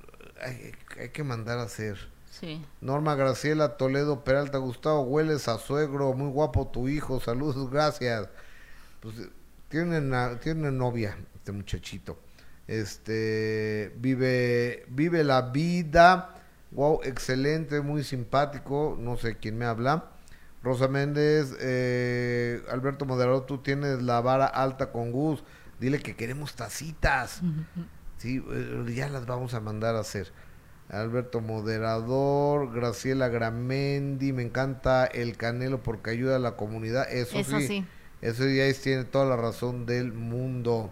[0.42, 1.98] hay, hay, que mandar a hacer.
[2.30, 2.66] Sí.
[2.80, 8.30] Norma Graciela Toledo Peralta Gustavo, hueles a suegro, muy guapo tu hijo, saludos, gracias.
[9.02, 9.16] Pues
[9.68, 10.00] tiene,
[10.38, 12.20] tiene novia, este muchachito.
[12.68, 16.41] Este vive, vive la vida.
[16.72, 18.98] Wow, excelente, muy simpático.
[19.00, 20.12] No sé quién me habla.
[20.64, 25.44] Rosa Méndez, eh, Alberto Moderador, tú tienes la vara alta con Gus.
[25.80, 27.42] Dile que queremos tacitas.
[28.18, 30.32] Sí, eh, ya las vamos a mandar a hacer.
[30.90, 37.12] Alberto Moderador, Graciela Gramendi, me encanta el canelo porque ayuda a la comunidad.
[37.12, 37.86] Eso, Eso sí.
[38.22, 40.92] Eso ya tiene toda la razón del mundo.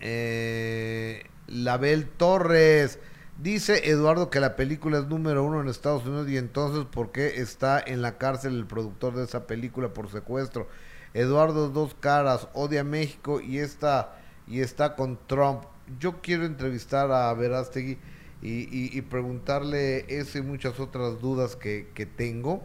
[0.00, 2.98] Eh, Label Torres.
[3.42, 7.40] Dice Eduardo que la película es número uno en Estados Unidos y entonces ¿por qué
[7.40, 10.68] está en la cárcel el productor de esa película por secuestro?
[11.12, 14.16] Eduardo Dos Caras odia a México y está,
[14.46, 15.64] y está con Trump.
[15.98, 17.98] Yo quiero entrevistar a Verástegui
[18.42, 22.62] y, y, preguntarle ese y muchas otras dudas que, que tengo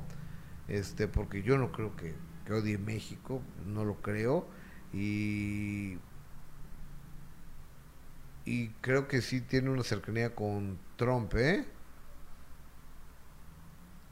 [0.67, 2.13] este porque yo no creo que,
[2.45, 4.45] que odie México, no lo creo
[4.93, 5.97] y
[8.47, 11.65] y creo que sí tiene una cercanía con Trump, ¿eh?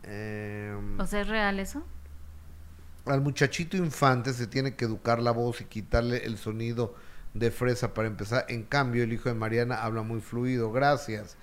[0.04, 1.86] Em, ¿O sea, es real eso?
[3.06, 6.96] Al muchachito infante se tiene que educar la voz y quitarle el sonido
[7.34, 8.46] de fresa para empezar.
[8.50, 10.70] En cambio, el hijo de Mariana habla muy fluido.
[10.70, 11.38] Gracias.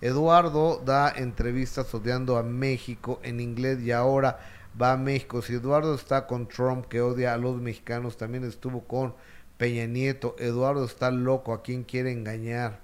[0.00, 4.40] Eduardo da entrevistas odiando a México en inglés y ahora
[4.80, 5.42] va a México.
[5.42, 9.14] Si Eduardo está con Trump que odia a los mexicanos, también estuvo con
[9.62, 10.34] Peña Nieto.
[10.40, 12.80] Eduardo está loco, ¿a quién quiere engañar?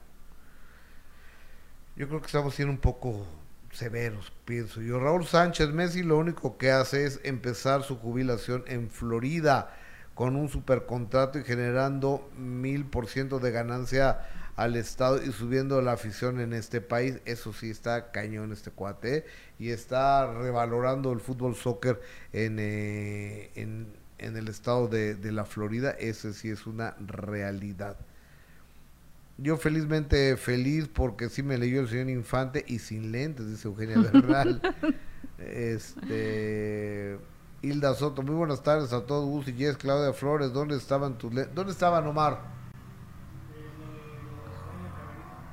[1.97, 3.27] Yo creo que estamos siendo un poco
[3.73, 5.01] severos, pienso yo.
[5.01, 9.75] Raúl Sánchez Messi lo único que hace es empezar su jubilación en Florida
[10.15, 15.95] con un supercontrato y generando mil por ciento de ganancia al Estado y subiendo la
[15.95, 17.19] afición en este país.
[17.25, 19.17] Eso sí está cañón este cuate.
[19.17, 19.25] ¿eh?
[19.59, 22.01] Y está revalorando el fútbol soccer
[22.33, 23.89] en, eh, en,
[24.19, 25.91] en, el estado de, de, la Florida.
[25.91, 27.97] Eso sí es una realidad.
[29.37, 33.99] Yo felizmente feliz porque sí me leyó el señor Infante y sin lentes, dice Eugenia
[34.13, 34.61] Bernal.
[35.39, 37.19] este...
[37.61, 41.35] Hilda Soto, muy buenas tardes a todos, Gus y Jess, Claudia Flores, ¿dónde estaban tus
[41.35, 41.53] lentes?
[41.57, 42.41] ¿Dónde estaban Omar?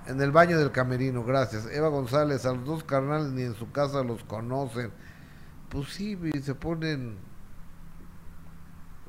[0.05, 1.65] En el baño del camerino, gracias.
[1.65, 4.91] Eva González, a los dos carnales ni en su casa los conocen.
[5.69, 7.17] Pues sí, se ponen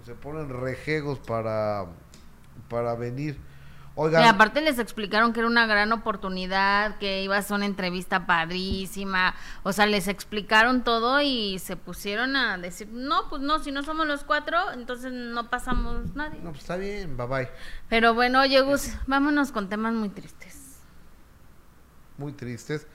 [0.06, 1.86] se ponen rejegos para
[2.68, 3.36] para venir.
[3.96, 4.22] Oigan.
[4.24, 8.26] Y aparte les explicaron que era una gran oportunidad, que iba a ser una entrevista
[8.26, 13.72] padrísima, o sea, les explicaron todo y se pusieron a decir, no, pues no, si
[13.72, 16.38] no somos los cuatro, entonces no pasamos nadie.
[16.42, 17.48] No, pues está bien, bye bye.
[17.88, 20.76] Pero bueno, oye Gus, vámonos con temas muy tristes.
[22.18, 22.86] Muy tristes.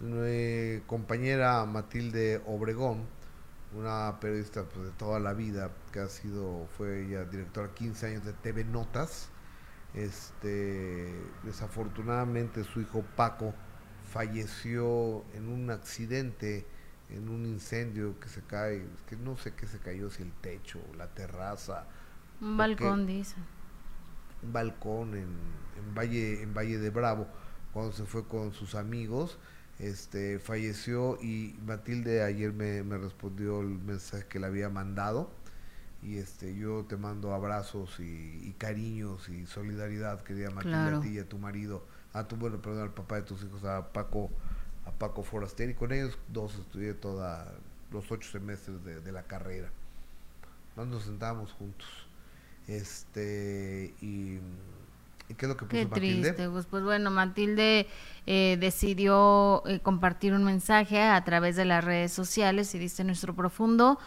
[0.00, 3.04] Mi compañera Matilde Obregón,
[3.78, 8.24] una periodista pues, de toda la vida, que ha sido, fue ella directora 15 años
[8.24, 9.28] de TV Notas,
[9.94, 11.14] este,
[11.44, 13.54] desafortunadamente su hijo Paco
[14.04, 16.66] falleció en un accidente,
[17.10, 20.80] en un incendio que se cae, que no sé qué se cayó, si el techo,
[20.96, 21.86] la terraza.
[22.40, 23.36] Un balcón, dice.
[24.42, 25.28] Un balcón en,
[25.76, 27.28] en, Valle, en Valle de Bravo,
[27.72, 29.38] cuando se fue con sus amigos.
[29.78, 35.30] Este, falleció y Matilde ayer me, me respondió el mensaje que le había mandado.
[36.02, 41.18] Y este yo te mando abrazos y, cariños y solidaridad querida Matilde a ti y
[41.18, 44.30] a tu marido a tu bueno perdón al papá de tus hijos a Paco
[44.86, 47.52] a Paco Foraster y con ellos dos estudié toda
[47.90, 49.70] los ocho semestres de, la carrera.
[50.76, 51.88] Nos sentamos juntos.
[52.66, 54.38] Este y,
[55.34, 56.32] qué es lo que puso Matilde?
[56.32, 57.86] triste pues, pues bueno Matilde
[58.26, 63.34] eh, decidió eh, compartir un mensaje a través de las redes sociales y dice nuestro
[63.34, 63.98] profundo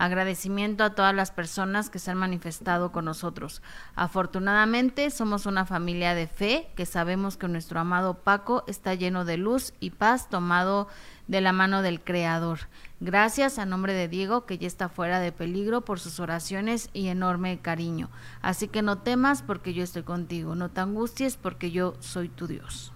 [0.00, 3.60] Agradecimiento a todas las personas que se han manifestado con nosotros.
[3.94, 9.36] Afortunadamente somos una familia de fe que sabemos que nuestro amado Paco está lleno de
[9.36, 10.88] luz y paz tomado
[11.28, 12.60] de la mano del Creador.
[13.00, 17.08] Gracias a nombre de Diego que ya está fuera de peligro por sus oraciones y
[17.08, 18.08] enorme cariño.
[18.40, 22.46] Así que no temas porque yo estoy contigo, no te angusties porque yo soy tu
[22.46, 22.94] Dios.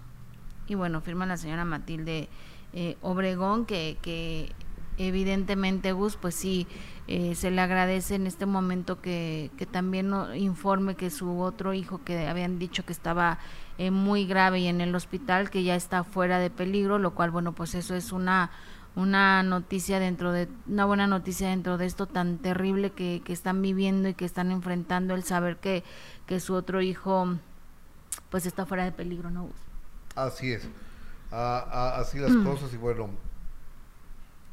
[0.65, 2.29] Y bueno, firma la señora Matilde
[2.73, 4.55] eh, Obregón que, que
[4.97, 6.67] evidentemente Gus pues sí
[7.07, 12.01] eh, se le agradece en este momento que, que también informe que su otro hijo
[12.03, 13.37] que habían dicho que estaba
[13.77, 17.31] eh, muy grave y en el hospital que ya está fuera de peligro lo cual
[17.31, 18.51] bueno pues eso es una
[18.95, 23.61] una noticia dentro de una buena noticia dentro de esto tan terrible que, que están
[23.61, 25.83] viviendo y que están enfrentando el saber que,
[26.25, 27.35] que su otro hijo
[28.29, 29.55] pues está fuera de peligro no Gus?
[30.15, 30.67] así es
[31.31, 32.45] así las mm.
[32.45, 33.09] cosas y bueno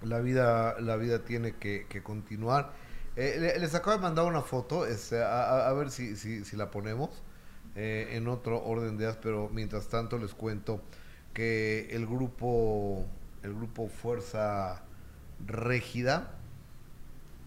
[0.04, 2.72] la vida, la vida tiene que, continuar.
[3.16, 7.22] Eh, les acabo de mandar una foto, este, a, ver si, si, la ponemos
[7.76, 10.82] eh, en otro orden de ideas, pero mientras tanto les cuento
[11.34, 13.06] que el grupo,
[13.42, 14.82] el grupo Fuerza
[15.46, 16.30] Régida,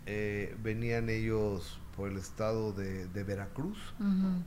[0.05, 3.77] eh, venían ellos por el estado de, Veracruz,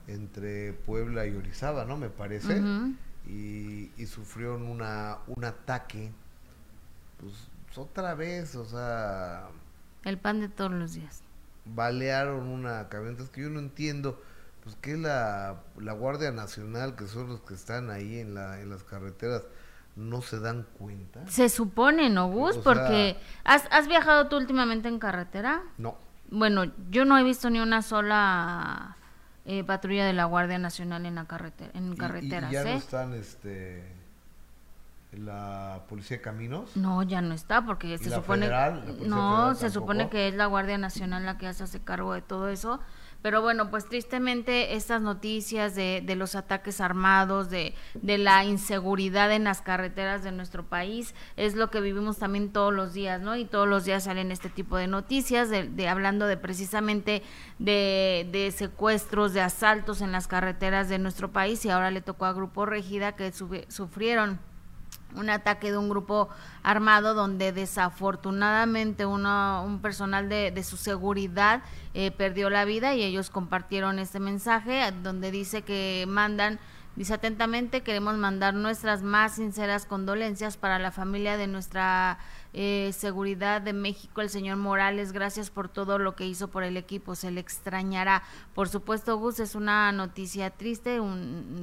[0.07, 1.97] entre Puebla y Orizaba, ¿no?
[1.97, 2.61] Me parece,
[3.27, 6.11] y, y, sufrieron una, un ataque,
[7.19, 7.33] pues,
[7.79, 9.47] otra vez, o sea...
[10.03, 11.21] El pan de todos los días.
[11.65, 14.21] Balearon una camioneta, es que yo no entiendo,
[14.63, 18.69] pues que la, la Guardia Nacional, que son los que están ahí en, la, en
[18.69, 19.43] las carreteras,
[19.95, 21.27] no se dan cuenta.
[21.27, 22.57] Se supone, ¿no, Gus?
[22.57, 25.61] Porque ¿has, ¿has viajado tú últimamente en carretera?
[25.77, 25.97] No.
[26.31, 28.97] Bueno, yo no he visto ni una sola
[29.45, 32.51] eh, patrulla de la Guardia Nacional en la carretera, en carreteras.
[32.51, 32.75] Y, ya no ¿eh?
[32.75, 33.98] están, este
[35.11, 38.47] la policía de caminos no ya no está porque se supone
[39.07, 42.49] no se supone que es la guardia nacional la que se hace cargo de todo
[42.49, 42.79] eso.
[43.21, 49.31] Pero bueno pues tristemente estas noticias de, de los ataques armados de, de la inseguridad
[49.33, 53.35] en las carreteras de nuestro país es lo que vivimos también todos los días no
[53.35, 57.21] y todos los días salen este tipo de noticias de, de hablando de precisamente
[57.57, 61.65] de, de secuestros de asaltos en las carreteras de nuestro país.
[61.65, 64.39] Y ahora le tocó a Grupo Regida que sufrieron
[65.15, 66.29] un ataque de un grupo
[66.63, 71.61] armado donde desafortunadamente uno, un personal de, de su seguridad
[71.93, 76.59] eh, perdió la vida y ellos compartieron este mensaje donde dice que mandan
[76.99, 82.17] Dice atentamente, queremos mandar nuestras más sinceras condolencias para la familia de nuestra
[82.53, 85.11] eh, seguridad de México, el señor Morales.
[85.11, 88.23] Gracias por todo lo que hizo por el equipo, se le extrañará.
[88.55, 90.99] Por supuesto, Gus, es una noticia triste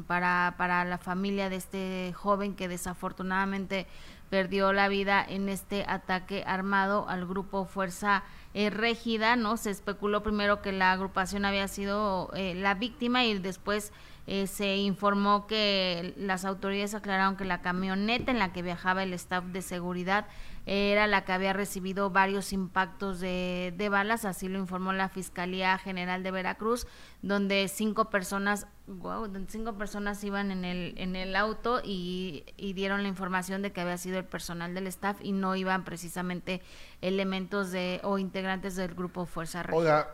[0.07, 3.87] para, para la familia de este joven que desafortunadamente
[4.31, 9.57] perdió la vida en este ataque armado al grupo Fuerza eh, Régida, ¿no?
[9.57, 13.93] Se especuló primero que la agrupación había sido eh, la víctima y después
[14.27, 19.13] eh, se informó que las autoridades aclararon que la camioneta en la que viajaba el
[19.13, 20.27] staff de seguridad
[20.67, 25.79] era la que había recibido varios impactos de, de, balas, así lo informó la Fiscalía
[25.79, 26.89] General de Veracruz,
[27.23, 32.45] donde cinco personas, wow, cinco personas iban en el, en el auto y,
[32.75, 36.61] dieron la información de que había sido el personal del staff y no iban precisamente
[37.01, 40.09] elementos de o integrantes del grupo Fuerza Regia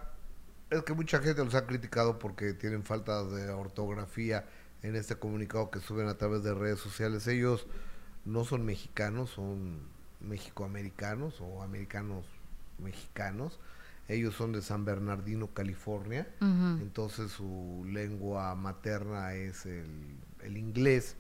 [0.79, 4.47] es que mucha gente los ha criticado porque tienen falta de ortografía
[4.83, 7.27] en este comunicado que suben a través de redes sociales.
[7.27, 7.67] Ellos
[8.25, 9.81] no son mexicanos, son
[10.21, 12.25] mexicoamericanos o americanos
[12.79, 13.59] mexicanos.
[14.09, 16.27] Ellos son de San Bernardino, California.
[16.41, 21.17] Entonces su lengua materna es el, inglés.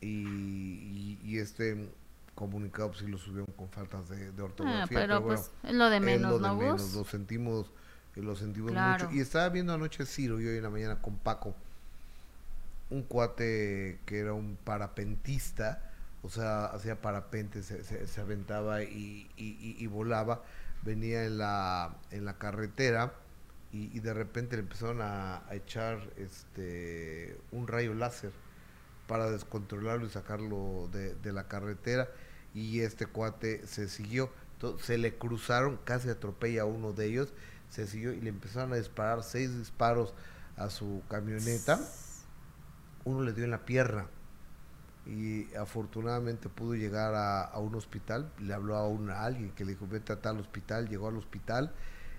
[0.00, 1.90] Y, este
[2.34, 4.82] comunicado pues, sí lo subieron con faltas de, ortografía.
[4.84, 7.72] Ah, pero, pues es lo de menos, lo Lo sentimos,
[8.16, 9.10] lo sentimos mucho.
[9.12, 11.54] Y estaba viendo anoche Ciro y hoy en la mañana con Paco
[12.90, 15.82] un cuate que era un parapentista,
[16.22, 20.42] o sea, hacía parapente, se, se, aventaba y, y, volaba,
[20.82, 23.12] venía en la, en la carretera
[23.72, 28.32] y, de repente le empezaron a, echar este un rayo láser
[29.06, 32.08] para descontrolarlo y sacarlo de, de la carretera
[32.54, 34.30] y este cuate se siguió,
[34.80, 37.32] se le cruzaron, casi atropella a uno de ellos,
[37.70, 40.14] se siguió y le empezaron a disparar seis disparos
[40.56, 41.78] a su camioneta
[43.06, 44.06] uno le dio en la pierna
[45.06, 49.86] y afortunadamente pudo llegar a, un hospital, le habló a, un, alguien que le dijo
[49.86, 51.72] vete a tal hospital, llegó al hospital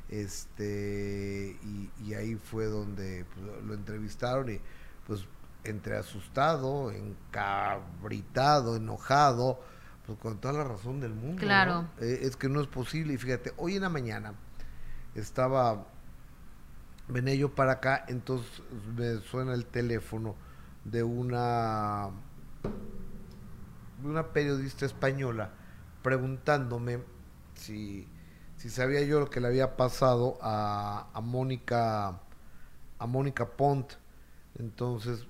[0.07, 1.57] este
[2.01, 4.61] y, ahí fue donde pues, lo entrevistaron y
[5.05, 5.25] pues
[5.65, 9.59] entre asustado, encabritado, enojado,
[10.05, 11.41] pues con toda la razón del mundo.
[11.41, 11.89] Claro.
[11.99, 14.33] Eh, es que no es posible y fíjate, hoy en la mañana
[15.19, 15.85] estaba
[17.07, 18.61] venía yo para acá, entonces
[18.95, 20.35] me suena el teléfono
[20.83, 22.09] de una,
[24.01, 25.51] de una periodista española
[26.01, 26.99] preguntándome
[27.55, 28.07] si,
[28.57, 32.19] si sabía yo lo que le había pasado a, a Mónica
[32.99, 33.93] a Mónica Pont.
[34.57, 35.27] Entonces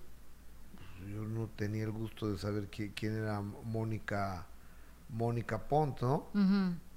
[1.11, 4.45] yo no tenía el gusto de saber quién era Mónica
[5.09, 6.27] Mónica Pont no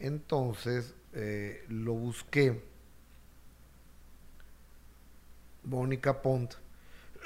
[0.00, 2.64] entonces eh, lo busqué
[5.64, 6.54] Mónica Pont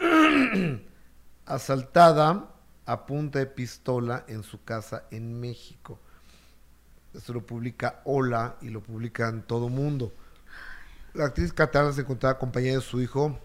[1.46, 2.50] asaltada
[2.86, 5.98] a punta de pistola en su casa en México.
[7.12, 10.12] Esto lo publica Hola y lo publica en todo mundo.
[11.14, 13.38] La actriz catalana se encontraba acompañada de su hijo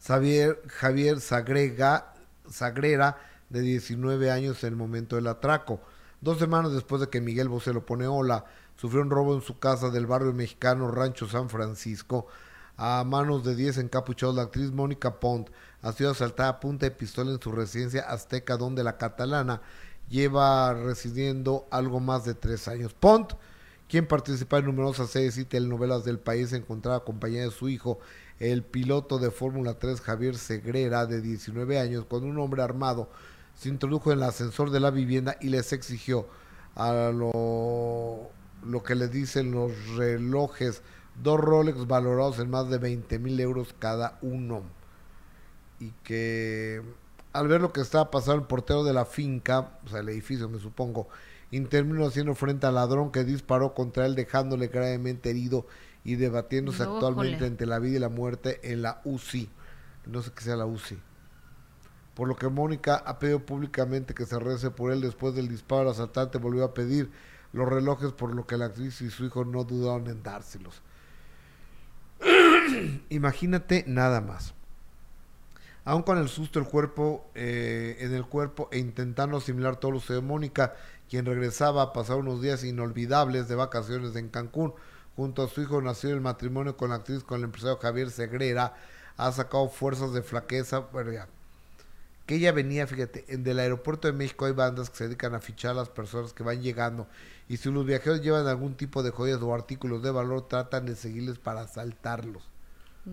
[0.00, 2.14] Javier, Sagrera,
[3.48, 5.80] de 19 años en el momento del atraco.
[6.20, 8.44] Dos semanas después de que Miguel Bosé lo pone Hola,
[8.76, 12.26] sufrió un robo en su casa del barrio mexicano Rancho San Francisco
[12.78, 14.34] a manos de 10 encapuchados.
[14.34, 15.50] La actriz Mónica Pont
[15.82, 19.60] ha sido asaltada a punta de pistola en su residencia azteca, donde la catalana
[20.08, 22.94] lleva residiendo algo más de tres años.
[22.94, 23.32] Pont,
[23.88, 27.98] quien participa en numerosas series y telenovelas del país, encontraba acompañada de su hijo,
[28.38, 33.10] el piloto de Fórmula 3 Javier Segrera, de 19 años, cuando un hombre armado
[33.56, 36.28] se introdujo en el ascensor de la vivienda y les exigió
[36.76, 38.30] a lo,
[38.64, 40.82] lo que le dicen los relojes,
[41.22, 44.62] dos Rolex valorados en más de 20 mil euros cada uno
[45.80, 46.82] y que
[47.32, 50.48] al ver lo que estaba pasando el portero de la finca, o sea, el edificio
[50.48, 51.08] me supongo,
[51.50, 55.66] intervino haciendo frente al ladrón que disparó contra él dejándole gravemente herido
[56.04, 59.50] y debatiéndose actualmente entre la vida y la muerte en la UCI.
[60.06, 60.98] No sé qué sea la UCI.
[62.14, 65.82] Por lo que Mónica ha pedido públicamente que se rece por él después del disparo.
[65.82, 67.10] El asaltante volvió a pedir
[67.52, 70.82] los relojes, por lo que la actriz y su hijo no dudaron en dárselos.
[73.10, 74.54] Imagínate nada más
[75.88, 80.00] aún con el susto el cuerpo, eh, en el cuerpo e intentando asimilar todo lo
[80.00, 80.74] de Mónica,
[81.08, 84.74] quien regresaba a pasar unos días inolvidables de vacaciones en Cancún.
[85.16, 88.76] Junto a su hijo nació el matrimonio con la actriz, con el empresario Javier Segrera,
[89.16, 90.84] ha sacado fuerzas de flaqueza,
[92.26, 95.40] que ella venía, fíjate, en del aeropuerto de México hay bandas que se dedican a
[95.40, 97.06] fichar a las personas que van llegando
[97.48, 100.96] y si los viajeros llevan algún tipo de joyas o artículos de valor, tratan de
[100.96, 102.42] seguirles para asaltarlos.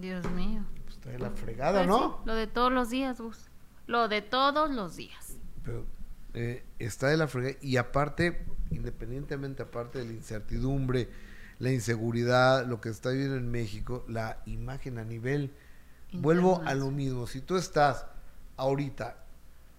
[0.02, 0.64] Dios mío
[1.12, 2.22] de la fregada, pues ¿no?
[2.26, 3.46] lo de todos los días, Gus.
[3.88, 5.38] Lo de todos los días.
[5.64, 5.86] Pero
[6.34, 7.56] eh, está de la fregada.
[7.62, 11.10] Y aparte, independientemente, aparte de la incertidumbre,
[11.60, 15.54] la inseguridad, lo que está viviendo en México, la imagen a nivel.
[16.14, 17.28] Vuelvo a lo mismo.
[17.28, 18.06] Si tú estás
[18.58, 19.18] ahorita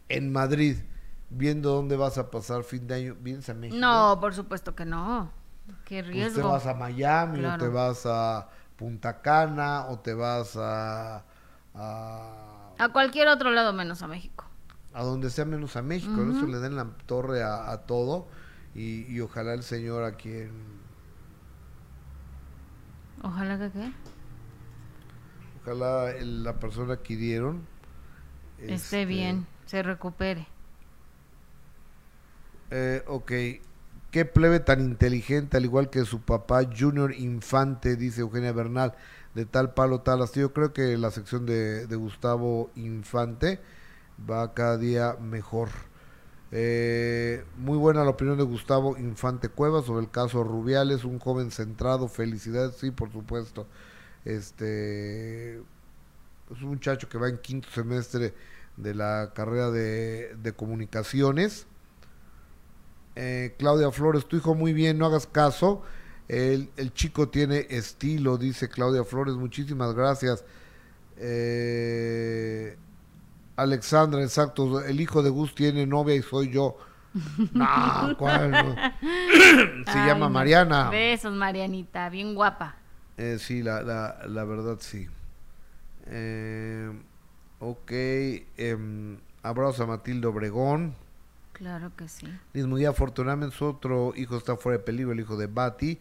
[0.09, 0.77] en Madrid
[1.31, 3.81] viendo dónde vas a pasar fin de año, ¿vienes a México?
[3.81, 5.31] No, por supuesto que no.
[5.85, 6.43] Qué pues riesgo.
[6.43, 11.25] te vas a Miami o te vas a Punta Cana o te vas a,
[11.75, 12.89] a...
[12.93, 14.45] cualquier otro lado menos a México.
[14.93, 16.23] A donde sea menos a México.
[16.31, 18.29] Eso le den la torre a, todo
[18.75, 20.51] y, ojalá el Señor a quien...
[23.23, 23.93] Ojalá que qué.
[25.63, 27.67] Ojalá la persona que dieron...
[28.59, 30.47] Esté este, bien, se recupere.
[32.71, 33.33] Eh, ok.
[34.17, 38.95] Qué plebe tan inteligente, al igual que su papá Junior Infante, dice Eugenia Bernal,
[39.35, 40.41] de tal palo, tal así.
[40.41, 43.61] Yo creo que la sección de, de Gustavo Infante
[44.19, 45.69] va cada día mejor.
[46.51, 51.51] Eh, muy buena la opinión de Gustavo Infante Cuevas sobre el caso Rubiales, un joven
[51.51, 53.67] centrado, felicidades, sí, por supuesto.
[54.25, 58.33] Este es un muchacho que va en quinto semestre
[58.79, 61.67] de la carrera de, de comunicaciones.
[63.17, 65.83] Eh, Claudia Flores, tu hijo muy bien, no hagas caso.
[66.29, 70.45] El, el, chico tiene estilo, dice Claudia Flores, muchísimas gracias.
[71.17, 72.77] Eh,
[73.57, 76.77] Alexandra, exacto, el hijo de Gus tiene novia y soy yo.
[77.55, 78.53] No, ¿cuál?
[79.87, 80.29] Se Ay, llama.
[80.29, 80.91] Mariana.
[80.91, 82.77] Besos, Marianita, bien guapa.
[83.17, 85.07] Eh, sí, la, la, la verdad sí.
[86.09, 86.91] Eh,
[87.61, 87.91] ok,
[88.59, 90.95] em, abrazo a Matilde Obregón.
[91.57, 92.27] Claro que sí.
[92.53, 95.99] Mismo día, afortunadamente, su otro hijo está fuera de peligro, el hijo de Bati.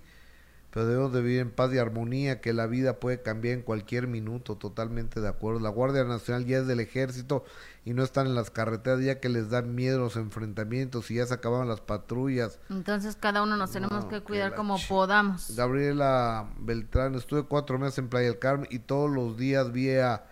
[0.70, 4.08] Pero debemos de vivir en paz y armonía, que la vida puede cambiar en cualquier
[4.08, 5.62] minuto, totalmente de acuerdo.
[5.62, 7.46] La Guardia Nacional ya es del ejército
[7.86, 11.26] y no están en las carreteras, ya que les dan miedo los enfrentamientos y ya
[11.26, 12.60] se acabaron las patrullas.
[12.70, 15.56] Entonces cada uno nos tenemos No, que cuidar como podamos.
[15.56, 20.26] Gabriela Beltrán, estuve cuatro meses en Playa del Carmen y todos los días vi a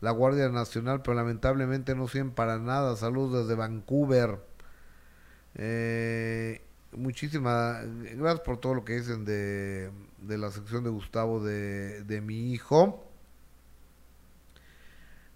[0.00, 2.96] la Guardia Nacional, pero lamentablemente no sirven para nada.
[2.96, 4.48] Saludos desde Vancouver.
[5.54, 6.62] Eh,
[6.92, 7.84] muchísimas
[8.16, 12.52] gracias por todo lo que dicen de, de la sección de Gustavo de, de mi
[12.52, 13.06] hijo.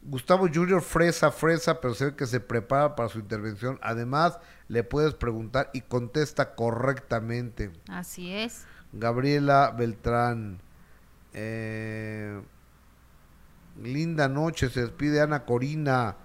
[0.07, 3.79] Gustavo Junior fresa, fresa, pero se ve que se prepara para su intervención.
[3.83, 4.39] Además,
[4.69, 7.73] le puedes preguntar y contesta correctamente.
[7.89, 8.65] Así es.
[8.93, 10.61] Gabriela Beltrán.
[11.33, 12.41] Eh,
[13.83, 16.17] linda noche, se despide Ana Corina.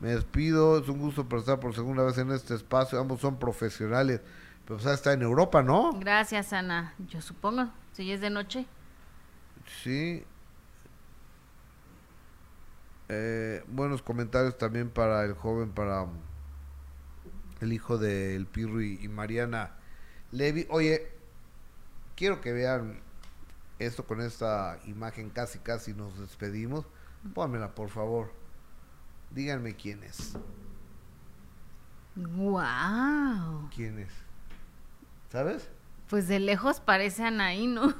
[0.00, 3.00] Me despido, es un gusto por estar por segunda vez en este espacio.
[3.00, 4.20] Ambos son profesionales.
[4.66, 5.92] Pero está en Europa, ¿no?
[5.92, 6.94] Gracias, Ana.
[7.08, 8.66] Yo supongo, si es de noche.
[9.82, 10.24] Sí.
[13.08, 16.06] Eh, buenos comentarios también para el joven, para
[17.60, 19.76] el hijo de El Pirro y, y Mariana
[20.32, 20.66] Levi.
[20.70, 21.12] Oye,
[22.16, 23.00] quiero que vean
[23.78, 26.86] esto con esta imagen, casi casi nos despedimos.
[27.34, 28.32] Pónmela, por favor.
[29.30, 30.36] Díganme quién es.
[32.16, 33.68] Wow.
[33.74, 34.12] ¿Quién es?
[35.30, 35.68] ¿Sabes?
[36.08, 37.94] Pues de lejos parece Anaí, ¿no?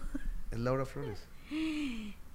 [0.50, 1.26] Es Laura Flores.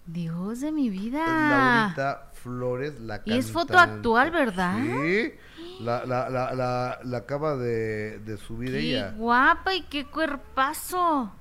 [0.05, 1.25] Dios de mi Es vida.
[1.25, 3.95] Laurita Flores, la Y es foto cantante.
[3.97, 4.77] actual, ¿verdad?
[4.83, 5.31] Sí,
[5.79, 9.11] la, la, la, la, la acaba de, de subir Qué ella.
[9.17, 11.31] guapa y qué cuerpazo.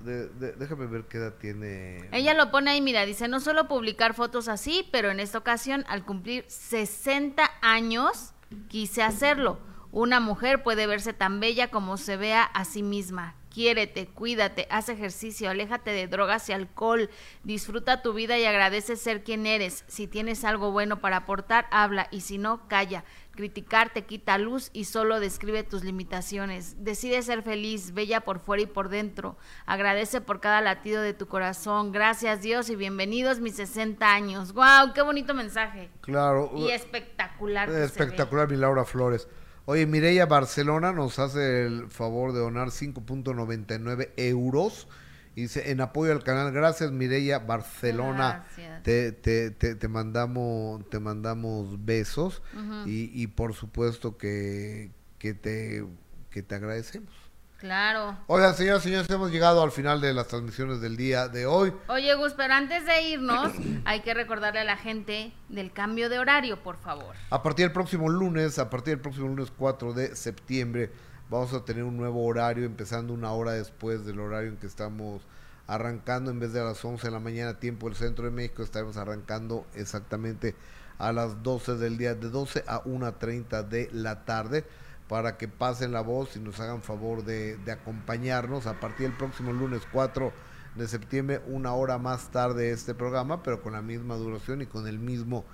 [0.00, 2.08] De- de- déjame ver qué edad tiene.
[2.12, 5.84] Ella lo pone ahí, mira, dice, no solo publicar fotos así, pero en esta ocasión,
[5.88, 8.32] al cumplir 60 años,
[8.68, 9.58] quise hacerlo.
[9.90, 13.34] Una mujer puede verse tan bella como se vea a sí misma.
[13.58, 17.10] Quiérete, cuídate, haz ejercicio, aléjate de drogas y alcohol,
[17.42, 19.82] disfruta tu vida y agradece ser quien eres.
[19.88, 23.02] Si tienes algo bueno para aportar, habla y si no, calla.
[23.32, 26.84] Criticar te quita luz y solo describe tus limitaciones.
[26.84, 29.36] Decide ser feliz, bella por fuera y por dentro.
[29.66, 31.90] Agradece por cada latido de tu corazón.
[31.90, 34.52] Gracias Dios y bienvenidos mis 60 años.
[34.52, 34.92] ¡Wow!
[34.94, 35.90] ¡Qué bonito mensaje!
[36.02, 36.52] Claro.
[36.54, 37.68] Y espectacular.
[37.68, 39.26] Espectacular, mi Laura Flores.
[39.70, 44.88] Oye, Mireya Barcelona nos hace el favor de donar 5.99 euros.
[45.34, 48.46] Y dice, en apoyo al canal, gracias Mireya Barcelona.
[48.46, 48.82] Gracias.
[48.82, 52.42] Te, te, te, te mandamos, te mandamos besos.
[52.86, 55.84] y, y por supuesto que, que, te,
[56.30, 57.12] que te agradecemos.
[57.58, 58.16] Claro.
[58.28, 61.72] Oigan, señoras y señores, hemos llegado al final de las transmisiones del día de hoy.
[61.88, 63.52] Oye, Gus, pero antes de irnos,
[63.84, 67.16] hay que recordarle a la gente del cambio de horario, por favor.
[67.30, 70.92] A partir del próximo lunes, a partir del próximo lunes 4 de septiembre,
[71.30, 75.22] vamos a tener un nuevo horario, empezando una hora después del horario en que estamos
[75.66, 78.62] arrancando, en vez de a las 11 de la mañana, tiempo del centro de México,
[78.62, 80.54] estaremos arrancando exactamente
[80.98, 84.64] a las 12 del día, de 12 a 1.30 de la tarde,
[85.08, 89.52] para que pasen la voz y nos hagan favor de, acompañarnos a partir del próximo
[89.52, 90.32] lunes 4
[90.76, 94.86] de septiembre, una hora más tarde este programa, pero con la misma duración y con
[94.86, 95.44] el mismo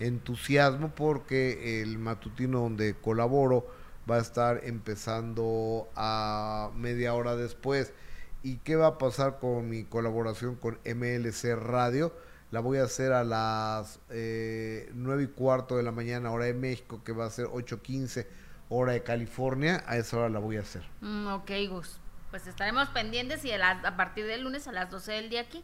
[0.00, 3.66] entusiasmo porque el matutino donde colaboro
[4.10, 7.92] va a estar empezando a media hora después.
[8.42, 12.12] ¿Y qué va a pasar con mi colaboración con MLC Radio?
[12.50, 16.54] La voy a hacer a las eh, 9 y cuarto de la mañana, hora de
[16.54, 18.26] México, que va a ser 8.15
[18.74, 19.82] hora de California.
[19.86, 20.82] A esa hora la voy a hacer.
[21.00, 21.98] Mm, ok, Gus.
[22.30, 25.42] Pues estaremos pendientes y a, la- a partir del lunes a las 12 del día
[25.42, 25.62] aquí.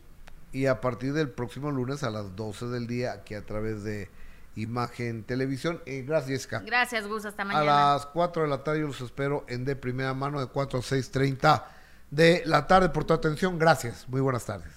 [0.53, 4.11] Y a partir del próximo lunes a las 12 del día, aquí a través de
[4.57, 5.81] Imagen Televisión.
[5.87, 6.61] Y gracias, Jessica.
[6.65, 7.25] Gracias, Gus.
[7.25, 7.65] Hasta A mañana.
[7.95, 10.83] las 4 de la tarde yo los espero en de primera mano de 4 a
[10.83, 11.65] 6.30
[12.11, 13.59] de la tarde por tu atención.
[13.59, 14.09] Gracias.
[14.09, 14.73] Muy buenas tardes.